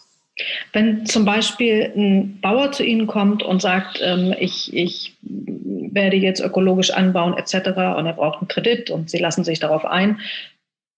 Wenn 0.71 1.06
zum 1.06 1.25
Beispiel 1.25 1.91
ein 1.95 2.39
Bauer 2.41 2.71
zu 2.71 2.84
Ihnen 2.84 3.08
kommt 3.08 3.43
und 3.43 3.62
sagt, 3.62 3.99
ähm, 4.01 4.34
ich, 4.39 4.73
ich 4.73 5.15
werde 5.21 6.17
jetzt 6.17 6.41
ökologisch 6.41 6.91
anbauen 6.91 7.38
etc. 7.38 7.67
und 7.97 8.06
er 8.06 8.13
braucht 8.13 8.39
einen 8.39 8.47
Kredit 8.47 8.89
und 8.89 9.10
Sie 9.10 9.19
lassen 9.19 9.43
sich 9.43 9.60
darauf 9.60 9.86
ein, 9.86 10.19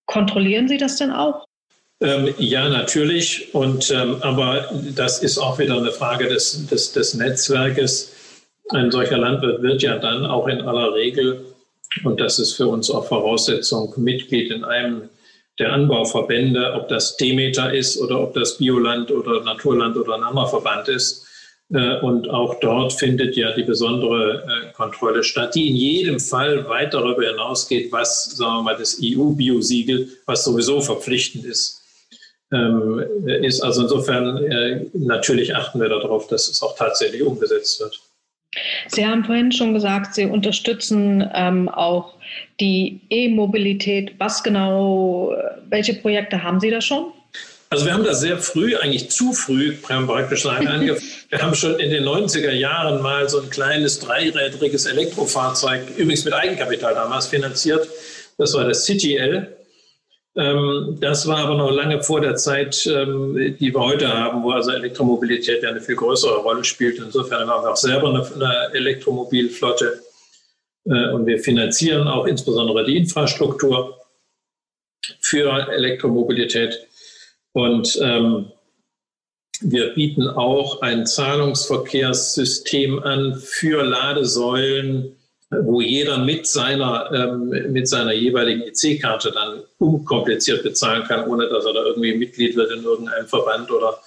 kontrollieren 0.05 0.67
Sie 0.67 0.77
das 0.77 0.97
denn 0.97 1.11
auch? 1.11 1.45
Ähm, 2.01 2.33
ja, 2.37 2.69
natürlich. 2.69 3.53
Und, 3.53 3.89
ähm, 3.91 4.17
aber 4.21 4.69
das 4.95 5.23
ist 5.23 5.37
auch 5.37 5.59
wieder 5.59 5.77
eine 5.77 5.91
Frage 5.91 6.27
des, 6.27 6.67
des, 6.67 6.91
des 6.91 7.13
Netzwerkes. 7.13 8.13
Ein 8.69 8.91
solcher 8.91 9.17
Landwirt 9.17 9.61
wird 9.61 9.81
ja 9.81 9.97
dann 9.97 10.25
auch 10.25 10.47
in 10.47 10.61
aller 10.61 10.93
Regel, 10.93 11.45
und 12.03 12.19
das 12.19 12.39
ist 12.39 12.53
für 12.53 12.67
uns 12.67 12.91
auch 12.91 13.07
Voraussetzung, 13.07 13.93
Mitglied 13.97 14.51
in 14.51 14.63
einem 14.65 15.09
der 15.59 15.71
Anbauverbände, 15.71 16.73
ob 16.73 16.89
das 16.89 17.17
Demeter 17.17 17.73
ist 17.73 17.97
oder 17.97 18.19
ob 18.19 18.33
das 18.33 18.57
Bioland 18.57 19.11
oder 19.11 19.41
Naturland 19.41 19.95
oder 19.95 20.15
ein 20.15 20.23
anderer 20.23 20.87
ist. 20.87 21.25
Äh, 21.73 21.99
und 22.01 22.29
auch 22.29 22.59
dort 22.59 22.93
findet 22.93 23.35
ja 23.35 23.51
die 23.53 23.63
besondere 23.63 24.43
äh, 24.43 24.73
Kontrolle 24.73 25.23
statt, 25.23 25.55
die 25.55 25.69
in 25.69 25.75
jedem 25.75 26.19
Fall 26.19 26.67
weit 26.67 26.93
darüber 26.93 27.23
hinausgeht, 27.23 27.91
was, 27.91 28.25
sagen 28.35 28.57
wir 28.57 28.63
mal, 28.63 28.77
das 28.77 28.99
EU-Biosiegel, 29.01 30.09
was 30.25 30.43
sowieso 30.43 30.81
verpflichtend 30.81 31.45
ist, 31.45 31.81
ähm, 32.51 33.03
ist. 33.25 33.61
Also 33.61 33.83
insofern 33.83 34.37
äh, 34.45 34.85
natürlich 34.93 35.55
achten 35.55 35.79
wir 35.79 35.89
darauf, 35.89 36.27
dass 36.27 36.47
es 36.47 36.61
auch 36.61 36.75
tatsächlich 36.75 37.23
umgesetzt 37.23 37.79
wird. 37.79 37.99
Sie 38.87 39.05
haben 39.05 39.23
vorhin 39.23 39.51
schon 39.51 39.73
gesagt, 39.73 40.15
Sie 40.15 40.25
unterstützen 40.25 41.29
ähm, 41.33 41.69
auch 41.69 42.13
die 42.59 43.01
E-Mobilität. 43.09 44.13
Was 44.17 44.43
genau, 44.43 45.35
welche 45.69 45.93
Projekte 45.95 46.43
haben 46.43 46.59
Sie 46.59 46.69
da 46.69 46.81
schon? 46.81 47.11
Also 47.69 47.85
wir 47.85 47.93
haben 47.93 48.03
da 48.03 48.13
sehr 48.13 48.37
früh, 48.37 48.75
eigentlich 48.77 49.09
zu 49.09 49.33
früh 49.33 49.73
praktisch 49.73 50.45
angefangen. 50.45 50.95
wir 51.29 51.41
haben 51.41 51.55
schon 51.55 51.79
in 51.79 51.89
den 51.89 52.05
90er 52.05 52.51
Jahren 52.51 53.01
mal 53.01 53.27
so 53.27 53.41
ein 53.41 53.49
kleines 53.49 53.99
dreirädriges 53.99 54.85
Elektrofahrzeug, 54.85 55.81
übrigens 55.97 56.23
mit 56.25 56.33
Eigenkapital 56.33 56.93
damals 56.93 57.27
finanziert. 57.27 57.87
Das 58.37 58.53
war 58.53 58.65
das 58.65 58.85
CityL. 58.85 59.55
Ähm, 60.37 60.97
das 60.99 61.27
war 61.27 61.37
aber 61.37 61.55
noch 61.55 61.71
lange 61.71 62.03
vor 62.03 62.19
der 62.19 62.35
Zeit, 62.35 62.85
ähm, 62.87 63.55
die 63.59 63.73
wir 63.73 63.79
heute 63.79 64.07
haben, 64.07 64.43
wo 64.43 64.51
also 64.51 64.71
Elektromobilität 64.71 65.63
ja 65.63 65.69
eine 65.69 65.79
viel 65.79 65.95
größere 65.95 66.37
Rolle 66.39 66.63
spielt. 66.63 66.99
Insofern 66.99 67.47
haben 67.49 67.63
wir 67.63 67.71
auch 67.71 67.77
selber 67.77 68.09
eine, 68.09 68.73
Elektromobilflotte 68.73 70.01
äh, 70.85 71.09
und 71.11 71.25
wir 71.25 71.39
finanzieren 71.39 72.07
auch 72.07 72.25
insbesondere 72.25 72.83
die 72.83 72.97
Infrastruktur 72.97 73.97
für 75.21 75.71
Elektromobilität. 75.71 76.85
Und 77.53 77.97
ähm, 78.01 78.51
wir 79.61 79.93
bieten 79.93 80.27
auch 80.27 80.81
ein 80.81 81.05
Zahlungsverkehrssystem 81.05 83.01
an 83.01 83.35
für 83.35 83.83
Ladesäulen, 83.83 85.15
wo 85.49 85.81
jeder 85.81 86.17
mit 86.17 86.47
seiner, 86.47 87.11
ähm, 87.11 87.49
mit 87.71 87.87
seiner 87.87 88.13
jeweiligen 88.13 88.63
EC-Karte 88.63 89.31
dann 89.31 89.61
unkompliziert 89.77 90.63
bezahlen 90.63 91.03
kann, 91.03 91.27
ohne 91.27 91.47
dass 91.47 91.65
er 91.65 91.73
da 91.73 91.83
irgendwie 91.83 92.15
Mitglied 92.15 92.55
wird 92.55 92.71
in 92.71 92.83
irgendeinem 92.83 93.27
Verband 93.27 93.71
oder 93.71 93.99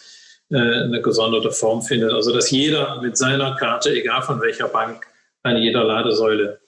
äh, 0.50 0.56
eine 0.56 1.00
gesonderte 1.00 1.52
Form 1.52 1.82
findet. 1.82 2.12
Also 2.12 2.32
dass 2.32 2.50
jeder 2.50 3.00
mit 3.00 3.16
seiner 3.16 3.54
Karte, 3.56 3.90
egal 3.90 4.22
von 4.22 4.40
welcher 4.40 4.68
Bank, 4.68 5.06
an 5.42 5.56
jeder 5.56 5.84
Ladesäule 5.84 6.58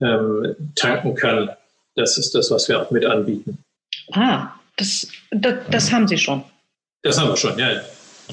ähm, 0.00 0.54
tanken 0.74 1.14
kann. 1.14 1.50
Das 1.96 2.18
ist 2.18 2.34
das, 2.34 2.50
was 2.50 2.68
wir 2.68 2.82
auch 2.82 2.90
mit 2.90 3.04
anbieten. 3.06 3.58
Ah, 4.12 4.48
das, 4.76 5.08
das, 5.30 5.54
das 5.70 5.92
haben 5.92 6.08
Sie 6.08 6.18
schon. 6.18 6.44
Das 7.02 7.18
haben 7.18 7.28
wir 7.30 7.36
schon, 7.36 7.58
ja. 7.58 7.80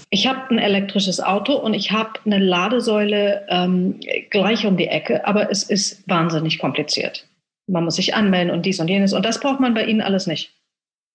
Ich 0.09 0.27
habe 0.27 0.49
ein 0.49 0.59
elektrisches 0.59 1.19
Auto 1.19 1.53
und 1.53 1.73
ich 1.73 1.91
habe 1.91 2.19
eine 2.25 2.39
Ladesäule 2.39 3.45
ähm, 3.49 3.99
gleich 4.29 4.65
um 4.65 4.77
die 4.77 4.87
Ecke, 4.87 5.25
aber 5.25 5.49
es 5.51 5.63
ist 5.63 6.07
wahnsinnig 6.07 6.59
kompliziert. 6.59 7.27
Man 7.67 7.85
muss 7.85 7.95
sich 7.95 8.13
anmelden 8.13 8.51
und 8.51 8.65
dies 8.65 8.79
und 8.79 8.89
jenes 8.89 9.13
und 9.13 9.25
das 9.25 9.39
braucht 9.39 9.59
man 9.59 9.73
bei 9.73 9.85
Ihnen 9.85 10.01
alles 10.01 10.27
nicht. 10.27 10.51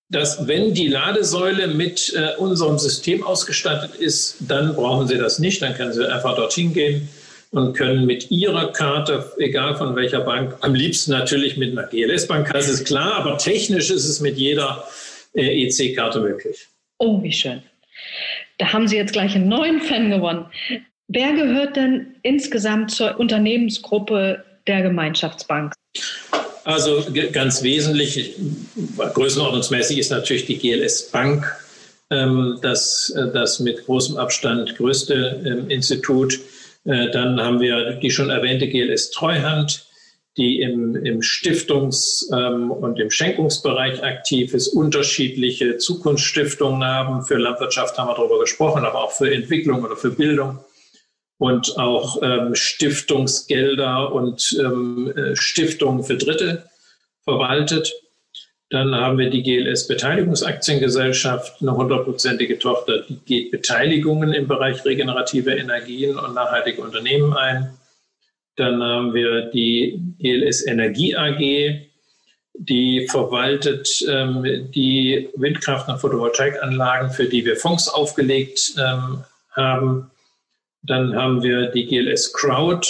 Dass, 0.09 0.47
wenn 0.47 0.73
die 0.73 0.87
Ladesäule 0.87 1.67
mit 1.67 2.15
äh, 2.15 2.37
unserem 2.37 2.79
System 2.79 3.25
ausgestattet 3.25 3.97
ist, 3.97 4.37
dann 4.41 4.77
brauchen 4.77 5.09
Sie 5.09 5.19
das 5.19 5.41
nicht. 5.41 5.63
Dann 5.63 5.75
können 5.75 5.93
Sie 5.93 6.09
einfach 6.09 6.37
dorthin 6.37 6.73
gehen 6.73 7.09
und 7.51 7.75
können 7.75 8.07
mit 8.07 8.31
Ihrer 8.31 8.73
Karte, 8.73 9.33
egal 9.39 9.77
von 9.77 9.97
welcher 9.97 10.21
Bank, 10.21 10.57
am 10.61 10.75
liebsten 10.75 11.11
natürlich 11.11 11.57
mit 11.57 11.73
einer 11.77 11.89
GLS-Bank, 11.89 12.53
das 12.53 12.69
ist 12.69 12.85
klar, 12.85 13.15
aber 13.15 13.39
technisch 13.39 13.91
ist 13.91 14.05
es 14.05 14.21
mit 14.21 14.37
jeder 14.37 14.85
äh, 15.35 15.67
EC-Karte 15.67 16.21
möglich. 16.21 16.69
Oh, 16.99 17.23
wie 17.23 17.33
schön. 17.33 17.63
Da 18.59 18.73
haben 18.73 18.89
Sie 18.89 18.97
jetzt 18.97 19.13
gleich 19.13 19.35
einen 19.35 19.49
neuen 19.49 19.81
Fan 19.81 20.11
gewonnen. 20.11 20.47
Wer 21.09 21.35
gehört 21.35 21.77
denn 21.77 22.17
insgesamt 22.23 22.91
zur 22.91 23.19
Unternehmensgruppe 23.21 24.45
der 24.67 24.83
Gemeinschaftsbank? 24.83 25.75
Also 26.65 27.05
ganz 27.33 27.63
wesentlich, 27.63 28.35
größenordnungsmäßig 28.99 29.99
ist 29.99 30.11
natürlich 30.11 30.47
die 30.47 30.59
GLS 30.59 31.11
Bank 31.11 31.47
ähm, 32.11 32.59
das, 32.63 33.11
äh, 33.11 33.33
das 33.33 33.61
mit 33.61 33.85
großem 33.85 34.17
Abstand 34.17 34.77
größte 34.77 35.43
ähm, 35.45 35.71
Institut. 35.71 36.39
Äh, 36.85 37.11
dann 37.11 37.41
haben 37.41 37.61
wir 37.61 37.93
die 37.93 38.11
schon 38.11 38.31
erwähnte 38.31 38.69
GLS 38.69 39.11
Treuhand, 39.11 39.86
die 40.37 40.61
im, 40.61 40.97
im 40.97 41.21
Stiftungs- 41.21 42.31
ähm, 42.33 42.71
und 42.71 42.99
im 42.99 43.11
Schenkungsbereich 43.11 44.03
aktiv 44.03 44.53
ist, 44.53 44.69
unterschiedliche 44.69 45.79
Zukunftsstiftungen 45.79 46.85
haben. 46.85 47.23
Für 47.23 47.39
Landwirtschaft 47.39 47.97
haben 47.97 48.09
wir 48.09 48.15
darüber 48.15 48.41
gesprochen, 48.41 48.85
aber 48.85 49.03
auch 49.03 49.13
für 49.13 49.33
Entwicklung 49.33 49.83
oder 49.83 49.97
für 49.97 50.11
Bildung 50.11 50.59
und 51.39 51.79
auch 51.79 52.23
ähm, 52.23 52.55
Stiftungsgelder 52.55 54.13
und 54.13 54.57
ähm, 54.61 55.13
äh, 55.17 55.37
Stiftungen 55.37 56.05
für 56.05 56.17
Dritte 56.17 56.69
verwaltet. 57.25 57.93
Dann 58.71 58.95
haben 58.95 59.19
wir 59.19 59.31
die 59.31 59.43
GLS 59.43 59.87
Beteiligungsaktiengesellschaft, 59.87 61.63
eine 61.63 61.77
hundertprozentige 61.77 62.59
Tochter, 62.59 63.03
die 63.09 63.19
geht 63.25 63.51
Beteiligungen 63.53 64.33
im 64.33 64.49
Bereich 64.49 64.85
regenerative 64.85 65.53
Energien 65.53 66.19
und 66.19 66.35
nachhaltige 66.35 66.83
Unternehmen 66.83 67.33
ein. 67.33 67.76
Dann 68.57 68.83
haben 68.83 69.15
wir 69.15 69.43
die 69.51 70.01
GLS 70.19 70.67
Energie 70.67 71.15
AG, 71.15 71.87
die 72.55 73.07
verwaltet 73.09 73.89
ähm, 74.09 74.71
die 74.75 75.29
Windkraft- 75.37 75.89
und 75.89 75.99
Photovoltaikanlagen, 75.99 77.11
für 77.11 77.27
die 77.27 77.45
wir 77.45 77.57
Fonds 77.57 77.89
aufgelegt 77.89 78.75
ähm, 78.79 79.25
haben. 79.51 80.11
Dann 80.83 81.15
haben 81.15 81.43
wir 81.43 81.67
die 81.67 81.87
GLS 81.87 82.33
Crowd. 82.33 82.87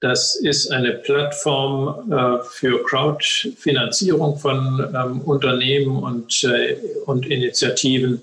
Das 0.00 0.34
ist 0.34 0.70
eine 0.70 0.92
Plattform 0.92 2.12
äh, 2.12 2.42
für 2.44 2.82
Crowdfinanzierung 2.84 4.38
von 4.38 4.94
ähm, 4.94 5.20
Unternehmen 5.22 5.96
und, 6.02 6.44
äh, 6.44 6.76
und 7.06 7.26
Initiativen. 7.26 8.20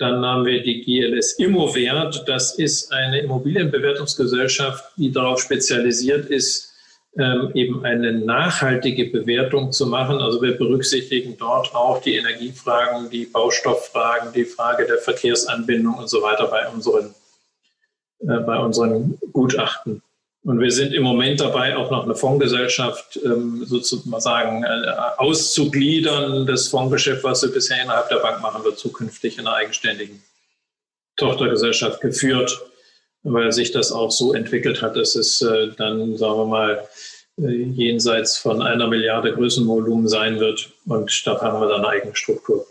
Dann 0.00 0.24
haben 0.24 0.46
wir 0.46 0.62
die 0.62 0.80
GLS 0.80 1.34
Immowert. 1.34 2.24
Das 2.26 2.54
ist 2.58 2.90
eine 2.90 3.20
Immobilienbewertungsgesellschaft, 3.20 4.82
die 4.96 5.12
darauf 5.12 5.40
spezialisiert 5.40 6.30
ist, 6.30 6.72
ähm, 7.18 7.50
eben 7.54 7.84
eine 7.84 8.12
nachhaltige 8.12 9.10
Bewertung 9.10 9.72
zu 9.72 9.86
machen. 9.86 10.16
Also 10.18 10.40
wir 10.40 10.56
berücksichtigen 10.56 11.36
dort 11.36 11.74
auch 11.74 12.00
die 12.00 12.16
Energiefragen, 12.16 13.10
die 13.10 13.26
Baustofffragen, 13.26 14.32
die 14.32 14.44
Frage 14.46 14.86
der 14.86 14.98
Verkehrsanbindung 14.98 15.98
und 15.98 16.08
so 16.08 16.22
weiter 16.22 16.46
bei 16.46 16.66
unseren 16.68 17.14
äh, 18.20 18.38
bei 18.40 18.58
unseren 18.58 19.18
Gutachten. 19.32 20.02
Und 20.42 20.58
wir 20.58 20.70
sind 20.70 20.94
im 20.94 21.02
Moment 21.02 21.40
dabei, 21.40 21.76
auch 21.76 21.90
noch 21.90 22.04
eine 22.04 22.14
Fondsgesellschaft 22.14 23.20
ähm, 23.22 23.64
sozusagen 23.66 24.64
äh, 24.64 24.92
auszugliedern. 25.18 26.46
Das 26.46 26.68
Fondsgeschäft, 26.68 27.22
was 27.24 27.42
wir 27.42 27.50
bisher 27.50 27.82
innerhalb 27.82 28.08
der 28.08 28.20
Bank 28.20 28.40
machen, 28.40 28.64
wird 28.64 28.78
zukünftig 28.78 29.38
in 29.38 29.46
einer 29.46 29.56
eigenständigen 29.56 30.22
Tochtergesellschaft 31.16 32.00
geführt, 32.00 32.58
weil 33.22 33.52
sich 33.52 33.70
das 33.70 33.92
auch 33.92 34.10
so 34.10 34.32
entwickelt 34.32 34.80
hat, 34.80 34.96
dass 34.96 35.14
es 35.14 35.42
äh, 35.42 35.72
dann, 35.76 36.16
sagen 36.16 36.38
wir 36.38 36.46
mal, 36.46 36.88
jenseits 37.36 38.36
von 38.36 38.62
einer 38.62 38.86
Milliarde 38.86 39.32
Größenvolumen 39.32 40.08
sein 40.08 40.40
wird. 40.40 40.70
Und 40.86 41.26
da 41.26 41.40
haben 41.40 41.60
wir 41.60 41.68
dann 41.68 41.84
eine 41.84 41.88
eigene 41.88 42.16
Struktur. 42.16 42.66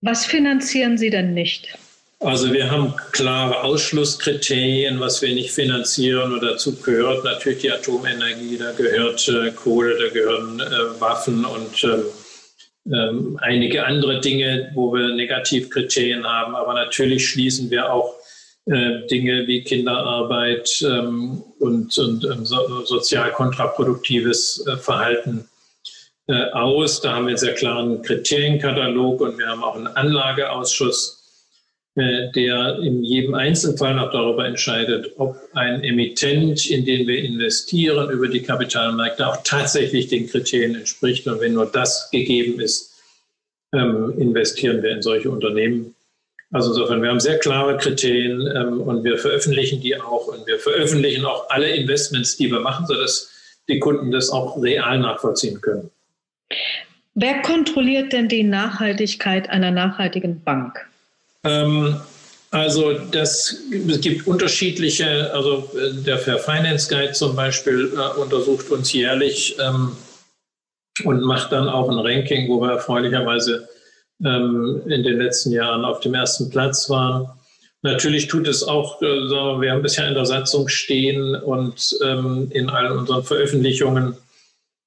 Was 0.00 0.26
finanzieren 0.26 0.96
Sie 0.96 1.10
denn 1.10 1.34
nicht? 1.34 1.76
Also 2.22 2.52
wir 2.52 2.70
haben 2.70 2.94
klare 3.12 3.62
Ausschlusskriterien, 3.62 5.00
was 5.00 5.22
wir 5.22 5.34
nicht 5.34 5.52
finanzieren 5.52 6.34
und 6.34 6.42
dazu 6.42 6.76
gehört 6.76 7.24
natürlich 7.24 7.60
die 7.60 7.72
Atomenergie, 7.72 8.58
da 8.58 8.72
gehört 8.72 9.26
äh, 9.28 9.50
Kohle, 9.52 9.96
da 9.98 10.12
gehören 10.12 10.60
äh, 10.60 11.00
Waffen 11.00 11.46
und 11.46 11.82
ähm, 11.82 12.04
ähm, 12.92 13.38
einige 13.40 13.86
andere 13.86 14.20
Dinge, 14.20 14.70
wo 14.74 14.92
wir 14.92 15.14
Negativkriterien 15.14 16.26
haben. 16.26 16.54
Aber 16.56 16.74
natürlich 16.74 17.26
schließen 17.26 17.70
wir 17.70 17.90
auch 17.90 18.14
äh, 18.66 19.06
Dinge 19.06 19.46
wie 19.46 19.64
Kinderarbeit 19.64 20.68
ähm, 20.82 21.42
und, 21.58 21.96
und 21.96 22.24
ähm, 22.24 22.44
so, 22.44 22.84
sozial 22.84 23.32
kontraproduktives 23.32 24.66
äh, 24.66 24.76
Verhalten 24.76 25.48
äh, 26.26 26.50
aus. 26.50 27.00
Da 27.00 27.14
haben 27.14 27.24
wir 27.24 27.30
einen 27.30 27.38
sehr 27.38 27.54
klaren 27.54 28.02
Kriterienkatalog 28.02 29.22
und 29.22 29.38
wir 29.38 29.46
haben 29.46 29.64
auch 29.64 29.76
einen 29.76 29.86
Anlageausschuss 29.86 31.19
der 31.96 32.78
in 32.78 33.02
jedem 33.02 33.34
Einzelfall 33.34 33.94
noch 33.94 34.12
darüber 34.12 34.46
entscheidet, 34.46 35.12
ob 35.16 35.36
ein 35.54 35.82
Emittent, 35.82 36.70
in 36.70 36.84
den 36.84 37.06
wir 37.06 37.22
investieren, 37.22 38.10
über 38.10 38.28
die 38.28 38.42
Kapitalmärkte 38.42 39.26
auch 39.26 39.38
tatsächlich 39.42 40.08
den 40.08 40.28
Kriterien 40.28 40.76
entspricht. 40.76 41.26
Und 41.26 41.40
wenn 41.40 41.54
nur 41.54 41.66
das 41.66 42.08
gegeben 42.10 42.60
ist, 42.60 42.90
ähm, 43.72 44.14
investieren 44.18 44.82
wir 44.82 44.90
in 44.90 45.02
solche 45.02 45.30
Unternehmen. 45.30 45.94
Also 46.52 46.70
insofern, 46.70 47.02
wir 47.02 47.10
haben 47.10 47.20
sehr 47.20 47.38
klare 47.38 47.76
Kriterien 47.76 48.40
ähm, 48.56 48.80
und 48.80 49.04
wir 49.04 49.18
veröffentlichen 49.18 49.80
die 49.80 50.00
auch 50.00 50.26
und 50.26 50.46
wir 50.46 50.58
veröffentlichen 50.58 51.24
auch 51.24 51.48
alle 51.50 51.68
Investments, 51.68 52.36
die 52.36 52.50
wir 52.50 52.60
machen, 52.60 52.86
sodass 52.86 53.30
die 53.68 53.78
Kunden 53.78 54.10
das 54.10 54.30
auch 54.30 54.60
real 54.60 54.98
nachvollziehen 54.98 55.60
können. 55.60 55.90
Wer 57.14 57.42
kontrolliert 57.42 58.12
denn 58.12 58.28
die 58.28 58.42
Nachhaltigkeit 58.42 59.48
einer 59.50 59.70
nachhaltigen 59.70 60.42
Bank? 60.42 60.89
Ähm, 61.44 62.00
also 62.50 62.94
das, 62.94 63.56
es 63.88 64.00
gibt 64.00 64.26
unterschiedliche, 64.26 65.32
also 65.32 65.70
äh, 65.78 66.02
der 66.02 66.18
Fair 66.18 66.38
Finance 66.38 66.88
Guide 66.88 67.12
zum 67.12 67.36
Beispiel 67.36 67.92
äh, 67.94 68.20
untersucht 68.20 68.70
uns 68.70 68.92
jährlich 68.92 69.56
ähm, 69.60 69.96
und 71.04 71.22
macht 71.22 71.52
dann 71.52 71.68
auch 71.68 71.88
ein 71.88 71.98
Ranking, 71.98 72.48
wo 72.48 72.60
wir 72.60 72.72
erfreulicherweise 72.72 73.68
ähm, 74.24 74.82
in 74.86 75.02
den 75.02 75.18
letzten 75.18 75.52
Jahren 75.52 75.84
auf 75.84 76.00
dem 76.00 76.14
ersten 76.14 76.50
Platz 76.50 76.90
waren. 76.90 77.30
Natürlich 77.82 78.26
tut 78.26 78.46
es 78.46 78.62
auch, 78.62 79.00
äh, 79.00 79.06
wir 79.06 79.72
haben 79.72 79.82
bisher 79.82 80.08
in 80.08 80.14
der 80.14 80.26
Satzung 80.26 80.68
stehen 80.68 81.36
und 81.36 81.96
ähm, 82.04 82.48
in 82.50 82.68
allen 82.68 82.98
unseren 82.98 83.22
Veröffentlichungen. 83.22 84.16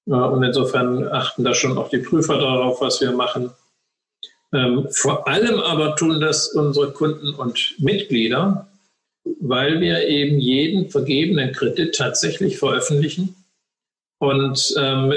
Äh, 0.07 0.11
und 0.11 0.43
insofern 0.43 1.07
achten 1.07 1.43
da 1.43 1.53
schon 1.53 1.77
auch 1.77 1.89
die 1.89 1.99
Prüfer 1.99 2.37
darauf, 2.37 2.81
was 2.81 3.01
wir 3.01 3.13
machen. 3.13 3.51
Ähm, 4.53 4.87
vor 4.91 5.27
allem 5.27 5.59
aber 5.59 5.95
tun 5.95 6.21
das 6.21 6.49
unsere 6.49 6.91
Kunden 6.91 7.33
und 7.33 7.75
Mitglieder, 7.79 8.67
weil 9.41 9.81
wir 9.81 10.07
eben 10.07 10.39
jeden 10.39 10.89
vergebenen 10.89 11.53
Kredit 11.53 11.95
tatsächlich 11.95 12.57
veröffentlichen 12.57 13.35
und 14.19 14.73
ähm, 14.77 15.11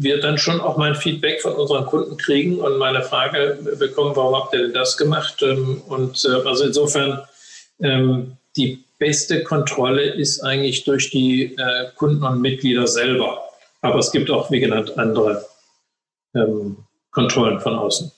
wir 0.00 0.20
dann 0.20 0.38
schon 0.38 0.60
auch 0.60 0.76
mal 0.76 0.90
ein 0.90 0.94
Feedback 0.94 1.40
von 1.40 1.54
unseren 1.54 1.86
Kunden 1.86 2.16
kriegen 2.16 2.60
und 2.60 2.78
meine 2.78 3.02
Frage 3.02 3.58
bekommen, 3.78 4.14
warum 4.14 4.36
habt 4.36 4.54
ihr 4.54 4.62
denn 4.62 4.74
das 4.74 4.96
gemacht? 4.96 5.42
Ähm, 5.42 5.82
und 5.88 6.24
äh, 6.24 6.48
also 6.48 6.64
insofern 6.64 7.22
ähm, 7.80 8.36
die 8.56 8.84
beste 8.98 9.42
Kontrolle 9.42 10.02
ist 10.02 10.44
eigentlich 10.44 10.84
durch 10.84 11.10
die 11.10 11.56
äh, 11.56 11.90
Kunden 11.96 12.22
und 12.22 12.40
Mitglieder 12.40 12.86
selber. 12.86 13.42
Aber 13.80 13.98
es 13.98 14.12
gibt 14.12 14.30
auch, 14.30 14.48
wie 14.52 14.60
genannt, 14.60 14.96
andere 14.96 15.44
ähm, 16.36 16.76
Kontrollen 17.10 17.58
von 17.58 17.74
außen. 17.74 18.12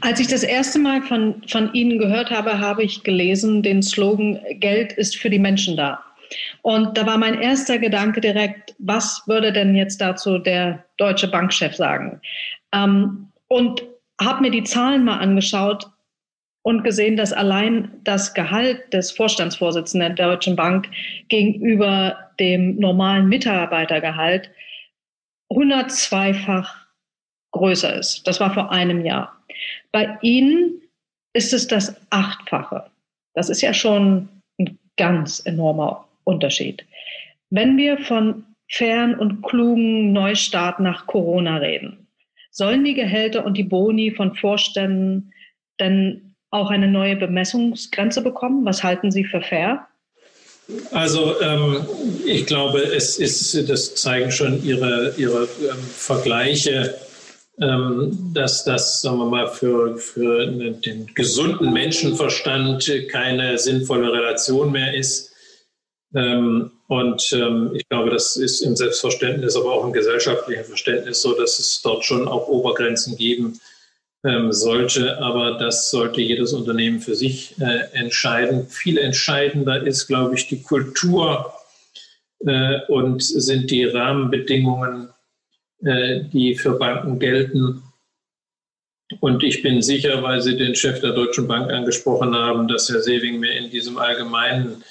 Als 0.00 0.20
ich 0.20 0.26
das 0.26 0.42
erste 0.42 0.78
Mal 0.78 1.02
von, 1.02 1.42
von 1.48 1.72
Ihnen 1.74 1.98
gehört 1.98 2.30
habe, 2.30 2.58
habe 2.58 2.82
ich 2.82 3.02
gelesen 3.02 3.62
den 3.62 3.82
Slogan 3.82 4.38
Geld 4.60 4.92
ist 4.92 5.16
für 5.16 5.30
die 5.30 5.38
Menschen 5.38 5.76
da. 5.76 6.02
Und 6.62 6.96
da 6.96 7.06
war 7.06 7.18
mein 7.18 7.40
erster 7.40 7.78
Gedanke 7.78 8.20
direkt, 8.20 8.74
was 8.78 9.22
würde 9.26 9.52
denn 9.52 9.74
jetzt 9.74 10.00
dazu 10.00 10.38
der 10.38 10.84
deutsche 10.98 11.28
Bankchef 11.28 11.74
sagen? 11.74 12.20
Ähm, 12.72 13.28
und 13.48 13.82
habe 14.20 14.42
mir 14.42 14.50
die 14.50 14.64
Zahlen 14.64 15.04
mal 15.04 15.18
angeschaut 15.18 15.86
und 16.62 16.84
gesehen, 16.84 17.16
dass 17.16 17.32
allein 17.32 17.90
das 18.04 18.34
Gehalt 18.34 18.92
des 18.92 19.10
Vorstandsvorsitzenden 19.12 20.16
der 20.16 20.26
Deutschen 20.28 20.56
Bank 20.56 20.88
gegenüber 21.28 22.18
dem 22.38 22.76
normalen 22.76 23.28
Mitarbeitergehalt 23.28 24.50
102-fach 25.50 26.74
größer 27.52 27.94
ist. 27.94 28.26
Das 28.26 28.40
war 28.40 28.52
vor 28.52 28.70
einem 28.70 29.04
Jahr. 29.04 29.37
Bei 29.92 30.18
Ihnen 30.22 30.82
ist 31.32 31.52
es 31.52 31.66
das 31.66 31.94
Achtfache. 32.10 32.90
Das 33.34 33.48
ist 33.48 33.60
ja 33.60 33.72
schon 33.72 34.28
ein 34.58 34.78
ganz 34.96 35.40
enormer 35.44 36.08
Unterschied. 36.24 36.84
Wenn 37.50 37.76
wir 37.76 37.98
von 37.98 38.44
fairen 38.70 39.14
und 39.14 39.42
klugen 39.42 40.12
Neustart 40.12 40.80
nach 40.80 41.06
Corona 41.06 41.58
reden, 41.58 42.06
sollen 42.50 42.84
die 42.84 42.94
Gehälter 42.94 43.44
und 43.44 43.56
die 43.56 43.62
Boni 43.62 44.10
von 44.10 44.34
Vorständen 44.34 45.32
denn 45.80 46.34
auch 46.50 46.70
eine 46.70 46.88
neue 46.88 47.16
Bemessungsgrenze 47.16 48.22
bekommen? 48.22 48.64
Was 48.64 48.82
halten 48.82 49.10
Sie 49.10 49.24
für 49.24 49.40
fair? 49.40 49.86
Also 50.92 51.40
ähm, 51.40 51.86
ich 52.26 52.46
glaube, 52.46 52.80
es 52.80 53.18
ist, 53.18 53.68
das 53.70 53.94
zeigen 53.94 54.30
schon 54.30 54.62
Ihre, 54.64 55.14
Ihre 55.16 55.44
ähm, 55.44 55.78
Vergleiche 55.94 56.94
dass 57.58 58.64
das, 58.64 59.02
sagen 59.02 59.18
wir 59.18 59.26
mal, 59.26 59.48
für, 59.48 59.96
für 59.96 60.46
den 60.46 61.06
gesunden 61.14 61.72
Menschenverstand 61.72 62.90
keine 63.10 63.58
sinnvolle 63.58 64.12
Relation 64.12 64.70
mehr 64.70 64.94
ist. 64.94 65.32
Ähm, 66.14 66.70
und 66.86 67.32
ähm, 67.32 67.72
ich 67.74 67.86
glaube, 67.88 68.10
das 68.10 68.36
ist 68.36 68.60
im 68.60 68.76
Selbstverständnis, 68.76 69.56
aber 69.56 69.72
auch 69.72 69.84
im 69.84 69.92
gesellschaftlichen 69.92 70.64
Verständnis 70.64 71.20
so, 71.20 71.34
dass 71.34 71.58
es 71.58 71.82
dort 71.82 72.04
schon 72.04 72.28
auch 72.28 72.48
Obergrenzen 72.48 73.16
geben 73.16 73.60
sollte. 74.50 75.18
Aber 75.22 75.58
das 75.58 75.92
sollte 75.92 76.20
jedes 76.20 76.52
Unternehmen 76.52 77.00
für 77.00 77.14
sich 77.14 77.54
äh, 77.60 77.96
entscheiden. 77.96 78.66
Viel 78.68 78.98
entscheidender 78.98 79.86
ist, 79.86 80.08
glaube 80.08 80.34
ich, 80.34 80.48
die 80.48 80.60
Kultur 80.60 81.52
äh, 82.40 82.80
und 82.88 83.22
sind 83.22 83.70
die 83.70 83.84
Rahmenbedingungen 83.84 85.10
äh, 85.84 86.24
die 86.32 86.56
für 86.56 86.72
Banken 86.72 87.18
gelten. 87.18 87.82
Und 89.20 89.42
ich 89.42 89.62
bin 89.62 89.80
sicher, 89.80 90.22
weil 90.22 90.40
Sie 90.40 90.56
den 90.56 90.74
Chef 90.74 91.00
der 91.00 91.12
Deutschen 91.12 91.46
Bank 91.46 91.70
angesprochen 91.70 92.34
haben, 92.34 92.68
dass 92.68 92.88
Herr 92.88 93.00
Sewing 93.00 93.38
mir 93.38 93.52
in 93.52 93.70
diesem 93.70 93.96
allgemeinen 93.96 94.82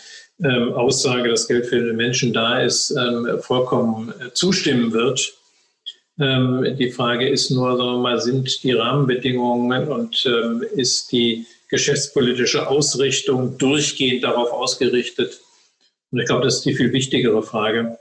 ähm, 0.44 0.74
Aussage, 0.74 1.30
dass 1.30 1.48
Geld 1.48 1.66
für 1.68 1.84
den 1.84 1.98
Menschen 1.98 2.34
da 2.34 2.62
ist, 2.62 2.92
ähm, 2.92 3.40
vollkommen 3.42 4.14
äh, 4.20 4.34
zustimmen 4.34 4.92
wird. 4.92 5.34
Ähm, 6.20 6.76
die 6.80 6.90
Frage 6.90 7.28
ist 7.28 7.52
nur, 7.52 7.78
sagen 7.78 7.92
wir 7.92 7.98
mal, 7.98 8.22
sind 8.22 8.64
die 8.64 8.72
Rahmenbedingungen 8.72 9.88
und 9.88 10.26
ähm, 10.26 10.64
ist 10.76 11.12
die 11.12 11.46
geschäftspolitische 11.70 12.68
Ausrichtung 12.68 13.58
durchgehend 13.58 14.24
darauf 14.24 14.52
ausgerichtet? 14.52 15.40
Und 16.12 16.20
ich 16.20 16.26
glaube, 16.26 16.46
das 16.46 16.58
ist 16.58 16.66
die 16.66 16.76
viel 16.76 16.94
wichtigere 16.94 17.44
Frage 17.44 17.98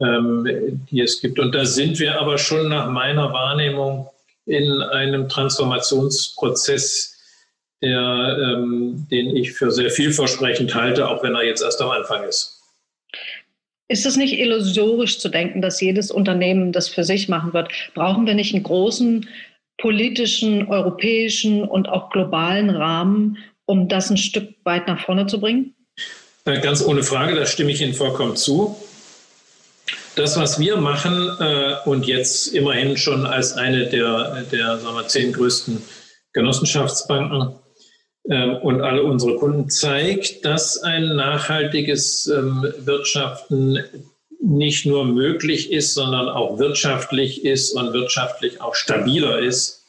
die 0.00 1.00
es 1.00 1.20
gibt. 1.20 1.38
Und 1.38 1.54
da 1.54 1.66
sind 1.66 1.98
wir 1.98 2.18
aber 2.18 2.38
schon 2.38 2.68
nach 2.68 2.88
meiner 2.88 3.32
Wahrnehmung 3.32 4.08
in 4.46 4.82
einem 4.82 5.28
Transformationsprozess, 5.28 7.18
der, 7.82 8.38
ähm, 8.42 9.06
den 9.10 9.36
ich 9.36 9.52
für 9.52 9.70
sehr 9.70 9.90
vielversprechend 9.90 10.74
halte, 10.74 11.08
auch 11.08 11.22
wenn 11.22 11.34
er 11.34 11.44
jetzt 11.44 11.62
erst 11.62 11.80
am 11.80 11.90
Anfang 11.90 12.24
ist. 12.24 12.60
Ist 13.88 14.06
es 14.06 14.16
nicht 14.16 14.38
illusorisch 14.38 15.18
zu 15.18 15.28
denken, 15.28 15.62
dass 15.62 15.80
jedes 15.80 16.10
Unternehmen 16.10 16.72
das 16.72 16.88
für 16.88 17.04
sich 17.04 17.28
machen 17.28 17.52
wird? 17.52 17.70
Brauchen 17.94 18.26
wir 18.26 18.34
nicht 18.34 18.54
einen 18.54 18.62
großen 18.62 19.28
politischen, 19.78 20.68
europäischen 20.68 21.64
und 21.64 21.88
auch 21.88 22.10
globalen 22.10 22.70
Rahmen, 22.70 23.38
um 23.66 23.88
das 23.88 24.10
ein 24.10 24.16
Stück 24.16 24.54
weit 24.64 24.86
nach 24.86 25.04
vorne 25.04 25.26
zu 25.26 25.40
bringen? 25.40 25.74
Äh, 26.44 26.60
ganz 26.60 26.84
ohne 26.84 27.02
Frage, 27.02 27.34
da 27.34 27.46
stimme 27.46 27.72
ich 27.72 27.80
Ihnen 27.80 27.94
vollkommen 27.94 28.36
zu. 28.36 28.76
Das, 30.16 30.36
was 30.36 30.58
wir 30.58 30.76
machen 30.76 31.30
äh, 31.38 31.76
und 31.84 32.06
jetzt 32.06 32.48
immerhin 32.48 32.96
schon 32.96 33.26
als 33.26 33.52
eine 33.52 33.86
der, 33.86 34.44
der 34.50 34.78
sagen 34.78 34.96
wir, 34.96 35.06
zehn 35.06 35.32
größten 35.32 35.82
Genossenschaftsbanken 36.32 37.54
äh, 38.24 38.56
und 38.56 38.80
alle 38.80 39.04
unsere 39.04 39.36
Kunden 39.36 39.70
zeigt, 39.70 40.44
dass 40.44 40.78
ein 40.78 41.16
nachhaltiges 41.16 42.26
ähm, 42.26 42.66
Wirtschaften 42.78 43.78
nicht 44.42 44.86
nur 44.86 45.04
möglich 45.04 45.70
ist, 45.70 45.94
sondern 45.94 46.28
auch 46.28 46.58
wirtschaftlich 46.58 47.44
ist 47.44 47.72
und 47.72 47.92
wirtschaftlich 47.92 48.60
auch 48.60 48.74
stabiler 48.74 49.38
ist 49.38 49.84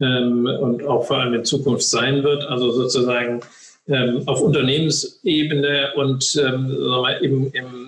ähm, 0.00 0.46
und 0.46 0.84
auch 0.84 1.06
vor 1.06 1.18
allem 1.18 1.34
in 1.34 1.44
Zukunft 1.44 1.88
sein 1.88 2.24
wird. 2.24 2.44
Also 2.44 2.72
sozusagen 2.72 3.40
ähm, 3.88 4.22
auf 4.26 4.40
Unternehmensebene 4.40 5.92
und 5.96 6.24
ähm, 6.36 6.68
sagen 6.68 7.02
wir, 7.02 7.22
im, 7.22 7.52
im, 7.52 7.87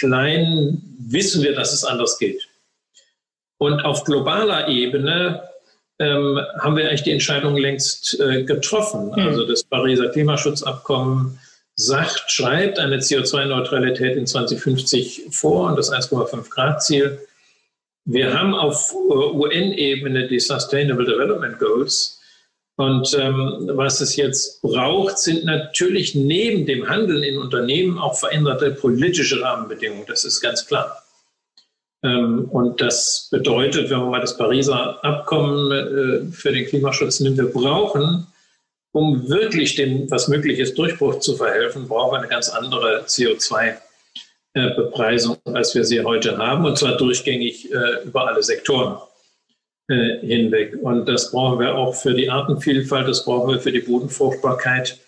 Kleinen 0.00 0.96
wissen 0.98 1.42
wir, 1.42 1.54
dass 1.54 1.72
es 1.72 1.84
anders 1.84 2.18
geht. 2.18 2.48
Und 3.58 3.80
auf 3.84 4.04
globaler 4.04 4.68
Ebene 4.68 5.42
ähm, 5.98 6.40
haben 6.58 6.76
wir 6.76 6.88
eigentlich 6.88 7.02
die 7.02 7.12
Entscheidung 7.12 7.56
längst 7.56 8.18
äh, 8.18 8.44
getroffen. 8.44 9.08
Mhm. 9.08 9.18
Also 9.18 9.46
das 9.46 9.62
Pariser 9.62 10.08
Klimaschutzabkommen 10.08 11.38
sagt, 11.76 12.30
schreibt 12.30 12.78
eine 12.78 12.96
CO2-Neutralität 12.96 14.16
in 14.16 14.26
2050 14.26 15.26
vor 15.30 15.68
und 15.68 15.76
das 15.76 15.92
1,5 15.92 16.48
Grad 16.48 16.82
Ziel. 16.82 17.18
Wir 18.06 18.38
haben 18.38 18.54
auf 18.54 18.92
äh, 18.92 19.12
UN-Ebene 19.12 20.26
die 20.26 20.40
Sustainable 20.40 21.04
Development 21.04 21.58
Goals. 21.58 22.19
Und 22.80 23.12
ähm, 23.20 23.68
was 23.74 24.00
es 24.00 24.16
jetzt 24.16 24.62
braucht, 24.62 25.18
sind 25.18 25.44
natürlich 25.44 26.14
neben 26.14 26.64
dem 26.64 26.88
Handeln 26.88 27.22
in 27.22 27.36
Unternehmen 27.36 27.98
auch 27.98 28.18
veränderte 28.18 28.70
politische 28.70 29.42
Rahmenbedingungen. 29.42 30.06
Das 30.06 30.24
ist 30.24 30.40
ganz 30.40 30.64
klar. 30.64 31.02
Ähm, 32.02 32.48
und 32.50 32.80
das 32.80 33.28
bedeutet, 33.30 33.90
wenn 33.90 33.98
man 33.98 34.08
mal 34.08 34.22
das 34.22 34.38
Pariser 34.38 35.04
Abkommen 35.04 35.70
äh, 35.70 36.32
für 36.32 36.52
den 36.52 36.64
Klimaschutz 36.64 37.20
nimmt, 37.20 37.36
wir 37.36 37.52
brauchen, 37.52 38.26
um 38.92 39.28
wirklich 39.28 39.74
dem, 39.74 40.10
was 40.10 40.28
möglich 40.28 40.58
ist, 40.58 40.78
Durchbruch 40.78 41.18
zu 41.18 41.36
verhelfen, 41.36 41.86
brauchen 41.86 42.14
wir 42.14 42.20
eine 42.20 42.28
ganz 42.28 42.48
andere 42.48 43.04
CO2-Bepreisung, 43.04 45.36
äh, 45.44 45.52
als 45.52 45.74
wir 45.74 45.84
sie 45.84 46.02
heute 46.02 46.38
haben, 46.38 46.64
und 46.64 46.78
zwar 46.78 46.96
durchgängig 46.96 47.70
äh, 47.70 48.04
über 48.06 48.26
alle 48.26 48.42
Sektoren 48.42 48.96
hinweg. 49.94 50.76
Und 50.80 51.06
das 51.06 51.30
brauchen 51.30 51.58
wir 51.58 51.74
auch 51.74 51.94
für 51.94 52.14
die 52.14 52.30
Artenvielfalt, 52.30 53.08
das 53.08 53.24
brauchen 53.24 53.52
wir 53.52 53.60
für 53.60 53.72
die 53.72 53.80
Bodenfruchtbarkeit. 53.80 54.98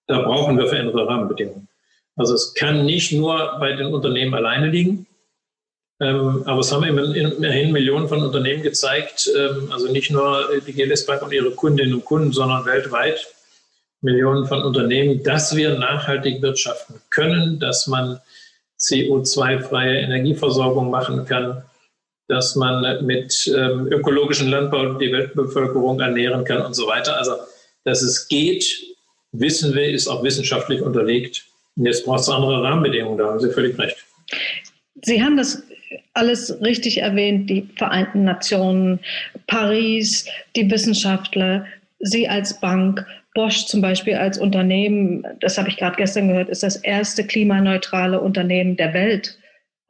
da 0.07 0.23
brauchen 0.23 0.59
wir 0.59 0.67
veränderte 0.67 1.07
Rahmenbedingungen. 1.07 1.69
Also 2.17 2.35
es 2.35 2.55
kann 2.55 2.85
nicht 2.85 3.13
nur 3.13 3.57
bei 3.61 3.75
den 3.75 3.87
Unternehmen 3.87 4.35
alleine 4.35 4.69
liegen, 4.69 5.07
ähm, 6.01 6.43
aber 6.47 6.61
es 6.61 6.73
haben 6.73 6.85
immerhin 6.85 7.71
Millionen 7.71 8.09
von 8.09 8.23
Unternehmen 8.23 8.63
gezeigt, 8.63 9.31
ähm, 9.37 9.71
also 9.71 9.93
nicht 9.93 10.11
nur 10.11 10.49
die 10.67 10.73
GLS 10.73 11.07
Bank 11.07 11.23
und 11.23 11.33
ihre 11.33 11.53
Kundinnen 11.53 11.95
und 11.95 12.05
Kunden, 12.05 12.33
sondern 12.33 12.67
weltweit 12.67 13.29
Millionen 14.03 14.47
von 14.47 14.63
Unternehmen, 14.63 15.23
dass 15.23 15.57
wir 15.57 15.79
nachhaltig 15.79 16.43
wirtschaften 16.43 17.01
können, 17.11 17.59
dass 17.59 17.87
man 17.87 18.21
CO2-freie 18.79 20.01
Energieversorgung 20.01 20.91
machen 20.91 21.25
kann, 21.25 21.63
dass 22.29 22.57
man 22.57 23.05
mit 23.07 23.51
ähm, 23.57 23.87
ökologischen 23.87 24.49
Landbau 24.49 24.95
die 24.95 25.13
Weltbevölkerung 25.13 26.01
ernähren 26.01 26.45
kann 26.45 26.63
und 26.63 26.75
so 26.75 26.87
weiter. 26.87 27.17
Also, 27.17 27.33
dass 27.85 28.03
es 28.03 28.27
geht, 28.29 28.65
wissen 29.33 29.75
wir, 29.75 29.89
ist 29.91 30.09
auch 30.09 30.23
wissenschaftlich 30.23 30.83
unterlegt. 30.83 31.45
Und 31.77 31.87
jetzt 31.87 32.05
braucht 32.05 32.21
es 32.21 32.29
andere 32.29 32.63
Rahmenbedingungen, 32.63 33.19
da 33.19 33.29
haben 33.29 33.41
Sie 33.41 33.51
völlig 33.51 33.79
recht. 33.79 33.97
Sie 35.03 35.23
haben 35.23 35.37
das 35.37 35.63
alles 36.15 36.61
richtig 36.61 36.99
erwähnt, 36.99 37.49
die 37.49 37.69
Vereinten 37.77 38.25
Nationen, 38.25 39.01
Paris, 39.47 40.27
die 40.57 40.71
Wissenschaftler, 40.71 41.67
Sie 42.01 42.29
als 42.29 42.61
Bank, 42.61 43.07
Bosch 43.35 43.65
zum 43.67 43.81
Beispiel 43.81 44.15
als 44.15 44.39
Unternehmen, 44.39 45.27
das 45.41 45.59
habe 45.59 45.69
ich 45.69 45.77
gerade 45.77 45.97
gestern 45.97 46.29
gehört, 46.29 46.49
ist 46.49 46.63
das 46.63 46.77
erste 46.77 47.27
klimaneutrale 47.27 48.21
Unternehmen 48.21 48.77
der 48.77 48.93
Welt 48.93 49.39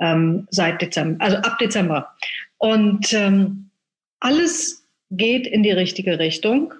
ähm, 0.00 0.46
seit 0.50 0.80
Dezember, 0.80 1.24
also 1.24 1.38
ab 1.38 1.58
Dezember. 1.58 2.08
Und 2.58 3.12
ähm, 3.12 3.70
alles 4.20 4.86
geht 5.10 5.46
in 5.46 5.62
die 5.62 5.72
richtige 5.72 6.18
Richtung. 6.18 6.74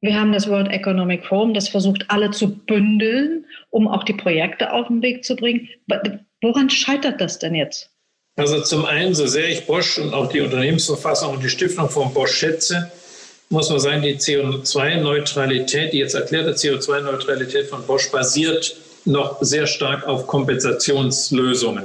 Wir 0.00 0.18
haben 0.18 0.32
das 0.32 0.48
World 0.48 0.68
Economic 0.68 1.24
Forum, 1.24 1.54
das 1.54 1.68
versucht, 1.68 2.06
alle 2.08 2.32
zu 2.32 2.56
bündeln, 2.56 3.46
um 3.70 3.86
auch 3.86 4.02
die 4.02 4.14
Projekte 4.14 4.72
auf 4.72 4.88
den 4.88 5.00
Weg 5.00 5.24
zu 5.24 5.36
bringen. 5.36 5.68
Woran 6.40 6.68
scheitert 6.68 7.20
das 7.20 7.38
denn 7.38 7.54
jetzt? 7.54 7.90
Also 8.36 8.62
zum 8.62 8.84
einen, 8.84 9.14
so 9.14 9.26
sehr 9.26 9.48
ich 9.48 9.66
Bosch 9.66 9.98
und 9.98 10.12
auch 10.14 10.28
die 10.28 10.40
Unternehmensverfassung 10.40 11.34
und 11.34 11.44
die 11.44 11.50
Stiftung 11.50 11.88
von 11.88 12.12
Bosch 12.12 12.32
schätze, 12.32 12.90
muss 13.52 13.68
man 13.68 13.78
sagen, 13.78 14.02
die 14.02 14.16
CO2-Neutralität, 14.16 15.92
die 15.92 15.98
jetzt 15.98 16.14
erklärte 16.14 16.52
CO2-Neutralität 16.52 17.66
von 17.66 17.86
Bosch 17.86 18.10
basiert 18.10 18.74
noch 19.04 19.42
sehr 19.42 19.66
stark 19.66 20.06
auf 20.06 20.26
Kompensationslösungen. 20.26 21.84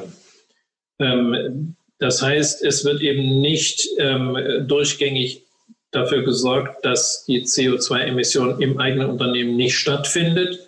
Ähm, 1.00 1.76
das 2.00 2.22
heißt, 2.22 2.64
es 2.64 2.86
wird 2.86 3.02
eben 3.02 3.42
nicht 3.42 3.86
ähm, 3.98 4.38
durchgängig 4.68 5.44
dafür 5.92 6.24
gesorgt, 6.24 6.86
dass 6.86 7.26
die 7.26 7.44
CO2-Emission 7.44 8.62
im 8.62 8.80
eigenen 8.80 9.10
Unternehmen 9.10 9.56
nicht 9.58 9.78
stattfindet, 9.78 10.60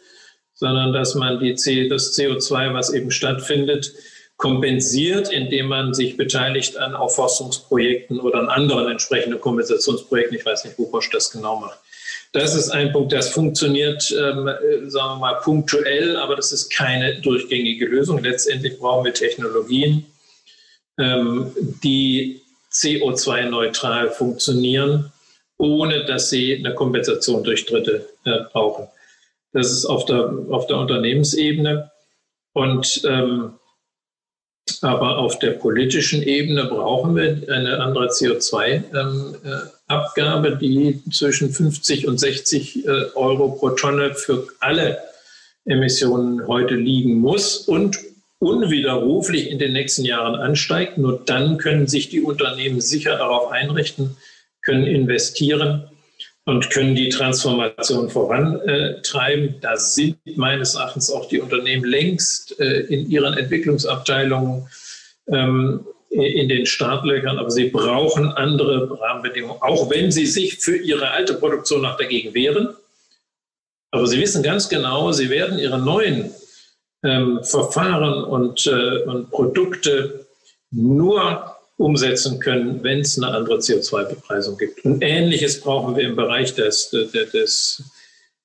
sondern 0.53 0.91
dass 0.91 1.15
man 1.15 1.39
die 1.39 1.53
das 1.87 2.17
CO2, 2.17 2.73
was 2.73 2.93
eben 2.93 3.11
stattfindet, 3.11 3.93
kompensiert, 4.39 5.31
indem 5.33 5.67
man 5.67 5.93
sich 5.93 6.15
beteiligt 6.15 6.77
an 6.77 6.95
Aufforstungsprojekten 6.95 8.21
oder 8.21 8.39
an 8.39 8.47
anderen 8.47 8.89
entsprechenden 8.89 9.41
Kompensationsprojekten. 9.41 10.37
Ich 10.37 10.45
weiß 10.45 10.63
nicht, 10.63 10.79
wo 10.79 10.87
Bosch 10.87 11.09
das 11.11 11.29
genau 11.29 11.57
macht. 11.57 11.77
Das 12.31 12.55
ist 12.55 12.69
ein 12.69 12.93
Punkt, 12.93 13.11
das 13.11 13.29
funktioniert, 13.29 14.15
ähm, 14.17 14.47
äh, 14.47 14.89
sagen 14.89 15.15
wir 15.15 15.17
mal, 15.17 15.33
punktuell, 15.41 16.15
aber 16.15 16.37
das 16.37 16.53
ist 16.53 16.69
keine 16.69 17.19
durchgängige 17.19 17.85
Lösung. 17.85 18.23
Letztendlich 18.23 18.79
brauchen 18.79 19.03
wir 19.03 19.13
Technologien, 19.13 20.05
ähm, 20.97 21.51
die 21.83 22.41
CO2-neutral 22.71 24.09
funktionieren, 24.09 25.11
ohne 25.57 26.05
dass 26.05 26.29
sie 26.29 26.55
eine 26.55 26.73
Kompensation 26.75 27.43
durch 27.43 27.65
Dritte 27.65 28.07
äh, 28.23 28.39
brauchen. 28.53 28.87
Das 29.51 29.69
ist 29.69 29.85
auf 29.85 30.05
der, 30.05 30.31
auf 30.49 30.65
der 30.67 30.77
Unternehmensebene. 30.77 31.91
Und 32.53 33.01
ähm, 33.05 33.58
aber 34.81 35.17
auf 35.17 35.39
der 35.39 35.51
politischen 35.51 36.23
Ebene 36.23 36.63
brauchen 36.65 37.15
wir 37.15 37.41
eine 37.53 37.79
andere 37.79 38.07
CO2-Abgabe, 38.07 40.47
ähm, 40.47 40.53
äh, 40.53 40.57
die 40.57 41.03
zwischen 41.11 41.51
50 41.51 42.07
und 42.07 42.17
60 42.19 42.85
äh, 42.85 42.89
Euro 43.15 43.51
pro 43.51 43.71
Tonne 43.71 44.13
für 44.13 44.47
alle 44.59 44.97
Emissionen 45.65 46.47
heute 46.47 46.75
liegen 46.75 47.15
muss 47.15 47.57
und 47.57 47.99
unwiderruflich 48.39 49.51
in 49.51 49.59
den 49.59 49.73
nächsten 49.73 50.05
Jahren 50.05 50.35
ansteigt. 50.35 50.97
Nur 50.97 51.21
dann 51.25 51.57
können 51.57 51.87
sich 51.87 52.07
die 52.09 52.21
Unternehmen 52.21 52.79
sicher 52.81 53.17
darauf 53.17 53.51
einrichten, 53.51 54.15
können 54.61 54.87
investieren 54.87 55.88
und 56.49 56.69
können 56.71 56.95
die 56.95 57.09
Transformation 57.09 58.09
vorantreiben. 58.09 59.55
Da 59.61 59.77
sind 59.77 60.17
meines 60.35 60.73
Erachtens 60.73 61.11
auch 61.11 61.27
die 61.27 61.39
Unternehmen 61.39 61.85
längst 61.85 62.59
äh, 62.59 62.81
in 62.81 63.09
ihren 63.09 63.35
Entwicklungsabteilungen 63.35 64.67
ähm, 65.27 65.85
in 66.09 66.49
den 66.49 66.65
Startlöchern, 66.65 67.37
aber 67.37 67.51
sie 67.51 67.69
brauchen 67.69 68.31
andere 68.31 68.99
Rahmenbedingungen, 68.99 69.61
auch 69.61 69.91
wenn 69.91 70.11
sie 70.11 70.25
sich 70.25 70.57
für 70.57 70.75
ihre 70.75 71.11
alte 71.11 71.35
Produktion 71.35 71.83
noch 71.83 71.97
dagegen 71.97 72.33
wehren. 72.33 72.69
Aber 73.91 74.07
sie 74.07 74.19
wissen 74.19 74.41
ganz 74.41 74.69
genau, 74.69 75.11
sie 75.11 75.29
werden 75.29 75.59
ihre 75.59 75.77
neuen 75.77 76.31
ähm, 77.03 77.43
Verfahren 77.43 78.23
und, 78.23 78.65
äh, 78.65 79.03
und 79.03 79.29
Produkte 79.29 80.25
nur 80.71 81.58
umsetzen 81.79 82.39
können, 82.39 82.83
wenn 82.83 82.99
es 82.99 83.17
eine 83.17 83.33
andere 83.33 83.57
CO2-Bepreisung 83.57 84.57
gibt. 84.57 84.83
Und 84.83 85.01
Ähnliches 85.01 85.61
brauchen 85.61 85.95
wir 85.95 86.03
im 86.03 86.15
Bereich 86.15 86.53
des, 86.53 86.89
des, 86.89 87.11
des 87.31 87.83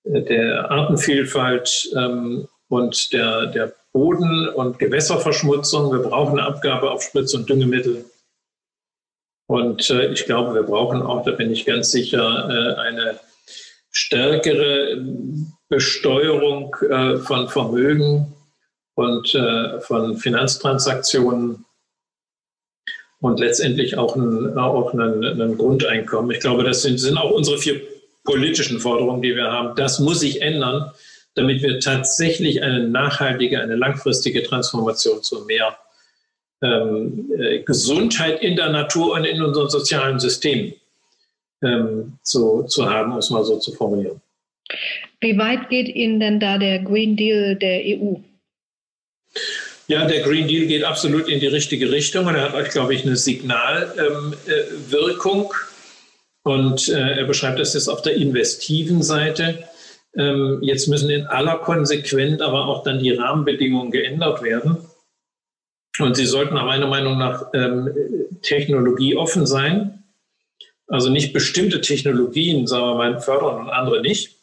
der 0.04 0.70
Artenvielfalt 0.70 1.90
ähm, 1.96 2.46
und 2.68 3.12
der, 3.12 3.46
der 3.46 3.74
Boden- 3.92 4.48
und 4.48 4.78
Gewässerverschmutzung. 4.78 5.92
Wir 5.92 6.00
brauchen 6.00 6.38
eine 6.38 6.46
Abgabe 6.46 6.90
auf 6.90 7.02
Spritz- 7.02 7.34
und 7.34 7.48
Düngemittel. 7.48 8.04
Und 9.46 9.90
äh, 9.90 10.12
ich 10.12 10.26
glaube, 10.26 10.54
wir 10.54 10.62
brauchen 10.62 11.02
auch, 11.02 11.24
da 11.24 11.32
bin 11.32 11.50
ich 11.50 11.66
ganz 11.66 11.90
sicher, 11.90 12.48
äh, 12.48 12.80
eine 12.80 13.18
stärkere 13.90 15.04
Besteuerung 15.68 16.74
äh, 16.88 17.16
von 17.16 17.48
Vermögen 17.48 18.32
und 18.94 19.34
äh, 19.34 19.80
von 19.80 20.16
Finanztransaktionen 20.18 21.64
und 23.24 23.40
letztendlich 23.40 23.96
auch 23.96 24.16
ein, 24.16 24.58
auch 24.58 24.92
ein, 24.92 25.24
ein 25.24 25.56
Grundeinkommen. 25.56 26.30
Ich 26.30 26.40
glaube, 26.40 26.62
das 26.62 26.82
sind, 26.82 26.98
sind 27.00 27.16
auch 27.16 27.30
unsere 27.30 27.56
vier 27.56 27.80
politischen 28.22 28.78
Forderungen, 28.80 29.22
die 29.22 29.34
wir 29.34 29.50
haben. 29.50 29.74
Das 29.76 29.98
muss 29.98 30.20
sich 30.20 30.42
ändern, 30.42 30.90
damit 31.34 31.62
wir 31.62 31.80
tatsächlich 31.80 32.62
eine 32.62 32.86
nachhaltige, 32.86 33.62
eine 33.62 33.76
langfristige 33.76 34.42
Transformation 34.42 35.22
zu 35.22 35.46
mehr 35.46 35.74
ähm, 36.62 37.32
äh, 37.38 37.60
Gesundheit 37.60 38.42
in 38.42 38.56
der 38.56 38.68
Natur 38.68 39.14
und 39.14 39.24
in 39.24 39.40
unseren 39.40 39.70
sozialen 39.70 40.20
Systemen 40.20 40.74
ähm, 41.62 42.18
zu, 42.22 42.64
zu 42.64 42.90
haben, 42.90 43.12
um 43.12 43.18
es 43.18 43.30
mal 43.30 43.42
so 43.42 43.58
zu 43.58 43.72
formulieren. 43.72 44.20
Wie 45.22 45.38
weit 45.38 45.70
geht 45.70 45.88
Ihnen 45.88 46.20
denn 46.20 46.40
da 46.40 46.58
der 46.58 46.80
Green 46.80 47.16
Deal 47.16 47.56
der 47.56 47.80
EU? 47.86 48.16
Ja, 49.86 50.06
der 50.06 50.22
Green 50.22 50.48
Deal 50.48 50.66
geht 50.66 50.82
absolut 50.82 51.28
in 51.28 51.40
die 51.40 51.46
richtige 51.46 51.90
Richtung 51.90 52.26
und 52.26 52.34
er 52.34 52.52
hat, 52.52 52.70
glaube 52.70 52.94
ich, 52.94 53.04
eine 53.04 53.16
Signalwirkung. 53.16 55.42
Ähm, 55.42 55.50
äh, 55.50 55.54
und 56.44 56.88
äh, 56.88 57.18
er 57.18 57.24
beschreibt 57.24 57.58
das 57.58 57.74
jetzt 57.74 57.88
auf 57.88 58.02
der 58.02 58.16
investiven 58.16 59.02
Seite. 59.02 59.64
Ähm, 60.16 60.58
jetzt 60.62 60.88
müssen 60.88 61.10
in 61.10 61.26
aller 61.26 61.58
Konsequenz 61.58 62.40
aber 62.40 62.66
auch 62.66 62.82
dann 62.82 62.98
die 62.98 63.12
Rahmenbedingungen 63.12 63.90
geändert 63.90 64.42
werden. 64.42 64.78
Und 65.98 66.16
sie 66.16 66.26
sollten 66.26 66.54
nach 66.54 66.64
meiner 66.64 66.86
Meinung 66.86 67.18
nach 67.18 67.46
ähm, 67.54 67.90
technologieoffen 68.42 69.46
sein. 69.46 70.04
Also 70.86 71.08
nicht 71.08 71.32
bestimmte 71.32 71.80
Technologien, 71.80 72.66
sagen 72.66 72.84
wir 72.84 72.94
mal, 72.94 73.20
fördern 73.20 73.60
und 73.60 73.70
andere 73.70 74.00
nicht. 74.00 74.36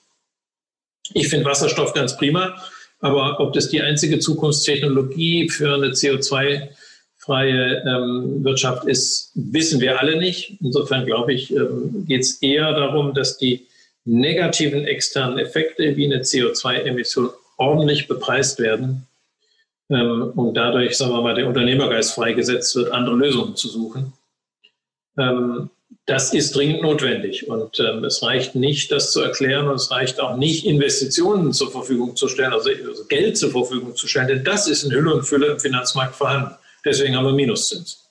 Ich 1.14 1.30
finde 1.30 1.46
Wasserstoff 1.46 1.94
ganz 1.94 2.18
prima. 2.18 2.56
Aber 3.02 3.40
ob 3.40 3.54
das 3.54 3.70
die 3.70 3.82
einzige 3.82 4.20
Zukunftstechnologie 4.20 5.50
für 5.50 5.74
eine 5.74 5.88
CO2-freie 5.88 7.84
ähm, 7.86 8.44
Wirtschaft 8.44 8.86
ist, 8.86 9.32
wissen 9.34 9.82
wir 9.82 10.00
alle 10.00 10.18
nicht. 10.18 10.58
Insofern 10.62 11.06
glaube 11.06 11.34
ich, 11.34 11.52
ähm, 11.54 12.06
geht 12.08 12.22
es 12.22 12.42
eher 12.42 12.72
darum, 12.74 13.14
dass 13.14 13.38
die 13.38 13.66
negativen 14.06 14.86
externen 14.86 15.40
Effekte 15.40 15.96
wie 15.96 16.06
eine 16.06 16.22
CO2-Emission 16.22 17.30
ordentlich 17.58 18.08
bepreist 18.08 18.60
werden 18.60 19.08
ähm, 19.90 20.32
und 20.36 20.56
dadurch, 20.56 20.98
sagen 20.98 21.12
wir 21.12 21.22
mal, 21.22 21.36
der 21.36 21.48
Unternehmergeist 21.48 22.14
freigesetzt 22.14 22.76
wird, 22.76 22.92
andere 22.92 23.16
Lösungen 23.16 23.56
zu 23.56 23.68
suchen. 23.68 24.14
Ähm, 25.18 25.70
das 26.06 26.34
ist 26.34 26.56
dringend 26.56 26.82
notwendig. 26.82 27.48
Und 27.48 27.80
ähm, 27.80 28.04
es 28.04 28.24
reicht 28.24 28.56
nicht, 28.56 28.92
das 28.92 29.12
zu 29.12 29.22
erklären 29.22 29.68
und 29.68 29.76
es 29.76 29.92
reicht 29.92 30.20
auch 30.20 30.38
nicht, 30.38 30.66
Investitionen 30.66 31.54
zur 31.54 31.72
Verfügung 31.72 32.16
zu 32.16 32.28
stellen, 32.28 32.54
also, 32.54 32.70
also 32.70 33.06
Geld 33.06 33.38
zur 33.38 33.52
Verfügung 33.52 33.96
zu 33.96 34.08
stellen, 34.08 34.28
denn 34.28 34.44
das 34.44 34.68
ist 34.68 34.84
in 34.84 34.92
Hülle 34.92 35.14
und 35.14 35.24
Fülle 35.24 35.48
im 35.48 35.60
Finanzmarkt 35.60 36.16
vorhanden. 36.16 36.56
Deswegen 36.84 37.16
haben 37.16 37.26
wir 37.26 37.34
Minuszins. 37.34 38.10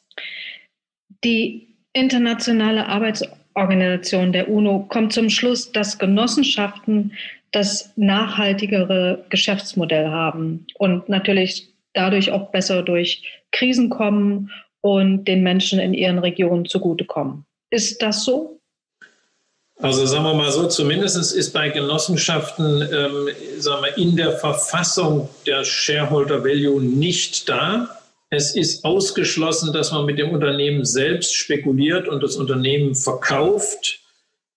Die 1.25 1.69
internationale 1.93 2.87
Arbeitsorganisation 2.87 4.33
der 4.33 4.49
UNO 4.49 4.87
kommt 4.89 5.13
zum 5.13 5.29
Schluss, 5.29 5.73
dass 5.73 5.99
Genossenschaften 5.99 7.13
das 7.53 7.93
nachhaltigere 7.97 9.25
Geschäftsmodell 9.29 10.09
haben 10.09 10.67
und 10.79 11.09
natürlich 11.09 11.69
dadurch 11.93 12.31
auch 12.31 12.53
besser 12.53 12.83
durch 12.83 13.25
Krisen 13.51 13.91
kommen 13.91 14.53
und 14.81 15.25
den 15.25 15.43
Menschen 15.43 15.81
in 15.81 15.93
ihren 15.93 16.21
Regionen 16.21 16.65
zugutekommen. 16.65 17.45
Ist 17.71 18.03
das 18.03 18.25
so? 18.25 18.61
Also 19.83 20.05
sagen 20.05 20.25
wir 20.25 20.35
mal 20.35 20.53
so, 20.53 20.67
zumindest 20.67 21.35
ist 21.35 21.53
bei 21.53 21.71
Genossenschaften 21.71 22.83
ähm, 22.83 23.29
sagen 23.59 23.83
wir, 23.83 23.97
in 23.97 24.15
der 24.15 24.33
Verfassung 24.33 25.31
der 25.47 25.65
Shareholder 25.65 26.45
Value 26.45 26.83
nicht 26.83 27.49
da. 27.49 27.89
Es 28.29 28.55
ist 28.55 28.85
ausgeschlossen, 28.85 29.73
dass 29.73 29.91
man 29.91 30.05
mit 30.05 30.19
dem 30.19 30.31
Unternehmen 30.31 30.85
selbst 30.85 31.35
spekuliert 31.35 32.09
und 32.09 32.23
das 32.23 32.37
Unternehmen 32.37 32.95
verkauft, 32.95 34.01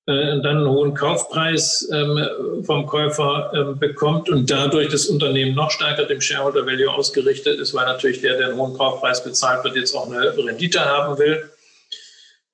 äh, 0.08 0.42
dann 0.42 0.58
einen 0.58 0.70
hohen 0.70 0.94
Kaufpreis 0.94 1.88
ähm, 1.94 2.64
vom 2.66 2.86
Käufer 2.86 3.52
äh, 3.54 3.80
bekommt 3.80 4.30
und 4.30 4.52
dadurch 4.52 4.90
das 4.90 5.06
Unternehmen 5.06 5.56
noch 5.56 5.72
stärker 5.72 6.04
dem 6.04 6.20
Shareholder 6.20 6.66
Value 6.66 6.92
ausgerichtet 6.94 7.62
ist, 7.62 7.74
weil 7.74 7.86
natürlich 7.86 8.20
der, 8.20 8.38
der 8.38 8.50
einen 8.50 8.58
hohen 8.58 8.78
Kaufpreis 8.78 9.24
bezahlt 9.24 9.64
wird, 9.64 9.78
jetzt 9.78 9.96
auch 9.96 10.12
eine 10.12 10.36
Rendite 10.38 10.82
haben 10.82 11.18
will. 11.18 11.50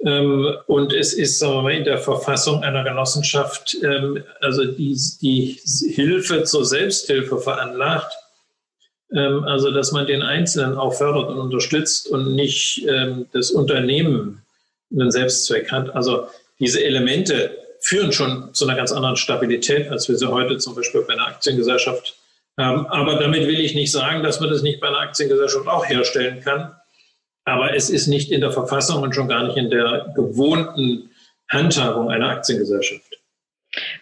Ähm, 0.06 0.56
und 0.68 0.94
es 0.94 1.14
ist 1.14 1.40
sagen 1.40 1.56
wir 1.56 1.62
mal, 1.64 1.74
in 1.74 1.84
der 1.84 1.98
Verfassung 1.98 2.64
einer 2.64 2.84
Genossenschaft, 2.84 3.76
ähm, 3.84 4.24
also 4.40 4.64
die, 4.66 4.98
die 5.22 5.60
Hilfe 5.92 6.44
zur 6.44 6.66
Selbsthilfe 6.66 7.38
veranlagt. 7.40 8.14
Ähm, 9.14 9.44
also, 9.44 9.72
dass 9.72 9.92
man 9.92 10.08
den 10.08 10.22
Einzelnen 10.22 10.78
auch 10.78 10.94
fördert 10.94 11.30
und 11.30 11.40
unterstützt 11.40 12.08
und 12.08 12.36
nicht 12.36 12.86
das 13.34 13.52
Unternehmen 13.52 14.44
einen 14.92 15.12
Selbstzweck 15.12 15.72
hat. 15.72 15.96
Also, 15.96 16.28
diese 16.60 16.84
Elemente 16.84 17.58
führen 17.82 18.12
schon 18.12 18.54
zu 18.54 18.66
einer 18.66 18.76
ganz 18.76 18.92
anderen 18.92 19.16
Stabilität, 19.16 19.90
als 19.90 20.10
wir 20.10 20.18
sie 20.18 20.30
heute 20.30 20.58
zum 20.58 20.76
Beispiel 20.76 21.02
bei 21.02 21.14
einer 21.14 21.28
Aktiengesellschaft 21.28 22.16
haben. 22.58 22.88
Aber 22.88 23.16
damit 23.16 23.48
will 23.48 23.60
ich 23.60 23.74
nicht 23.74 23.92
sagen, 23.92 24.24
dass 24.24 24.40
man 24.40 24.50
das 24.50 24.62
nicht 24.62 24.80
bei 24.80 24.88
einer 24.88 25.00
Aktiengesellschaft 25.00 25.68
auch 25.68 25.88
herstellen 25.88 26.42
kann. 26.42 26.76
Aber 27.50 27.76
es 27.76 27.90
ist 27.90 28.08
nicht 28.08 28.32
in 28.32 28.42
der 28.42 28.52
Verfassung 28.52 29.02
und 29.02 29.16
schon 29.16 29.28
gar 29.28 29.44
nicht 29.44 29.58
in 29.58 29.70
der 29.70 30.14
gewohnten 30.16 31.10
Handhabung 31.50 32.10
einer 32.10 32.30
Aktiengesellschaft. 32.30 33.18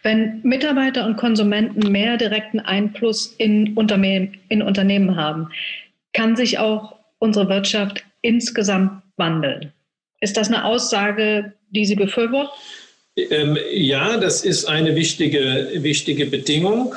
Wenn 0.03 0.41
Mitarbeiter 0.43 1.05
und 1.05 1.17
Konsumenten 1.17 1.91
mehr 1.91 2.17
direkten 2.17 2.59
Einfluss 2.59 3.33
in 3.37 3.73
Unternehmen, 3.75 4.37
in 4.49 4.61
Unternehmen 4.61 5.15
haben, 5.15 5.49
kann 6.13 6.35
sich 6.35 6.59
auch 6.59 6.95
unsere 7.19 7.49
Wirtschaft 7.49 8.03
insgesamt 8.21 9.01
wandeln. 9.17 9.71
Ist 10.19 10.37
das 10.37 10.47
eine 10.47 10.65
Aussage, 10.65 11.53
die 11.69 11.85
Sie 11.85 11.95
befürworten? 11.95 12.51
Ähm, 13.15 13.57
ja, 13.71 14.17
das 14.17 14.43
ist 14.43 14.65
eine 14.65 14.95
wichtige, 14.95 15.71
wichtige 15.75 16.25
Bedingung. 16.25 16.95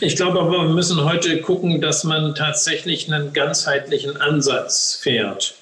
Ich 0.00 0.16
glaube 0.16 0.40
aber, 0.40 0.68
wir 0.68 0.74
müssen 0.74 1.04
heute 1.04 1.40
gucken, 1.40 1.80
dass 1.80 2.04
man 2.04 2.34
tatsächlich 2.34 3.12
einen 3.12 3.32
ganzheitlichen 3.32 4.16
Ansatz 4.16 4.94
fährt. 4.94 5.54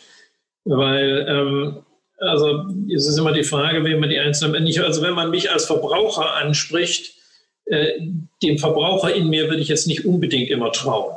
Weil, 0.65 1.27
ähm, 1.29 1.77
also 2.19 2.65
es 2.95 3.07
ist 3.07 3.19
immer 3.19 3.33
die 3.33 3.45
Frage, 3.45 3.85
wie 3.85 3.95
man 3.95 4.11
die 4.11 4.19
einzelnen, 4.19 4.65
nicht, 4.65 4.81
also 4.81 5.01
wenn 5.03 5.15
man 5.15 5.31
mich 5.31 5.51
als 5.51 5.67
Verbraucher 5.67 6.35
anspricht, 6.35 7.15
äh, 7.67 7.93
dem 8.43 8.59
Verbraucher 8.59 9.15
in 9.15 9.29
mir 9.29 9.49
würde 9.49 9.63
ich 9.63 9.69
jetzt 9.69 9.87
nicht 9.87 10.05
unbedingt 10.05 10.51
immer 10.51 10.73
trauen. 10.73 11.15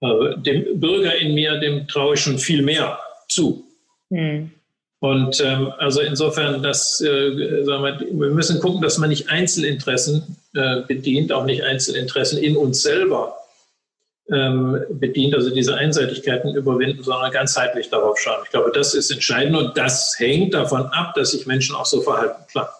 Also 0.00 0.36
dem 0.36 0.80
Bürger 0.80 1.14
in 1.16 1.34
mir, 1.34 1.58
dem 1.58 1.86
traue 1.88 2.14
ich 2.14 2.20
schon 2.20 2.38
viel 2.38 2.62
mehr 2.62 2.98
zu. 3.28 3.64
Hm. 4.10 4.50
Und 5.00 5.40
ähm, 5.40 5.72
also 5.78 6.00
insofern, 6.00 6.62
dass, 6.62 7.00
äh, 7.00 7.06
wir, 7.06 8.00
wir 8.00 8.30
müssen 8.30 8.60
gucken, 8.60 8.80
dass 8.80 8.98
man 8.98 9.10
nicht 9.10 9.28
Einzelinteressen 9.28 10.37
äh, 10.54 10.82
bedient, 10.86 11.32
auch 11.32 11.44
nicht 11.44 11.62
Einzelinteressen 11.62 12.38
in 12.38 12.56
uns 12.56 12.82
selber 12.82 13.36
ähm, 14.30 14.84
bedient, 14.90 15.34
also 15.34 15.50
diese 15.50 15.74
Einseitigkeiten 15.74 16.54
überwinden, 16.54 17.02
sondern 17.02 17.32
ganzheitlich 17.32 17.88
darauf 17.88 18.18
schauen. 18.18 18.40
Ich 18.44 18.50
glaube, 18.50 18.70
das 18.72 18.94
ist 18.94 19.10
entscheidend 19.10 19.56
und 19.56 19.76
das 19.76 20.14
hängt 20.18 20.54
davon 20.54 20.86
ab, 20.86 21.14
dass 21.14 21.30
sich 21.30 21.46
Menschen 21.46 21.74
auch 21.74 21.86
so 21.86 22.00
verhalten. 22.02 22.44
Klar. 22.50 22.74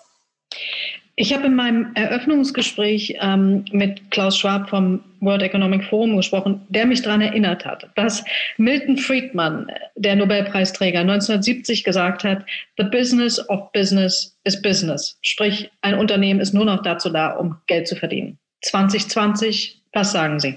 Ich 1.21 1.35
habe 1.35 1.47
in 1.47 1.57
meinem 1.57 1.91
Eröffnungsgespräch 1.97 3.17
ähm, 3.21 3.65
mit 3.73 4.13
Klaus 4.13 4.39
Schwab 4.39 4.71
vom 4.71 5.01
World 5.19 5.43
Economic 5.43 5.83
Forum 5.83 6.17
gesprochen, 6.17 6.65
der 6.69 6.87
mich 6.87 7.03
daran 7.03 7.21
erinnert 7.21 7.65
hat, 7.65 7.89
dass 7.97 8.23
Milton 8.57 8.97
Friedman, 8.97 9.67
der 9.97 10.15
Nobelpreisträger, 10.15 11.01
1970 11.01 11.83
gesagt 11.83 12.23
hat, 12.23 12.45
The 12.77 12.85
business 12.85 13.41
of 13.49 13.73
business 13.73 14.39
is 14.45 14.63
business. 14.63 15.19
Sprich, 15.23 15.69
ein 15.83 15.99
Unternehmen 15.99 16.39
ist 16.39 16.55
nur 16.55 16.65
noch 16.65 16.85
dazu 16.85 17.11
da, 17.11 17.31
um 17.31 17.57
Geld 17.67 17.89
zu 17.89 17.97
verdienen. 17.97 18.39
2020, 18.63 19.83
was 19.93 20.13
sagen 20.13 20.39
Sie? 20.39 20.55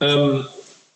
Ähm, 0.00 0.44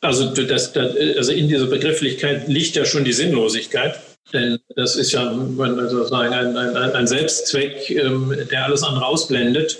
also, 0.02 0.34
das, 0.34 0.74
das, 0.74 0.94
also 1.16 1.32
in 1.32 1.48
dieser 1.48 1.68
Begrifflichkeit 1.68 2.48
liegt 2.48 2.76
ja 2.76 2.84
schon 2.84 3.04
die 3.04 3.14
Sinnlosigkeit. 3.14 3.98
Denn 4.32 4.58
das 4.74 4.96
ist 4.96 5.12
ja 5.12 5.32
sozusagen 5.32 6.32
ein, 6.32 6.56
ein, 6.56 6.76
ein 6.76 7.06
Selbstzweck, 7.06 7.90
ähm, 7.90 8.36
der 8.50 8.64
alles 8.64 8.82
andere 8.82 9.06
ausblendet. 9.06 9.78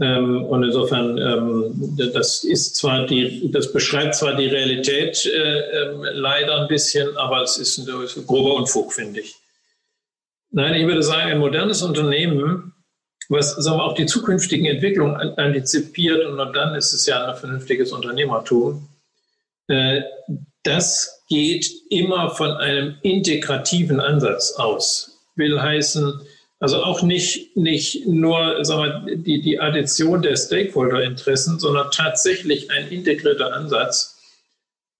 Ähm, 0.00 0.44
und 0.44 0.62
insofern, 0.62 1.18
ähm, 1.18 1.96
das 2.14 2.42
ist 2.44 2.76
zwar 2.76 3.06
die, 3.06 3.50
das 3.50 3.72
beschreibt 3.72 4.14
zwar 4.14 4.34
die 4.34 4.46
Realität 4.46 5.26
äh, 5.26 5.60
ähm, 5.82 6.04
leider 6.12 6.62
ein 6.62 6.68
bisschen, 6.68 7.16
aber 7.16 7.42
es 7.42 7.58
ist 7.58 7.78
ein, 7.78 7.88
ein 7.88 8.26
grober 8.26 8.54
Unfug, 8.54 8.92
finde 8.92 9.20
ich. 9.20 9.34
Nein, 10.52 10.74
ich 10.74 10.86
würde 10.86 11.02
sagen, 11.02 11.30
ein 11.30 11.38
modernes 11.38 11.82
Unternehmen, 11.82 12.72
was 13.28 13.54
sagen 13.56 13.78
wir, 13.78 13.84
auch 13.84 13.94
die 13.94 14.06
zukünftigen 14.06 14.66
Entwicklungen 14.66 15.14
antizipiert, 15.38 16.24
und 16.24 16.38
dann 16.38 16.74
ist 16.74 16.92
es 16.92 17.06
ja 17.06 17.26
ein 17.26 17.36
vernünftiges 17.36 17.92
Unternehmertum, 17.92 18.88
äh, 19.68 20.02
das 20.62 21.19
geht 21.30 21.70
immer 21.88 22.30
von 22.30 22.50
einem 22.50 22.96
integrativen 23.02 24.00
Ansatz 24.00 24.52
aus. 24.52 25.20
Will 25.36 25.60
heißen, 25.60 26.20
also 26.58 26.82
auch 26.82 27.02
nicht, 27.02 27.56
nicht 27.56 28.06
nur 28.06 28.62
sagen 28.64 29.06
wir, 29.06 29.16
die, 29.16 29.40
die 29.40 29.58
Addition 29.58 30.20
der 30.20 30.36
Stakeholder-Interessen, 30.36 31.58
sondern 31.58 31.90
tatsächlich 31.90 32.70
ein 32.70 32.88
integrierter 32.88 33.54
Ansatz, 33.54 34.18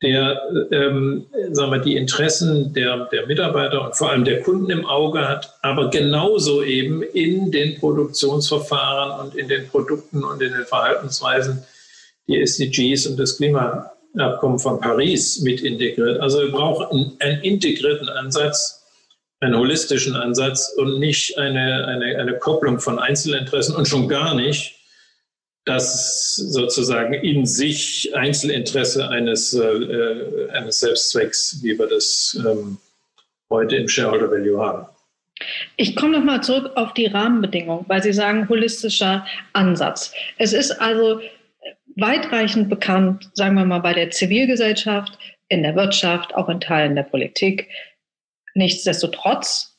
der 0.02 0.40
ähm, 0.70 1.26
sagen 1.50 1.72
wir, 1.72 1.78
die 1.80 1.96
Interessen 1.96 2.72
der, 2.72 3.06
der 3.12 3.26
Mitarbeiter 3.26 3.84
und 3.84 3.96
vor 3.96 4.10
allem 4.10 4.24
der 4.24 4.40
Kunden 4.40 4.70
im 4.70 4.86
Auge 4.86 5.28
hat, 5.28 5.58
aber 5.60 5.90
genauso 5.90 6.62
eben 6.62 7.02
in 7.02 7.50
den 7.50 7.78
Produktionsverfahren 7.78 9.20
und 9.20 9.34
in 9.34 9.48
den 9.48 9.68
Produkten 9.68 10.24
und 10.24 10.40
in 10.40 10.52
den 10.52 10.64
Verhaltensweisen 10.64 11.64
die 12.28 12.40
SDGs 12.40 13.08
und 13.08 13.18
das 13.18 13.36
Klima 13.36 13.92
Abkommen 14.18 14.58
von 14.58 14.80
Paris 14.80 15.40
mit 15.40 15.61
integriert. 15.61 16.20
Also 16.20 16.40
wir 16.40 16.50
brauchen 16.50 17.16
einen 17.20 17.42
integrierten 17.42 18.08
Ansatz, 18.08 18.84
einen 19.40 19.56
holistischen 19.56 20.16
Ansatz 20.16 20.74
und 20.76 20.98
nicht 20.98 21.38
eine, 21.38 21.86
eine, 21.86 22.18
eine 22.18 22.38
Kopplung 22.38 22.80
von 22.80 22.98
Einzelinteressen 22.98 23.74
und 23.74 23.86
schon 23.86 24.08
gar 24.08 24.34
nicht 24.34 24.76
das 25.64 26.34
sozusagen 26.36 27.14
in 27.14 27.46
sich 27.46 28.11
Einzelinteresse 28.14 29.08
eines, 29.08 29.52
äh, 29.54 30.48
eines 30.52 30.80
Selbstzwecks, 30.80 31.61
wie 31.62 31.78
wir 31.78 31.86
das 31.86 32.38
ähm, 32.46 32.78
heute 33.50 33.76
im 33.76 33.88
Shareholder 33.88 34.30
Value 34.30 34.61
haben. 34.61 34.86
Ich 35.76 35.96
komme 35.96 36.18
nochmal 36.18 36.42
zurück 36.42 36.72
auf 36.74 36.92
die 36.94 37.06
Rahmenbedingungen, 37.06 37.84
weil 37.88 38.02
Sie 38.02 38.12
sagen 38.12 38.48
holistischer 38.48 39.26
Ansatz. 39.52 40.12
Es 40.38 40.52
ist 40.52 40.72
also 40.72 41.20
weitreichend 42.01 42.68
bekannt, 42.68 43.30
sagen 43.34 43.57
wir 43.57 43.64
mal, 43.64 43.80
bei 43.80 43.92
der 43.92 44.11
Zivilgesellschaft, 44.11 45.18
in 45.48 45.62
der 45.62 45.74
Wirtschaft, 45.76 46.34
auch 46.34 46.48
in 46.48 46.61
Teilen 46.61 46.94
der 46.94 47.03
Politik. 47.03 47.68
Nichtsdestotrotz, 48.55 49.76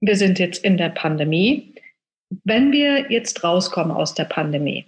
wir 0.00 0.16
sind 0.16 0.38
jetzt 0.38 0.64
in 0.64 0.76
der 0.76 0.90
Pandemie. 0.90 1.74
Wenn 2.44 2.72
wir 2.72 3.10
jetzt 3.10 3.44
rauskommen 3.44 3.92
aus 3.96 4.14
der 4.14 4.24
Pandemie, 4.24 4.84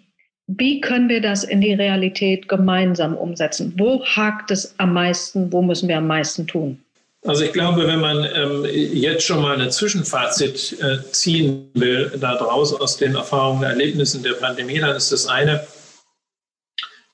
wie 0.47 0.81
können 0.81 1.09
wir 1.09 1.21
das 1.21 1.45
in 1.45 1.61
die 1.61 1.73
Realität 1.73 2.49
gemeinsam 2.49 3.17
umsetzen? 3.17 3.75
Wo 3.79 4.05
hakt 4.05 4.51
es 4.51 4.75
am 4.79 4.93
meisten? 4.93 5.53
Wo 5.53 5.63
müssen 5.63 5.89
wir 5.89 5.99
am 5.99 6.07
meisten 6.07 6.47
tun? 6.47 6.85
Also 7.27 7.45
ich 7.45 7.55
glaube, 7.55 7.87
wenn 7.87 8.01
man 8.01 8.29
ähm, 8.35 8.67
jetzt 8.71 9.25
schon 9.25 9.41
mal 9.41 9.59
ein 9.59 9.71
Zwischenfazit 9.71 10.77
äh, 10.83 10.99
ziehen 11.11 11.71
will, 11.73 12.13
daraus 12.21 12.79
aus 12.79 12.99
den 12.99 13.15
Erfahrungen, 13.15 13.63
Erlebnissen 13.63 14.23
der 14.23 14.35
Pandemie, 14.35 14.79
dann 14.79 14.95
ist 14.95 15.11
das 15.11 15.27
eine, 15.27 15.67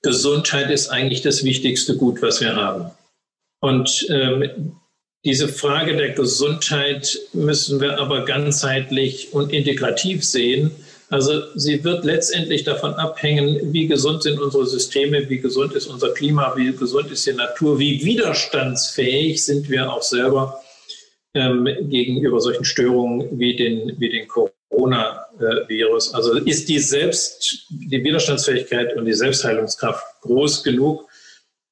Gesundheit 0.02 0.70
ist 0.70 0.88
eigentlich 0.88 1.22
das 1.22 1.44
wichtigste 1.44 1.96
Gut, 1.96 2.22
was 2.22 2.40
wir 2.40 2.56
haben. 2.56 2.90
Und 3.60 4.06
ähm, 4.08 4.74
diese 5.24 5.48
Frage 5.48 5.96
der 5.96 6.10
Gesundheit 6.10 7.18
müssen 7.34 7.80
wir 7.80 7.98
aber 8.00 8.24
ganzheitlich 8.24 9.32
und 9.32 9.52
integrativ 9.52 10.24
sehen. 10.24 10.70
Also 11.10 11.42
sie 11.56 11.84
wird 11.84 12.04
letztendlich 12.04 12.64
davon 12.64 12.94
abhängen, 12.94 13.72
wie 13.72 13.86
gesund 13.86 14.22
sind 14.22 14.40
unsere 14.40 14.64
Systeme, 14.64 15.28
wie 15.28 15.40
gesund 15.40 15.74
ist 15.74 15.88
unser 15.88 16.14
Klima, 16.14 16.54
wie 16.56 16.72
gesund 16.72 17.10
ist 17.10 17.26
die 17.26 17.32
Natur, 17.32 17.78
wie 17.78 18.02
widerstandsfähig 18.04 19.44
sind 19.44 19.68
wir 19.68 19.92
auch 19.92 20.02
selber 20.02 20.62
ähm, 21.34 21.68
gegenüber 21.90 22.40
solchen 22.40 22.64
Störungen 22.64 23.38
wie 23.38 23.56
den, 23.56 23.96
wie 23.98 24.08
den 24.08 24.26
Coronavirus. 25.40 26.14
Also 26.14 26.34
ist 26.34 26.68
die 26.68 26.78
Selbst, 26.78 27.66
die 27.70 28.02
Widerstandsfähigkeit 28.02 28.96
und 28.96 29.06
die 29.06 29.12
Selbstheilungskraft 29.12 30.04
groß 30.22 30.62
genug 30.62 31.08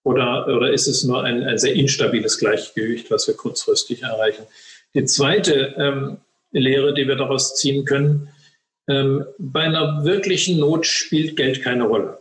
oder, 0.05 0.47
oder 0.49 0.73
ist 0.73 0.87
es 0.87 1.05
nur 1.05 1.25
ein, 1.25 1.45
ein 1.45 1.59
sehr 1.59 1.75
instabiles 1.75 2.39
Gleichgewicht, 2.39 3.11
was 3.11 3.27
wir 3.29 3.35
kurzfristig 3.35 4.03
erreichen? 4.03 4.47
Die 4.95 5.05
zweite 5.05 5.75
ähm, 5.77 6.19
Lehre, 6.51 6.95
die 6.95 7.07
wir 7.07 7.17
daraus 7.17 7.57
ziehen 7.57 7.85
können, 7.85 8.29
ähm, 8.89 9.25
bei 9.39 9.63
einer 9.63 10.05
wirklichen 10.05 10.59
Not 10.59 10.87
spielt 10.87 11.37
Geld 11.37 11.63
keine 11.63 11.85
Rolle. 11.85 12.19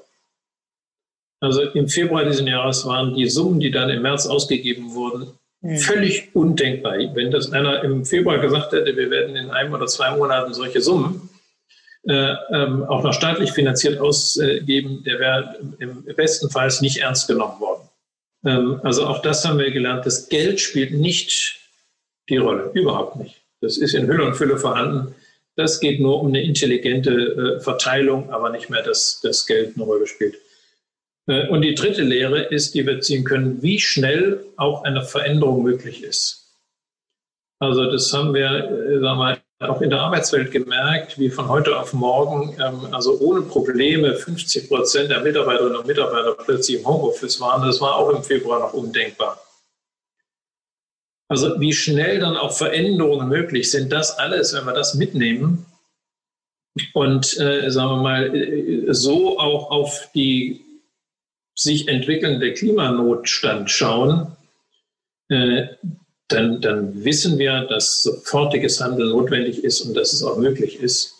Also 1.40 1.62
im 1.62 1.88
Februar 1.88 2.26
dieses 2.26 2.46
Jahres 2.46 2.86
waren 2.86 3.16
die 3.16 3.30
Summen, 3.30 3.60
die 3.60 3.72
dann 3.72 3.90
im 3.90 4.02
März 4.02 4.26
ausgegeben 4.26 4.96
wurden, 4.96 5.32
Mhm. 5.62 5.78
Völlig 5.78 6.36
undenkbar. 6.36 6.98
Wenn 7.14 7.32
das 7.32 7.52
einer 7.52 7.84
im 7.84 8.06
Februar 8.06 8.38
gesagt 8.38 8.74
hätte, 8.74 8.96
wir 8.96 9.10
werden 9.10 9.36
in 9.36 9.50
einem 9.50 9.74
oder 9.74 9.88
zwei 9.88 10.16
Monaten 10.16 10.54
solche 10.54 10.82
Summen 10.82 11.30
auch 12.10 13.04
noch 13.04 13.14
staatlich 13.14 13.52
finanziert 13.52 14.00
ausgeben, 14.00 15.04
der 15.04 15.20
wäre 15.20 15.60
im 15.80 16.06
besten 16.16 16.50
Fall 16.50 16.72
nicht 16.80 16.98
ernst 16.98 17.28
genommen 17.28 17.60
worden. 17.60 17.88
Ähm, 18.46 18.80
also 18.84 19.06
auch 19.06 19.22
das 19.22 19.46
haben 19.46 19.60
wir 19.60 19.72
gelernt. 19.72 20.06
Das 20.06 20.30
Geld 20.30 20.60
spielt 20.60 20.94
nicht 20.94 21.60
die 22.30 22.38
Rolle, 22.38 22.72
überhaupt 22.74 23.18
nicht. 23.18 23.42
Das 23.62 23.78
ist 23.78 23.94
in 23.94 24.08
Hülle 24.08 24.26
und 24.26 24.36
Fülle 24.36 24.58
vorhanden. 24.58 25.16
Das 25.56 25.80
geht 25.80 26.00
nur 26.00 26.22
um 26.22 26.28
eine 26.28 26.44
intelligente 26.44 27.12
äh, 27.12 27.60
Verteilung, 27.60 28.32
aber 28.32 28.52
nicht 28.52 28.70
mehr, 28.70 28.84
dass 28.84 29.20
das 29.22 29.46
Geld 29.46 29.76
eine 29.76 29.86
Rolle 29.86 30.06
spielt. 30.06 30.36
Äh, 31.28 31.48
und 31.48 31.62
die 31.62 31.74
dritte 31.74 32.04
Lehre 32.04 32.44
ist, 32.44 32.76
die 32.76 32.86
wir 32.86 33.02
ziehen 33.02 33.24
können, 33.24 33.62
wie 33.62 33.80
schnell 33.80 34.44
auch 34.56 34.84
eine 34.84 35.04
Veränderung 35.04 35.64
möglich 35.64 36.04
ist. 36.04 36.54
Also 37.60 37.92
das 37.92 38.14
haben 38.14 38.36
wir, 38.36 38.50
äh, 38.50 39.00
sagen 39.00 39.20
wir, 39.20 39.42
auch 39.60 39.82
in 39.82 39.90
der 39.90 40.02
Arbeitswelt 40.02 40.52
gemerkt, 40.52 41.18
wie 41.18 41.30
von 41.30 41.48
heute 41.48 41.80
auf 41.80 41.94
morgen, 41.94 42.56
ähm, 42.62 42.94
also 42.94 43.20
ohne 43.20 43.42
Probleme 43.42 44.16
50 44.16 44.68
Prozent 44.68 45.10
der 45.10 45.22
Mitarbeiterinnen 45.22 45.78
und 45.78 45.88
Mitarbeiter 45.88 46.34
plötzlich 46.34 46.80
im 46.80 46.88
Homeoffice 46.88 47.40
waren. 47.40 47.66
Das 47.66 47.82
war 47.82 47.96
auch 47.96 48.10
im 48.10 48.24
Februar 48.24 48.60
noch 48.60 48.74
undenkbar. 48.74 49.42
Also 51.30 51.60
wie 51.60 51.74
schnell 51.74 52.20
dann 52.20 52.38
auch 52.38 52.56
Veränderungen 52.56 53.28
möglich 53.28 53.70
sind, 53.72 53.92
das 53.92 54.18
alles, 54.18 54.54
wenn 54.54 54.66
wir 54.66 54.74
das 54.74 54.94
mitnehmen 54.94 55.66
und 56.94 57.38
äh, 57.40 57.70
sagen 57.70 57.90
wir 57.90 58.04
mal 58.04 58.36
äh, 58.36 58.94
so 58.94 59.40
auch 59.40 59.72
auf 59.72 60.10
die 60.14 60.64
sich 61.56 61.88
entwickelnde 61.88 62.54
Klimanotstand 62.54 63.72
schauen, 63.72 64.38
äh, 65.30 65.68
dann, 66.30 66.62
dann 66.62 67.04
wissen 67.04 67.38
wir, 67.38 67.62
dass 67.62 68.04
sofortiges 68.04 68.82
Handeln 68.82 69.10
notwendig 69.10 69.64
ist 69.64 69.82
und 69.82 69.94
dass 69.96 70.14
es 70.14 70.24
auch 70.24 70.38
möglich 70.38 70.80
ist. 70.80 71.14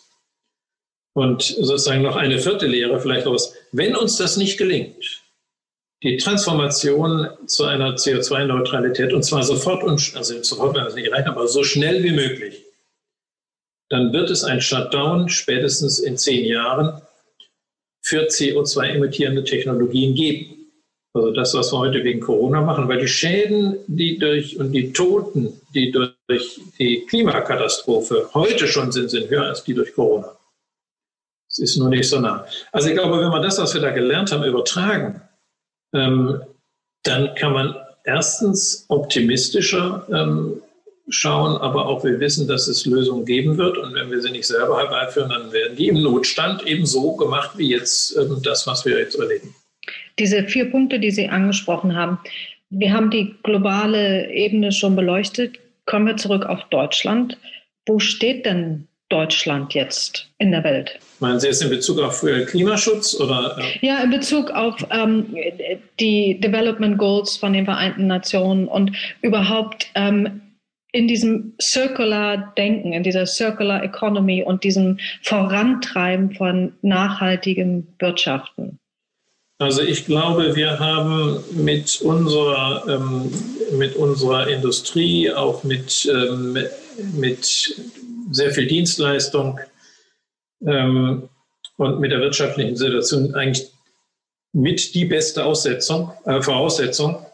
Und 1.14 1.42
sozusagen 1.42 2.02
noch 2.02 2.16
eine 2.16 2.38
vierte 2.38 2.66
Lehre 2.66 3.00
vielleicht 3.00 3.26
aus, 3.26 3.54
wenn 3.72 3.96
uns 3.96 4.16
das 4.16 4.36
nicht 4.36 4.58
gelingt, 4.58 5.22
die 6.02 6.16
Transformation 6.16 7.28
zu 7.46 7.64
einer 7.64 7.96
CO2-Neutralität, 7.96 9.12
und 9.12 9.24
zwar 9.24 9.42
sofort, 9.42 9.82
also 9.82 10.42
sofort 10.42 10.76
wir 10.76 10.86
es 10.86 10.94
nicht 10.94 11.08
erreichen, 11.08 11.28
aber 11.28 11.48
so 11.48 11.64
schnell 11.64 12.04
wie 12.04 12.12
möglich, 12.12 12.64
dann 13.88 14.12
wird 14.12 14.30
es 14.30 14.44
ein 14.44 14.60
Shutdown 14.60 15.28
spätestens 15.28 15.98
in 15.98 16.16
zehn 16.16 16.44
Jahren 16.44 17.00
für 18.02 18.28
CO2-emittierende 18.28 19.44
Technologien 19.44 20.14
geben. 20.14 20.57
Also 21.14 21.30
das, 21.32 21.54
was 21.54 21.72
wir 21.72 21.78
heute 21.78 22.04
wegen 22.04 22.20
Corona 22.20 22.60
machen, 22.60 22.88
weil 22.88 23.00
die 23.00 23.08
Schäden, 23.08 23.78
die 23.86 24.18
durch 24.18 24.58
und 24.58 24.72
die 24.72 24.92
Toten, 24.92 25.60
die 25.74 25.90
durch 25.90 26.60
die 26.78 27.06
Klimakatastrophe 27.06 28.30
heute 28.34 28.68
schon 28.68 28.92
sind, 28.92 29.10
sind 29.10 29.30
höher 29.30 29.46
als 29.46 29.64
die 29.64 29.74
durch 29.74 29.94
Corona. 29.94 30.36
Es 31.48 31.58
ist 31.58 31.76
nur 31.76 31.88
nicht 31.88 32.08
so 32.08 32.20
nah. 32.20 32.44
Also 32.72 32.88
ich 32.88 32.94
glaube, 32.94 33.20
wenn 33.20 33.30
wir 33.30 33.40
das, 33.40 33.58
was 33.58 33.72
wir 33.72 33.80
da 33.80 33.90
gelernt 33.90 34.30
haben, 34.32 34.44
übertragen, 34.44 35.22
ähm, 35.94 36.42
dann 37.04 37.34
kann 37.36 37.52
man 37.52 37.74
erstens 38.04 38.84
optimistischer 38.88 40.06
ähm, 40.12 40.62
schauen, 41.08 41.56
aber 41.56 41.86
auch 41.86 42.04
wir 42.04 42.20
wissen, 42.20 42.46
dass 42.46 42.68
es 42.68 42.84
Lösungen 42.84 43.24
geben 43.24 43.56
wird. 43.56 43.78
Und 43.78 43.94
wenn 43.94 44.10
wir 44.10 44.20
sie 44.20 44.30
nicht 44.30 44.46
selber 44.46 44.78
herbeiführen, 44.78 45.30
dann 45.30 45.52
werden 45.52 45.76
die 45.76 45.88
im 45.88 46.02
Notstand 46.02 46.66
eben 46.66 46.84
so 46.84 47.16
gemacht 47.16 47.56
wie 47.56 47.70
jetzt 47.70 48.16
ähm, 48.16 48.40
das, 48.42 48.66
was 48.66 48.84
wir 48.84 48.98
jetzt 48.98 49.18
erleben. 49.18 49.54
Diese 50.18 50.44
vier 50.44 50.70
Punkte, 50.70 50.98
die 50.98 51.10
Sie 51.10 51.28
angesprochen 51.28 51.94
haben, 51.94 52.18
wir 52.70 52.92
haben 52.92 53.10
die 53.10 53.34
globale 53.42 54.30
Ebene 54.30 54.72
schon 54.72 54.94
beleuchtet. 54.96 55.58
Kommen 55.86 56.06
wir 56.06 56.16
zurück 56.16 56.44
auf 56.44 56.64
Deutschland. 56.70 57.38
Wo 57.86 57.98
steht 57.98 58.44
denn 58.44 58.88
Deutschland 59.08 59.72
jetzt 59.72 60.28
in 60.38 60.50
der 60.50 60.64
Welt? 60.64 60.98
Meinen 61.20 61.40
Sie 61.40 61.46
jetzt 61.46 61.62
in 61.62 61.70
Bezug 61.70 61.98
auf 62.00 62.22
äh, 62.22 62.44
Klimaschutz 62.44 63.18
oder? 63.18 63.56
Äh? 63.58 63.86
Ja, 63.86 64.02
in 64.02 64.10
Bezug 64.10 64.50
auf 64.50 64.86
ähm, 64.90 65.34
die 65.98 66.38
Development 66.40 66.98
Goals 66.98 67.36
von 67.38 67.54
den 67.54 67.64
Vereinten 67.64 68.06
Nationen 68.06 68.68
und 68.68 68.92
überhaupt 69.22 69.90
ähm, 69.94 70.42
in 70.92 71.08
diesem 71.08 71.54
Circular 71.60 72.52
Denken, 72.56 72.92
in 72.92 73.02
dieser 73.02 73.24
Circular 73.26 73.82
Economy 73.82 74.42
und 74.42 74.64
diesem 74.64 74.98
Vorantreiben 75.22 76.32
von 76.32 76.74
nachhaltigem 76.82 77.86
Wirtschaften. 77.98 78.78
Also 79.60 79.82
ich 79.82 80.06
glaube, 80.06 80.54
wir 80.54 80.78
haben 80.78 81.42
mit 81.50 82.00
unserer, 82.00 82.84
ähm, 82.88 83.32
mit 83.72 83.96
unserer 83.96 84.46
Industrie, 84.46 85.32
auch 85.32 85.64
mit, 85.64 86.06
ähm, 86.06 86.56
mit 87.14 87.74
sehr 88.30 88.52
viel 88.52 88.68
Dienstleistung 88.68 89.58
ähm, 90.64 91.28
und 91.76 91.98
mit 91.98 92.12
der 92.12 92.20
wirtschaftlichen 92.20 92.76
Situation 92.76 93.34
eigentlich 93.34 93.68
mit 94.52 94.94
die 94.94 95.04
beste 95.04 95.44
Aussetzung, 95.44 96.12
äh, 96.24 96.40
Voraussetzung, 96.40 97.26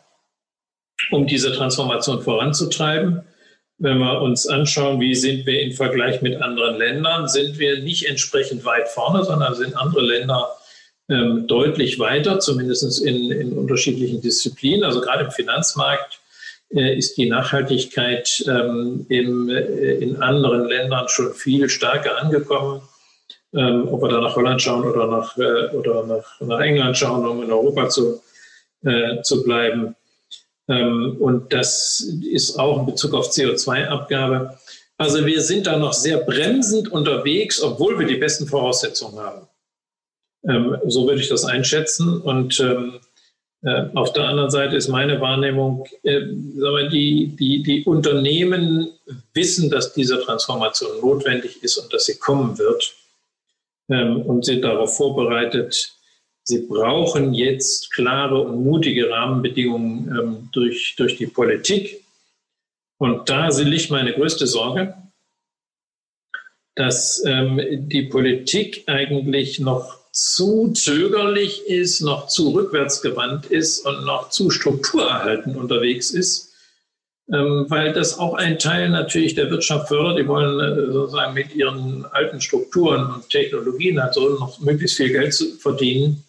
um 1.10 1.26
diese 1.26 1.52
Transformation 1.52 2.22
voranzutreiben. 2.22 3.22
Wenn 3.76 3.98
wir 3.98 4.22
uns 4.22 4.46
anschauen, 4.46 4.98
wie 4.98 5.14
sind 5.14 5.44
wir 5.44 5.60
im 5.60 5.72
Vergleich 5.72 6.22
mit 6.22 6.40
anderen 6.40 6.78
Ländern, 6.78 7.28
sind 7.28 7.58
wir 7.58 7.82
nicht 7.82 8.06
entsprechend 8.06 8.64
weit 8.64 8.88
vorne, 8.88 9.24
sondern 9.24 9.54
sind 9.54 9.76
andere 9.76 10.02
Länder 10.02 10.56
ähm, 11.08 11.46
deutlich 11.46 11.98
weiter, 11.98 12.40
zumindest 12.40 13.04
in, 13.04 13.30
in 13.30 13.52
unterschiedlichen 13.52 14.20
Disziplinen. 14.20 14.84
Also 14.84 15.00
gerade 15.00 15.24
im 15.24 15.30
Finanzmarkt 15.30 16.20
äh, 16.74 16.96
ist 16.96 17.16
die 17.16 17.28
Nachhaltigkeit 17.28 18.44
ähm, 18.48 19.06
im, 19.08 19.48
äh, 19.48 19.94
in 19.96 20.22
anderen 20.22 20.66
Ländern 20.66 21.08
schon 21.08 21.34
viel 21.34 21.68
stärker 21.68 22.18
angekommen. 22.18 22.82
Ähm, 23.54 23.86
ob 23.88 24.02
wir 24.02 24.08
da 24.08 24.20
nach 24.20 24.34
Holland 24.34 24.60
schauen 24.60 24.84
oder 24.84 25.06
nach, 25.06 25.38
äh, 25.38 25.68
oder 25.76 26.04
nach, 26.04 26.40
nach 26.40 26.60
England 26.60 26.96
schauen, 26.96 27.24
um 27.24 27.40
in 27.40 27.52
Europa 27.52 27.88
zu, 27.88 28.20
äh, 28.84 29.22
zu 29.22 29.44
bleiben. 29.44 29.94
Ähm, 30.68 31.16
und 31.20 31.52
das 31.52 32.00
ist 32.00 32.58
auch 32.58 32.80
in 32.80 32.86
Bezug 32.86 33.14
auf 33.14 33.30
CO2-Abgabe. 33.30 34.58
Also 34.96 35.24
wir 35.24 35.40
sind 35.40 35.68
da 35.68 35.76
noch 35.76 35.92
sehr 35.92 36.18
bremsend 36.18 36.90
unterwegs, 36.90 37.62
obwohl 37.62 37.98
wir 37.98 38.06
die 38.06 38.16
besten 38.16 38.46
Voraussetzungen 38.46 39.20
haben. 39.20 39.46
Ähm, 40.48 40.76
so 40.86 41.06
würde 41.06 41.20
ich 41.20 41.28
das 41.28 41.44
einschätzen. 41.44 42.20
Und 42.20 42.60
ähm, 42.60 43.00
äh, 43.62 43.86
auf 43.94 44.12
der 44.12 44.28
anderen 44.28 44.50
Seite 44.50 44.76
ist 44.76 44.88
meine 44.88 45.20
Wahrnehmung, 45.20 45.86
äh, 46.02 46.20
wir, 46.20 46.88
die, 46.90 47.34
die, 47.38 47.62
die 47.62 47.84
Unternehmen 47.84 48.88
wissen, 49.32 49.70
dass 49.70 49.94
diese 49.94 50.20
Transformation 50.20 51.00
notwendig 51.00 51.62
ist 51.62 51.78
und 51.78 51.92
dass 51.92 52.04
sie 52.04 52.18
kommen 52.18 52.58
wird 52.58 52.94
ähm, 53.88 54.20
und 54.20 54.44
sind 54.44 54.62
darauf 54.62 54.96
vorbereitet. 54.96 55.94
Sie 56.42 56.66
brauchen 56.66 57.32
jetzt 57.32 57.90
klare 57.92 58.38
und 58.38 58.62
mutige 58.62 59.08
Rahmenbedingungen 59.08 60.08
ähm, 60.08 60.48
durch, 60.52 60.94
durch 60.98 61.16
die 61.16 61.26
Politik. 61.26 62.04
Und 62.98 63.30
da 63.30 63.48
liegt 63.48 63.90
meine 63.90 64.12
größte 64.12 64.46
Sorge, 64.46 64.94
dass 66.74 67.24
ähm, 67.24 67.88
die 67.88 68.02
Politik 68.02 68.84
eigentlich 68.86 69.58
noch 69.58 70.03
zu 70.14 70.72
zögerlich 70.72 71.66
ist, 71.66 72.00
noch 72.00 72.28
zu 72.28 72.50
rückwärtsgewandt 72.50 73.46
ist 73.46 73.84
und 73.84 74.04
noch 74.04 74.30
zu 74.30 74.48
strukturerhalten 74.48 75.56
unterwegs 75.56 76.12
ist, 76.12 76.52
ähm, 77.32 77.66
weil 77.68 77.92
das 77.92 78.16
auch 78.20 78.34
ein 78.34 78.60
Teil 78.60 78.90
natürlich 78.90 79.34
der 79.34 79.50
Wirtschaft 79.50 79.88
fördert. 79.88 80.20
Die 80.20 80.28
wollen 80.28 80.60
äh, 80.60 80.92
sozusagen 80.92 81.34
mit 81.34 81.52
ihren 81.56 82.06
alten 82.12 82.40
Strukturen 82.40 83.12
und 83.12 83.28
Technologien 83.28 84.00
halt 84.00 84.14
so 84.14 84.28
noch 84.38 84.60
möglichst 84.60 84.98
viel 84.98 85.10
Geld 85.10 85.34
verdienen 85.58 86.22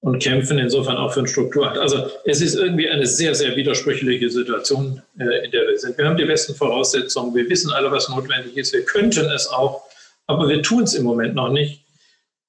und 0.00 0.22
kämpfen 0.22 0.58
insofern 0.58 0.98
auch 0.98 1.14
für 1.14 1.20
eine 1.20 1.28
Struktur. 1.28 1.72
Also 1.80 2.10
es 2.26 2.42
ist 2.42 2.56
irgendwie 2.56 2.90
eine 2.90 3.06
sehr, 3.06 3.34
sehr 3.34 3.56
widersprüchliche 3.56 4.28
Situation, 4.28 5.00
äh, 5.18 5.46
in 5.46 5.50
der 5.50 5.66
wir 5.66 5.78
sind. 5.78 5.96
Wir 5.96 6.04
haben 6.04 6.18
die 6.18 6.26
besten 6.26 6.54
Voraussetzungen, 6.54 7.34
wir 7.34 7.48
wissen 7.48 7.72
alle, 7.72 7.90
was 7.90 8.10
notwendig 8.10 8.54
ist, 8.58 8.74
wir 8.74 8.84
könnten 8.84 9.30
es 9.30 9.48
auch, 9.48 9.84
aber 10.26 10.46
wir 10.46 10.62
tun 10.62 10.82
es 10.82 10.92
im 10.92 11.04
Moment 11.04 11.34
noch 11.34 11.48
nicht. 11.48 11.80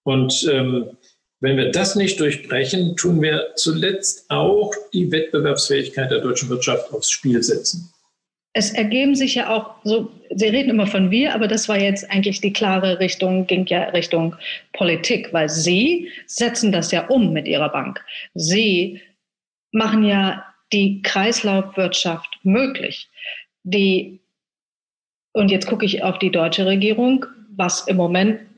Und 0.10 0.50
ähm, 0.52 0.98
wenn 1.40 1.56
wir 1.56 1.72
das 1.72 1.96
nicht 1.96 2.20
durchbrechen, 2.20 2.96
tun 2.96 3.22
wir 3.22 3.52
zuletzt 3.56 4.26
auch 4.30 4.74
die 4.92 5.12
Wettbewerbsfähigkeit 5.12 6.10
der 6.10 6.20
deutschen 6.20 6.50
Wirtschaft 6.50 6.92
aufs 6.92 7.12
Spiel 7.12 7.44
setzen. 7.44 7.94
Es 8.54 8.72
ergeben 8.72 9.16
sich 9.16 9.36
ja 9.36 9.56
auch 9.56 9.76
so, 9.84 10.12
Sie 10.32 10.48
reden 10.48 10.72
immer 10.72 10.88
von 10.88 11.12
wir, 11.12 11.36
aber 11.36 11.48
das 11.48 11.70
war 11.70 11.80
jetzt 11.80 12.10
eigentlich 12.10 12.42
die 12.42 12.52
klare 12.52 13.00
Richtung, 13.00 13.46
ging 13.46 13.68
ja 13.68 13.84
Richtung 13.90 14.36
Politik, 14.74 15.32
weil 15.32 15.48
Sie 15.48 16.10
setzen 16.26 16.72
das 16.72 16.92
ja 16.92 17.06
um 17.08 17.32
mit 17.32 17.48
Ihrer 17.48 17.70
Bank. 17.70 18.04
Sie 18.34 19.00
machen 19.72 20.04
ja 20.04 20.44
die 20.74 21.04
Kreislaufwirtschaft 21.04 22.40
möglich. 22.42 23.08
Die, 23.62 24.20
und 25.34 25.52
jetzt 25.52 25.68
gucke 25.68 25.86
ich 25.86 26.02
auf 26.02 26.18
die 26.18 26.32
deutsche 26.32 26.66
Regierung, 26.66 27.28
was 27.56 27.88
im 27.88 27.98
Moment 27.98 28.49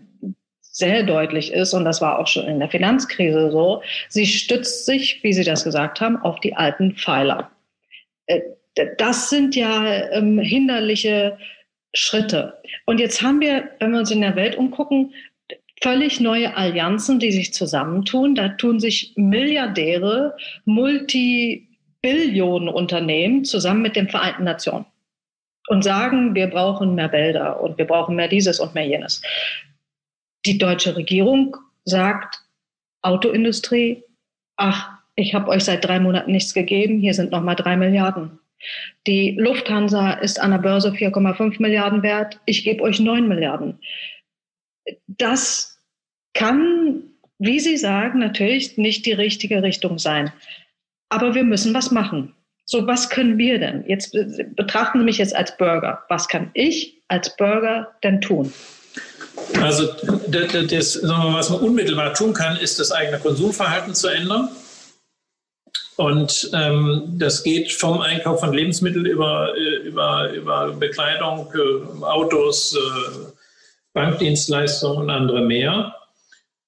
sehr 0.71 1.03
deutlich 1.03 1.51
ist, 1.51 1.73
und 1.73 1.85
das 1.85 2.01
war 2.01 2.19
auch 2.19 2.27
schon 2.27 2.47
in 2.47 2.59
der 2.59 2.69
Finanzkrise 2.69 3.51
so, 3.51 3.81
sie 4.09 4.25
stützt 4.25 4.85
sich, 4.85 5.23
wie 5.23 5.33
Sie 5.33 5.43
das 5.43 5.63
gesagt 5.63 6.01
haben, 6.01 6.17
auf 6.17 6.39
die 6.39 6.55
alten 6.55 6.95
Pfeiler. 6.95 7.51
Äh, 8.27 8.41
das 8.97 9.29
sind 9.29 9.55
ja 9.55 10.09
ähm, 10.11 10.39
hinderliche 10.39 11.37
Schritte. 11.93 12.57
Und 12.85 13.01
jetzt 13.01 13.21
haben 13.21 13.41
wir, 13.41 13.69
wenn 13.79 13.91
wir 13.91 13.99
uns 13.99 14.11
in 14.11 14.21
der 14.21 14.37
Welt 14.37 14.55
umgucken, 14.55 15.13
völlig 15.81 16.21
neue 16.21 16.55
Allianzen, 16.55 17.19
die 17.19 17.31
sich 17.31 17.53
zusammentun. 17.53 18.35
Da 18.35 18.49
tun 18.49 18.79
sich 18.79 19.13
Milliardäre, 19.15 20.35
Multibillionenunternehmen 20.65 23.43
zusammen 23.43 23.81
mit 23.81 23.95
den 23.95 24.09
Vereinten 24.09 24.43
Nationen 24.43 24.85
und 25.67 25.83
sagen, 25.83 26.35
wir 26.35 26.45
brauchen 26.47 26.95
mehr 26.95 27.11
Wälder 27.11 27.61
und 27.61 27.77
wir 27.77 27.85
brauchen 27.85 28.15
mehr 28.15 28.29
dieses 28.29 28.59
und 28.59 28.75
mehr 28.75 28.85
jenes. 28.85 29.21
Die 30.45 30.57
deutsche 30.57 30.95
Regierung 30.95 31.57
sagt, 31.85 32.41
Autoindustrie, 33.01 34.03
ach, 34.57 34.89
ich 35.15 35.33
habe 35.33 35.49
euch 35.49 35.63
seit 35.63 35.85
drei 35.85 35.99
Monaten 35.99 36.31
nichts 36.31 36.53
gegeben, 36.53 36.99
hier 36.99 37.13
sind 37.13 37.31
nochmal 37.31 37.55
drei 37.55 37.75
Milliarden. 37.77 38.39
Die 39.07 39.35
Lufthansa 39.39 40.11
ist 40.13 40.39
an 40.39 40.51
der 40.51 40.59
Börse 40.59 40.89
4,5 40.89 41.61
Milliarden 41.61 42.03
wert, 42.03 42.39
ich 42.45 42.63
gebe 42.63 42.83
euch 42.83 42.99
9 42.99 43.27
Milliarden. 43.27 43.79
Das 45.07 45.79
kann, 46.33 47.03
wie 47.39 47.59
Sie 47.59 47.77
sagen, 47.77 48.19
natürlich 48.19 48.77
nicht 48.77 49.05
die 49.05 49.13
richtige 49.13 49.63
Richtung 49.63 49.99
sein. 49.99 50.31
Aber 51.09 51.35
wir 51.35 51.43
müssen 51.43 51.73
was 51.73 51.91
machen. 51.91 52.33
So, 52.65 52.87
was 52.87 53.09
können 53.09 53.37
wir 53.37 53.59
denn? 53.59 53.83
Jetzt 53.87 54.15
betrachten 54.55 54.99
Sie 54.99 55.05
mich 55.05 55.17
jetzt 55.17 55.35
als 55.35 55.57
Bürger. 55.57 56.03
Was 56.07 56.27
kann 56.27 56.51
ich 56.53 57.01
als 57.09 57.35
Bürger 57.35 57.93
denn 58.03 58.21
tun? 58.21 58.53
Also 59.61 59.87
das, 60.27 60.99
was 61.03 61.49
man 61.49 61.59
unmittelbar 61.59 62.13
tun 62.13 62.33
kann, 62.33 62.57
ist 62.57 62.79
das 62.79 62.91
eigene 62.91 63.19
Konsumverhalten 63.19 63.93
zu 63.93 64.07
ändern. 64.07 64.49
Und 65.97 66.49
ähm, 66.53 67.13
das 67.19 67.43
geht 67.43 67.71
vom 67.71 68.01
Einkauf 68.01 68.39
von 68.39 68.53
Lebensmitteln 68.53 69.05
über, 69.05 69.55
äh, 69.55 69.87
über, 69.87 70.31
über 70.31 70.71
Bekleidung, 70.71 71.53
äh, 71.53 72.03
Autos, 72.03 72.75
äh, 72.75 73.31
Bankdienstleistungen 73.93 75.03
und 75.03 75.09
andere 75.09 75.41
mehr. 75.41 75.95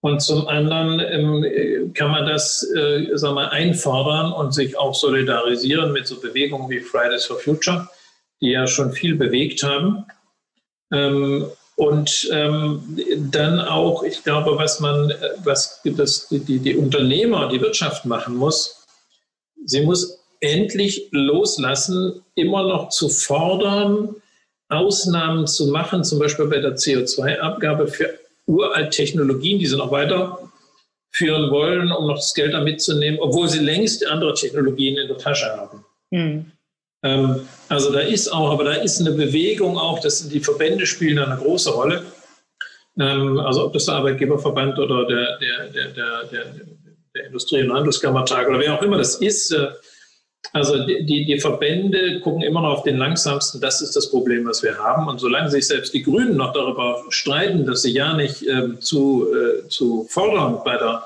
Und 0.02 0.22
zum 0.22 0.48
anderen 0.48 1.00
ähm, 1.00 1.94
kann 1.94 2.12
man 2.12 2.28
das 2.28 2.62
äh, 2.76 3.08
sagen 3.14 3.36
wir, 3.36 3.52
einfordern 3.52 4.34
und 4.34 4.54
sich 4.54 4.78
auch 4.78 4.94
solidarisieren 4.94 5.94
mit 5.94 6.06
so 6.06 6.20
Bewegungen 6.20 6.70
wie 6.70 6.82
Fridays 6.82 7.26
for 7.26 7.40
Future, 7.40 7.90
die 8.42 8.52
ja 8.52 8.68
schon 8.68 8.92
viel 8.92 9.16
bewegt 9.16 9.64
haben. 9.64 10.06
Ähm, 10.92 11.48
und 11.76 12.30
ähm, 12.32 12.98
dann 13.32 13.60
auch, 13.60 14.04
ich 14.04 14.24
glaube, 14.24 14.58
was 14.58 14.80
man, 14.80 15.12
was 15.44 15.82
das, 15.84 16.28
die, 16.30 16.60
die 16.60 16.76
Unternehmer, 16.76 17.50
die 17.50 17.62
Wirtschaft 17.62 18.06
machen 18.06 18.36
muss, 18.36 18.86
sie 19.66 19.82
muss 19.82 20.20
endlich 20.40 21.08
loslassen, 21.12 22.24
immer 22.36 22.64
noch 22.64 22.90
zu 22.90 23.10
fordern, 23.10 24.16
Ausnahmen 24.70 25.48
zu 25.48 25.68
machen, 25.68 26.04
zum 26.04 26.20
Beispiel 26.20 26.46
bei 26.46 26.60
der 26.60 26.76
CO2-Abgabe 26.76 27.88
für 27.88 28.20
uralt 28.46 28.92
Technologien, 28.92 29.60
die 29.60 29.66
sie 29.66 29.78
noch 29.78 29.92
weiterführen 29.92 31.50
wollen, 31.52 31.92
um 31.92 32.08
noch 32.08 32.16
das 32.16 32.34
Geld 32.34 32.54
da 32.54 32.62
mitzunehmen, 32.62 33.20
obwohl 33.20 33.48
sie 33.48 33.60
längst 33.60 34.06
andere 34.06 34.34
Technologien 34.34 34.98
in 34.98 35.08
der 35.08 35.18
Tasche 35.18 35.46
haben. 35.46 35.86
Mhm. 36.12 36.52
Ähm, 37.04 37.48
also 37.70 37.92
da 37.92 38.00
ist 38.00 38.30
auch, 38.30 38.52
aber 38.52 38.64
da 38.64 38.74
ist 38.74 39.00
eine 39.00 39.12
Bewegung 39.12 39.78
auch, 39.78 40.00
dass 40.00 40.28
die 40.28 40.40
Verbände 40.40 40.86
spielen 40.86 41.20
eine 41.20 41.38
große 41.38 41.72
Rolle. 41.72 42.04
Ähm, 43.00 43.40
also 43.40 43.66
ob 43.66 43.74
das 43.74 43.86
der 43.86 43.96
Arbeitgeberverband 43.96 44.80
oder 44.80 45.06
der, 45.06 45.38
der, 45.38 45.68
der, 45.68 45.88
der, 45.90 46.24
der, 46.32 46.46
der 47.16 47.26
Industrie- 47.26 47.64
und 47.64 47.74
Handelskammertag 47.74 48.48
oder 48.48 48.60
wer 48.60 48.76
auch 48.78 48.82
immer 48.82 48.98
das 48.98 49.16
ist, 49.16 49.52
äh, 49.52 49.68
also 50.52 50.86
die, 50.86 51.26
die 51.26 51.40
Verbände 51.40 52.20
gucken 52.20 52.42
immer 52.44 52.62
noch 52.62 52.78
auf 52.78 52.84
den 52.84 52.98
langsamsten. 52.98 53.62
Das 53.62 53.82
ist 53.82 53.96
das 53.96 54.12
Problem, 54.12 54.46
was 54.46 54.62
wir 54.62 54.78
haben. 54.78 55.08
Und 55.08 55.20
solange 55.20 55.50
sich 55.50 55.66
selbst 55.68 55.94
die 55.94 56.04
Grünen 56.04 56.36
noch 56.36 56.54
darüber 56.54 57.04
streiten, 57.10 57.66
dass 57.66 57.82
sie 57.82 57.94
ja 57.94 58.14
nicht 58.16 58.46
ähm, 58.46 58.80
zu, 58.80 59.28
äh, 59.34 59.68
zu 59.70 60.06
fordern 60.10 60.60
bei 60.64 60.78
der, 60.78 61.04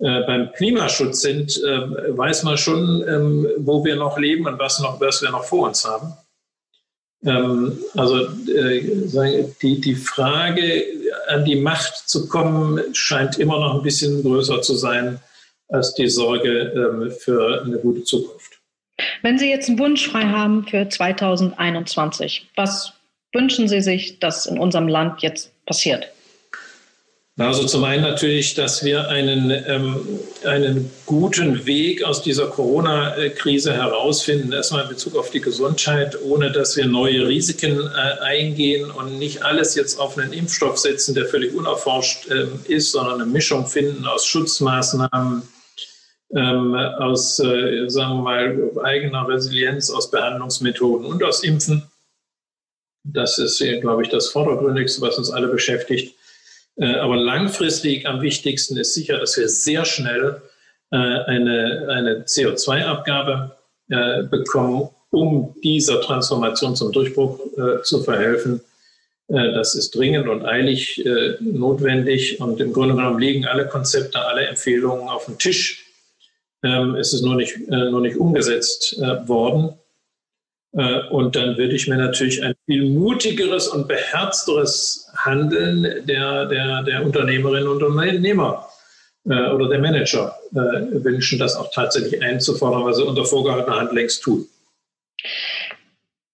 äh, 0.00 0.22
beim 0.26 0.52
Klimaschutz 0.52 1.22
sind, 1.22 1.60
äh, 1.62 2.16
weiß 2.16 2.44
man 2.44 2.56
schon, 2.56 3.04
ähm, 3.08 3.48
wo 3.58 3.84
wir 3.84 3.96
noch 3.96 4.18
leben 4.18 4.46
und 4.46 4.58
was, 4.58 4.78
noch, 4.78 5.00
was 5.00 5.22
wir 5.22 5.30
noch 5.30 5.44
vor 5.44 5.66
uns 5.66 5.84
haben. 5.84 6.12
Ähm, 7.24 7.78
also 7.96 8.26
äh, 8.48 9.44
die, 9.60 9.80
die 9.80 9.94
Frage, 9.96 10.84
an 11.28 11.44
die 11.44 11.56
Macht 11.56 12.08
zu 12.08 12.28
kommen, 12.28 12.80
scheint 12.94 13.38
immer 13.38 13.58
noch 13.58 13.74
ein 13.74 13.82
bisschen 13.82 14.22
größer 14.22 14.62
zu 14.62 14.74
sein 14.76 15.20
als 15.68 15.94
die 15.94 16.08
Sorge 16.08 16.72
ähm, 16.74 17.10
für 17.10 17.62
eine 17.62 17.78
gute 17.78 18.04
Zukunft. 18.04 18.58
Wenn 19.22 19.38
Sie 19.38 19.50
jetzt 19.50 19.68
einen 19.68 19.78
Wunsch 19.78 20.08
frei 20.08 20.22
haben 20.22 20.64
für 20.66 20.88
2021, 20.88 22.48
was 22.56 22.92
wünschen 23.32 23.68
Sie 23.68 23.80
sich, 23.80 24.18
dass 24.18 24.46
in 24.46 24.58
unserem 24.58 24.88
Land 24.88 25.22
jetzt 25.22 25.52
passiert? 25.66 26.08
Also 27.38 27.64
zum 27.66 27.84
einen 27.84 28.02
natürlich, 28.02 28.54
dass 28.54 28.84
wir 28.84 29.08
einen, 29.10 29.52
ähm, 29.52 30.20
einen 30.44 30.90
guten 31.06 31.66
Weg 31.66 32.02
aus 32.02 32.20
dieser 32.20 32.48
Corona-Krise 32.48 33.72
herausfinden, 33.72 34.52
erstmal 34.52 34.82
in 34.82 34.88
Bezug 34.88 35.16
auf 35.16 35.30
die 35.30 35.40
Gesundheit, 35.40 36.20
ohne 36.20 36.50
dass 36.50 36.76
wir 36.76 36.86
neue 36.86 37.28
Risiken 37.28 37.78
äh, 37.78 38.24
eingehen 38.24 38.90
und 38.90 39.20
nicht 39.20 39.44
alles 39.44 39.76
jetzt 39.76 40.00
auf 40.00 40.18
einen 40.18 40.32
Impfstoff 40.32 40.78
setzen, 40.78 41.14
der 41.14 41.26
völlig 41.26 41.54
unerforscht 41.54 42.28
äh, 42.28 42.48
ist, 42.66 42.90
sondern 42.90 43.20
eine 43.20 43.30
Mischung 43.30 43.68
finden 43.68 44.04
aus 44.04 44.26
Schutzmaßnahmen, 44.26 45.42
ähm, 46.34 46.74
aus, 46.74 47.38
äh, 47.38 47.88
sagen 47.88 48.16
wir 48.16 48.22
mal, 48.22 48.70
eigener 48.82 49.28
Resilienz, 49.28 49.90
aus 49.90 50.10
Behandlungsmethoden 50.10 51.06
und 51.06 51.22
aus 51.22 51.44
Impfen. 51.44 51.84
Das 53.04 53.38
ist, 53.38 53.62
glaube 53.80 54.02
ich, 54.02 54.08
das 54.08 54.26
Vordergründigste, 54.30 55.00
was 55.02 55.18
uns 55.18 55.30
alle 55.30 55.46
beschäftigt. 55.46 56.17
Äh, 56.78 56.94
aber 56.94 57.16
langfristig 57.16 58.06
am 58.06 58.22
wichtigsten 58.22 58.76
ist 58.76 58.94
sicher, 58.94 59.18
dass 59.18 59.36
wir 59.36 59.48
sehr 59.48 59.84
schnell 59.84 60.40
äh, 60.90 60.96
eine, 60.96 61.88
eine 61.90 62.24
CO2-Abgabe 62.24 63.56
äh, 63.90 64.22
bekommen, 64.22 64.88
um 65.10 65.54
dieser 65.62 66.00
Transformation 66.00 66.76
zum 66.76 66.92
Durchbruch 66.92 67.40
zu 67.82 68.02
verhelfen. 68.02 68.60
Das 69.26 69.74
ist 69.74 69.94
dringend 69.94 70.28
und 70.28 70.44
eilig 70.44 71.02
notwendig. 71.40 72.38
Und 72.42 72.60
im 72.60 72.74
Grunde 72.74 72.94
genommen 72.94 73.18
liegen 73.18 73.46
alle 73.46 73.66
Konzepte, 73.66 74.20
alle 74.20 74.46
Empfehlungen 74.46 75.08
auf 75.08 75.24
dem 75.24 75.38
Tisch. 75.38 75.86
Ähm, 76.62 76.94
es 76.94 77.14
ist 77.14 77.22
nur 77.22 77.36
nicht, 77.36 77.56
nur 77.68 78.02
nicht 78.02 78.18
umgesetzt 78.18 78.98
worden. 79.26 79.78
Äh, 80.72 81.08
und 81.10 81.36
dann 81.36 81.56
würde 81.56 81.74
ich 81.74 81.88
mir 81.88 81.96
natürlich 81.96 82.42
ein 82.42 82.54
viel 82.66 82.88
mutigeres 82.90 83.68
und 83.68 83.88
beherzteres 83.88 85.10
Handeln 85.16 86.06
der, 86.06 86.46
der, 86.46 86.82
der 86.82 87.04
Unternehmerinnen 87.04 87.68
und 87.68 87.82
Unternehmer 87.82 88.68
äh, 89.24 89.50
oder 89.50 89.68
der 89.68 89.78
Manager 89.78 90.36
äh, 90.52 90.56
wünschen, 91.04 91.38
das 91.38 91.56
auch 91.56 91.70
tatsächlich 91.72 92.22
einzufordern, 92.22 92.84
was 92.84 92.98
sie 92.98 93.04
unter 93.04 93.24
vorgehaltener 93.24 93.80
Hand 93.80 93.92
längst 93.92 94.22
tun. 94.22 94.46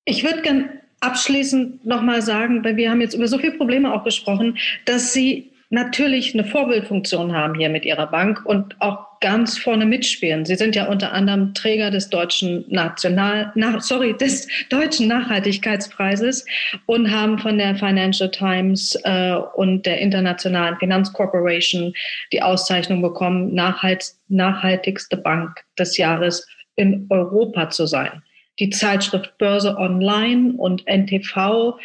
Ich 0.05 0.25
würde 0.25 0.43
gerne 0.43 0.81
abschließend 1.01 1.87
nochmal 1.87 2.23
sagen, 2.23 2.65
weil 2.65 2.77
wir 2.77 2.91
haben 2.91 3.01
jetzt 3.01 3.15
über 3.15 3.29
so 3.29 3.39
viele 3.39 3.57
Probleme 3.57 3.93
auch 3.93 4.05
gesprochen, 4.05 4.59
dass 4.85 5.13
Sie 5.13 5.51
natürlich 5.75 6.33
eine 6.33 6.45
Vorbildfunktion 6.45 7.35
haben 7.35 7.55
hier 7.55 7.69
mit 7.69 7.85
Ihrer 7.85 8.07
Bank 8.07 8.47
und 8.47 8.81
auch 8.81 9.21
ganz 9.21 9.59
vorne 9.59 9.85
mitspielen. 9.85 10.45
Sie 10.45 10.55
sind 10.55 10.75
ja 10.77 10.87
unter 10.87 11.13
anderem 11.13 11.55
Träger 11.55 11.91
des 11.91 12.11
deutschen 12.11 12.65
National, 12.69 13.53
na, 13.55 13.81
sorry, 13.81 14.17
des 14.17 14.49
deutschen 14.71 15.09
Nachhaltigkeitspreises 15.09 16.47
und 16.87 17.11
haben 17.11 17.39
von 17.39 17.59
der 17.59 17.75
Financial 17.75 18.31
Times 18.31 18.99
äh, 19.05 19.35
und 19.55 19.85
der 19.87 19.99
Internationalen 19.99 20.77
Finanzcorporation 20.79 21.93
die 22.33 22.43
Auszeichnung 22.43 23.03
bekommen, 23.03 23.55
nachhalt, 23.55 24.13
nachhaltigste 24.29 25.17
Bank 25.17 25.65
des 25.79 25.97
Jahres 25.97 26.47
in 26.77 27.07
Europa 27.11 27.71
zu 27.71 27.87
sein. 27.87 28.23
Die 28.61 28.71
Zeitschrift 28.71 29.37
Börse 29.39 29.77
Online 29.77 30.53
und 30.57 30.87
NTV 30.87 31.77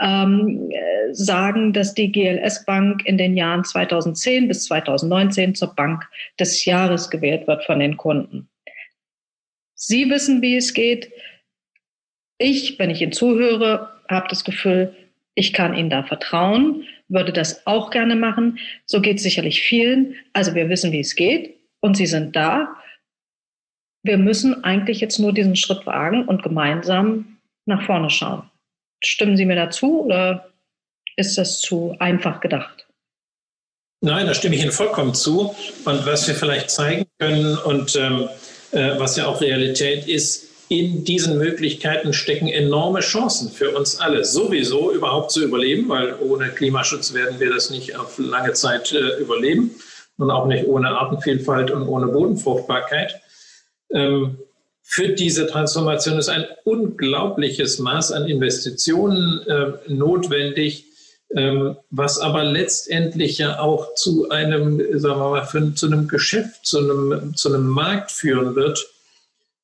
ähm, 0.00 0.70
sagen, 1.12 1.72
dass 1.72 1.94
die 1.94 2.12
GLS 2.12 2.64
Bank 2.64 3.04
in 3.06 3.18
den 3.18 3.36
Jahren 3.36 3.64
2010 3.64 4.48
bis 4.48 4.64
2019 4.64 5.54
zur 5.54 5.74
Bank 5.74 6.08
des 6.38 6.64
Jahres 6.64 7.10
gewählt 7.10 7.46
wird 7.46 7.64
von 7.64 7.78
den 7.78 7.96
Kunden. 7.96 8.48
Sie 9.74 10.10
wissen, 10.10 10.42
wie 10.42 10.56
es 10.56 10.74
geht. 10.74 11.12
Ich, 12.38 12.78
wenn 12.78 12.90
ich 12.90 13.00
Ihnen 13.00 13.12
zuhöre, 13.12 13.90
habe 14.08 14.26
das 14.28 14.44
Gefühl, 14.44 14.94
ich 15.34 15.52
kann 15.52 15.74
Ihnen 15.74 15.90
da 15.90 16.02
vertrauen, 16.02 16.84
würde 17.08 17.32
das 17.32 17.66
auch 17.66 17.90
gerne 17.90 18.16
machen. 18.16 18.58
So 18.84 19.00
geht 19.00 19.18
es 19.18 19.22
sicherlich 19.22 19.62
vielen. 19.62 20.14
Also 20.32 20.54
wir 20.54 20.68
wissen, 20.68 20.92
wie 20.92 21.00
es 21.00 21.14
geht 21.14 21.56
und 21.80 21.96
Sie 21.96 22.06
sind 22.06 22.34
da. 22.34 22.74
Wir 24.02 24.18
müssen 24.18 24.64
eigentlich 24.64 25.00
jetzt 25.00 25.18
nur 25.18 25.32
diesen 25.32 25.56
Schritt 25.56 25.86
wagen 25.86 26.24
und 26.26 26.42
gemeinsam 26.42 27.38
nach 27.66 27.82
vorne 27.82 28.10
schauen. 28.10 28.50
Stimmen 29.02 29.36
Sie 29.36 29.44
mir 29.44 29.56
dazu 29.56 30.04
oder 30.04 30.50
ist 31.16 31.38
das 31.38 31.60
zu 31.60 31.94
einfach 31.98 32.40
gedacht? 32.40 32.86
Nein, 34.00 34.26
da 34.26 34.34
stimme 34.34 34.54
ich 34.56 34.62
Ihnen 34.62 34.72
vollkommen 34.72 35.14
zu. 35.14 35.54
Und 35.84 36.06
was 36.06 36.28
wir 36.28 36.34
vielleicht 36.34 36.70
zeigen 36.70 37.06
können 37.18 37.56
und 37.58 37.96
ähm, 37.96 38.28
äh, 38.72 38.98
was 38.98 39.16
ja 39.16 39.26
auch 39.26 39.40
Realität 39.40 40.06
ist, 40.06 40.46
in 40.68 41.04
diesen 41.04 41.38
Möglichkeiten 41.38 42.12
stecken 42.12 42.48
enorme 42.48 43.00
Chancen 43.00 43.50
für 43.50 43.70
uns 43.76 44.00
alle, 44.00 44.24
sowieso 44.24 44.92
überhaupt 44.92 45.30
zu 45.30 45.44
überleben, 45.44 45.88
weil 45.88 46.16
ohne 46.20 46.48
Klimaschutz 46.48 47.14
werden 47.14 47.38
wir 47.38 47.52
das 47.52 47.70
nicht 47.70 47.96
auf 47.96 48.18
lange 48.18 48.52
Zeit 48.52 48.92
äh, 48.92 49.20
überleben 49.20 49.70
und 50.18 50.30
auch 50.30 50.46
nicht 50.46 50.66
ohne 50.66 50.88
Artenvielfalt 50.90 51.70
und 51.70 51.82
ohne 51.82 52.08
Bodenfruchtbarkeit. 52.08 53.20
Ähm, 53.92 54.38
für 54.88 55.08
diese 55.08 55.48
Transformation 55.48 56.16
ist 56.16 56.28
ein 56.28 56.46
unglaubliches 56.62 57.80
Maß 57.80 58.12
an 58.12 58.28
Investitionen 58.28 59.42
äh, 59.46 59.72
notwendig, 59.88 60.84
ähm, 61.34 61.76
was 61.90 62.20
aber 62.20 62.44
letztendlich 62.44 63.38
ja 63.38 63.58
auch 63.58 63.94
zu 63.96 64.30
einem, 64.30 64.80
sagen 64.98 65.20
wir 65.20 65.30
mal, 65.30 65.44
für, 65.44 65.74
zu 65.74 65.86
einem 65.86 66.06
Geschäft, 66.06 66.64
zu 66.64 66.78
einem, 66.78 67.34
zu 67.34 67.52
einem 67.52 67.66
Markt 67.66 68.12
führen 68.12 68.54
wird, 68.54 68.86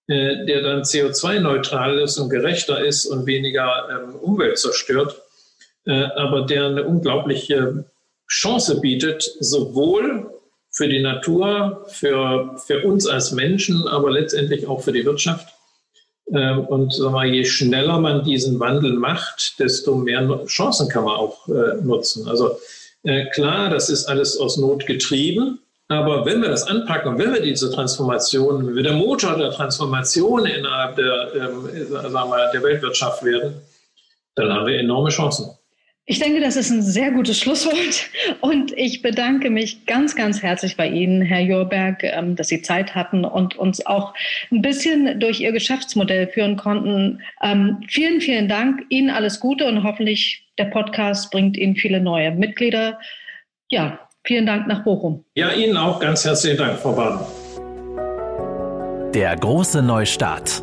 äh, 0.08 0.44
der 0.44 0.60
dann 0.62 0.82
CO2-neutral 0.82 2.00
ist 2.00 2.18
und 2.18 2.28
gerechter 2.28 2.84
ist 2.84 3.06
und 3.06 3.24
weniger 3.24 3.88
ähm, 3.90 4.16
Umwelt 4.16 4.58
zerstört, 4.58 5.22
äh, 5.86 6.02
aber 6.16 6.46
der 6.46 6.66
eine 6.66 6.82
unglaubliche 6.82 7.84
Chance 8.26 8.80
bietet, 8.80 9.22
sowohl 9.38 10.31
für 10.72 10.88
die 10.88 11.00
Natur, 11.00 11.84
für, 11.88 12.56
für 12.66 12.84
uns 12.86 13.06
als 13.06 13.30
Menschen, 13.32 13.86
aber 13.86 14.10
letztendlich 14.10 14.66
auch 14.66 14.82
für 14.82 14.92
die 14.92 15.04
Wirtschaft. 15.04 15.48
Ähm, 16.32 16.60
und 16.60 16.94
sagen 16.94 17.14
wir, 17.14 17.24
je 17.24 17.44
schneller 17.44 18.00
man 18.00 18.24
diesen 18.24 18.58
Wandel 18.58 18.94
macht, 18.94 19.58
desto 19.58 19.94
mehr 19.94 20.44
Chancen 20.46 20.88
kann 20.88 21.04
man 21.04 21.16
auch 21.16 21.46
äh, 21.48 21.82
nutzen. 21.82 22.26
Also 22.26 22.58
äh, 23.04 23.26
klar, 23.26 23.68
das 23.68 23.90
ist 23.90 24.06
alles 24.06 24.38
aus 24.38 24.56
Not 24.56 24.86
getrieben. 24.86 25.58
Aber 25.88 26.24
wenn 26.24 26.40
wir 26.40 26.48
das 26.48 26.66
anpacken 26.66 27.12
und 27.12 27.18
wenn 27.18 27.34
wir 27.34 27.42
diese 27.42 27.70
Transformation, 27.70 28.66
wenn 28.66 28.76
wir 28.76 28.82
der 28.82 28.94
Motor 28.94 29.36
der 29.36 29.50
Transformation 29.50 30.46
innerhalb 30.46 30.96
der, 30.96 31.34
ähm, 31.34 31.68
sagen 31.90 32.30
wir, 32.30 32.50
der 32.50 32.62
Weltwirtschaft 32.62 33.22
werden, 33.24 33.60
dann 34.34 34.50
haben 34.50 34.66
wir 34.66 34.78
enorme 34.78 35.10
Chancen. 35.10 35.50
Ich 36.05 36.18
denke, 36.18 36.40
das 36.40 36.57
ist 36.57 36.70
ein 36.70 36.82
sehr 36.82 37.12
gutes 37.12 37.38
Schlusswort. 37.38 38.09
Und 38.40 38.76
ich 38.76 39.03
bedanke 39.03 39.50
mich 39.50 39.86
ganz, 39.86 40.16
ganz 40.16 40.42
herzlich 40.42 40.76
bei 40.76 40.88
Ihnen, 40.88 41.22
Herr 41.22 41.40
Jorberg, 41.40 42.03
ähm, 42.03 42.34
dass 42.34 42.48
Sie 42.48 42.61
Zeit 42.61 42.96
hatten 42.96 43.24
und 43.24 43.57
uns 43.57 43.86
auch 43.86 44.12
ein 44.50 44.62
bisschen 44.62 45.20
durch 45.20 45.40
Ihr 45.40 45.53
Geschäftsmodell 45.53 46.26
führen 46.26 46.57
konnten. 46.57 47.22
Ähm, 47.40 47.80
vielen, 47.88 48.20
vielen 48.20 48.48
Dank. 48.48 48.84
Ihnen 48.88 49.11
alles 49.11 49.38
Gute 49.38 49.66
und 49.66 49.84
hoffentlich 49.84 50.44
der 50.59 50.64
Podcast 50.66 51.30
bringt 51.30 51.57
Ihnen 51.57 51.76
viele 51.76 52.00
neue 52.00 52.32
Mitglieder. 52.32 52.98
Ja, 53.70 54.00
vielen 54.24 54.44
Dank 54.44 54.66
nach 54.66 54.82
Bochum. 54.82 55.24
Ja, 55.36 55.53
Ihnen 55.53 55.76
auch 55.76 56.00
ganz 56.00 56.24
herzlichen 56.24 56.59
Dank, 56.59 56.80
Frau 56.80 56.92
Baden. 56.92 57.20
Der 59.14 59.36
große 59.36 59.82
Neustart. 59.82 60.62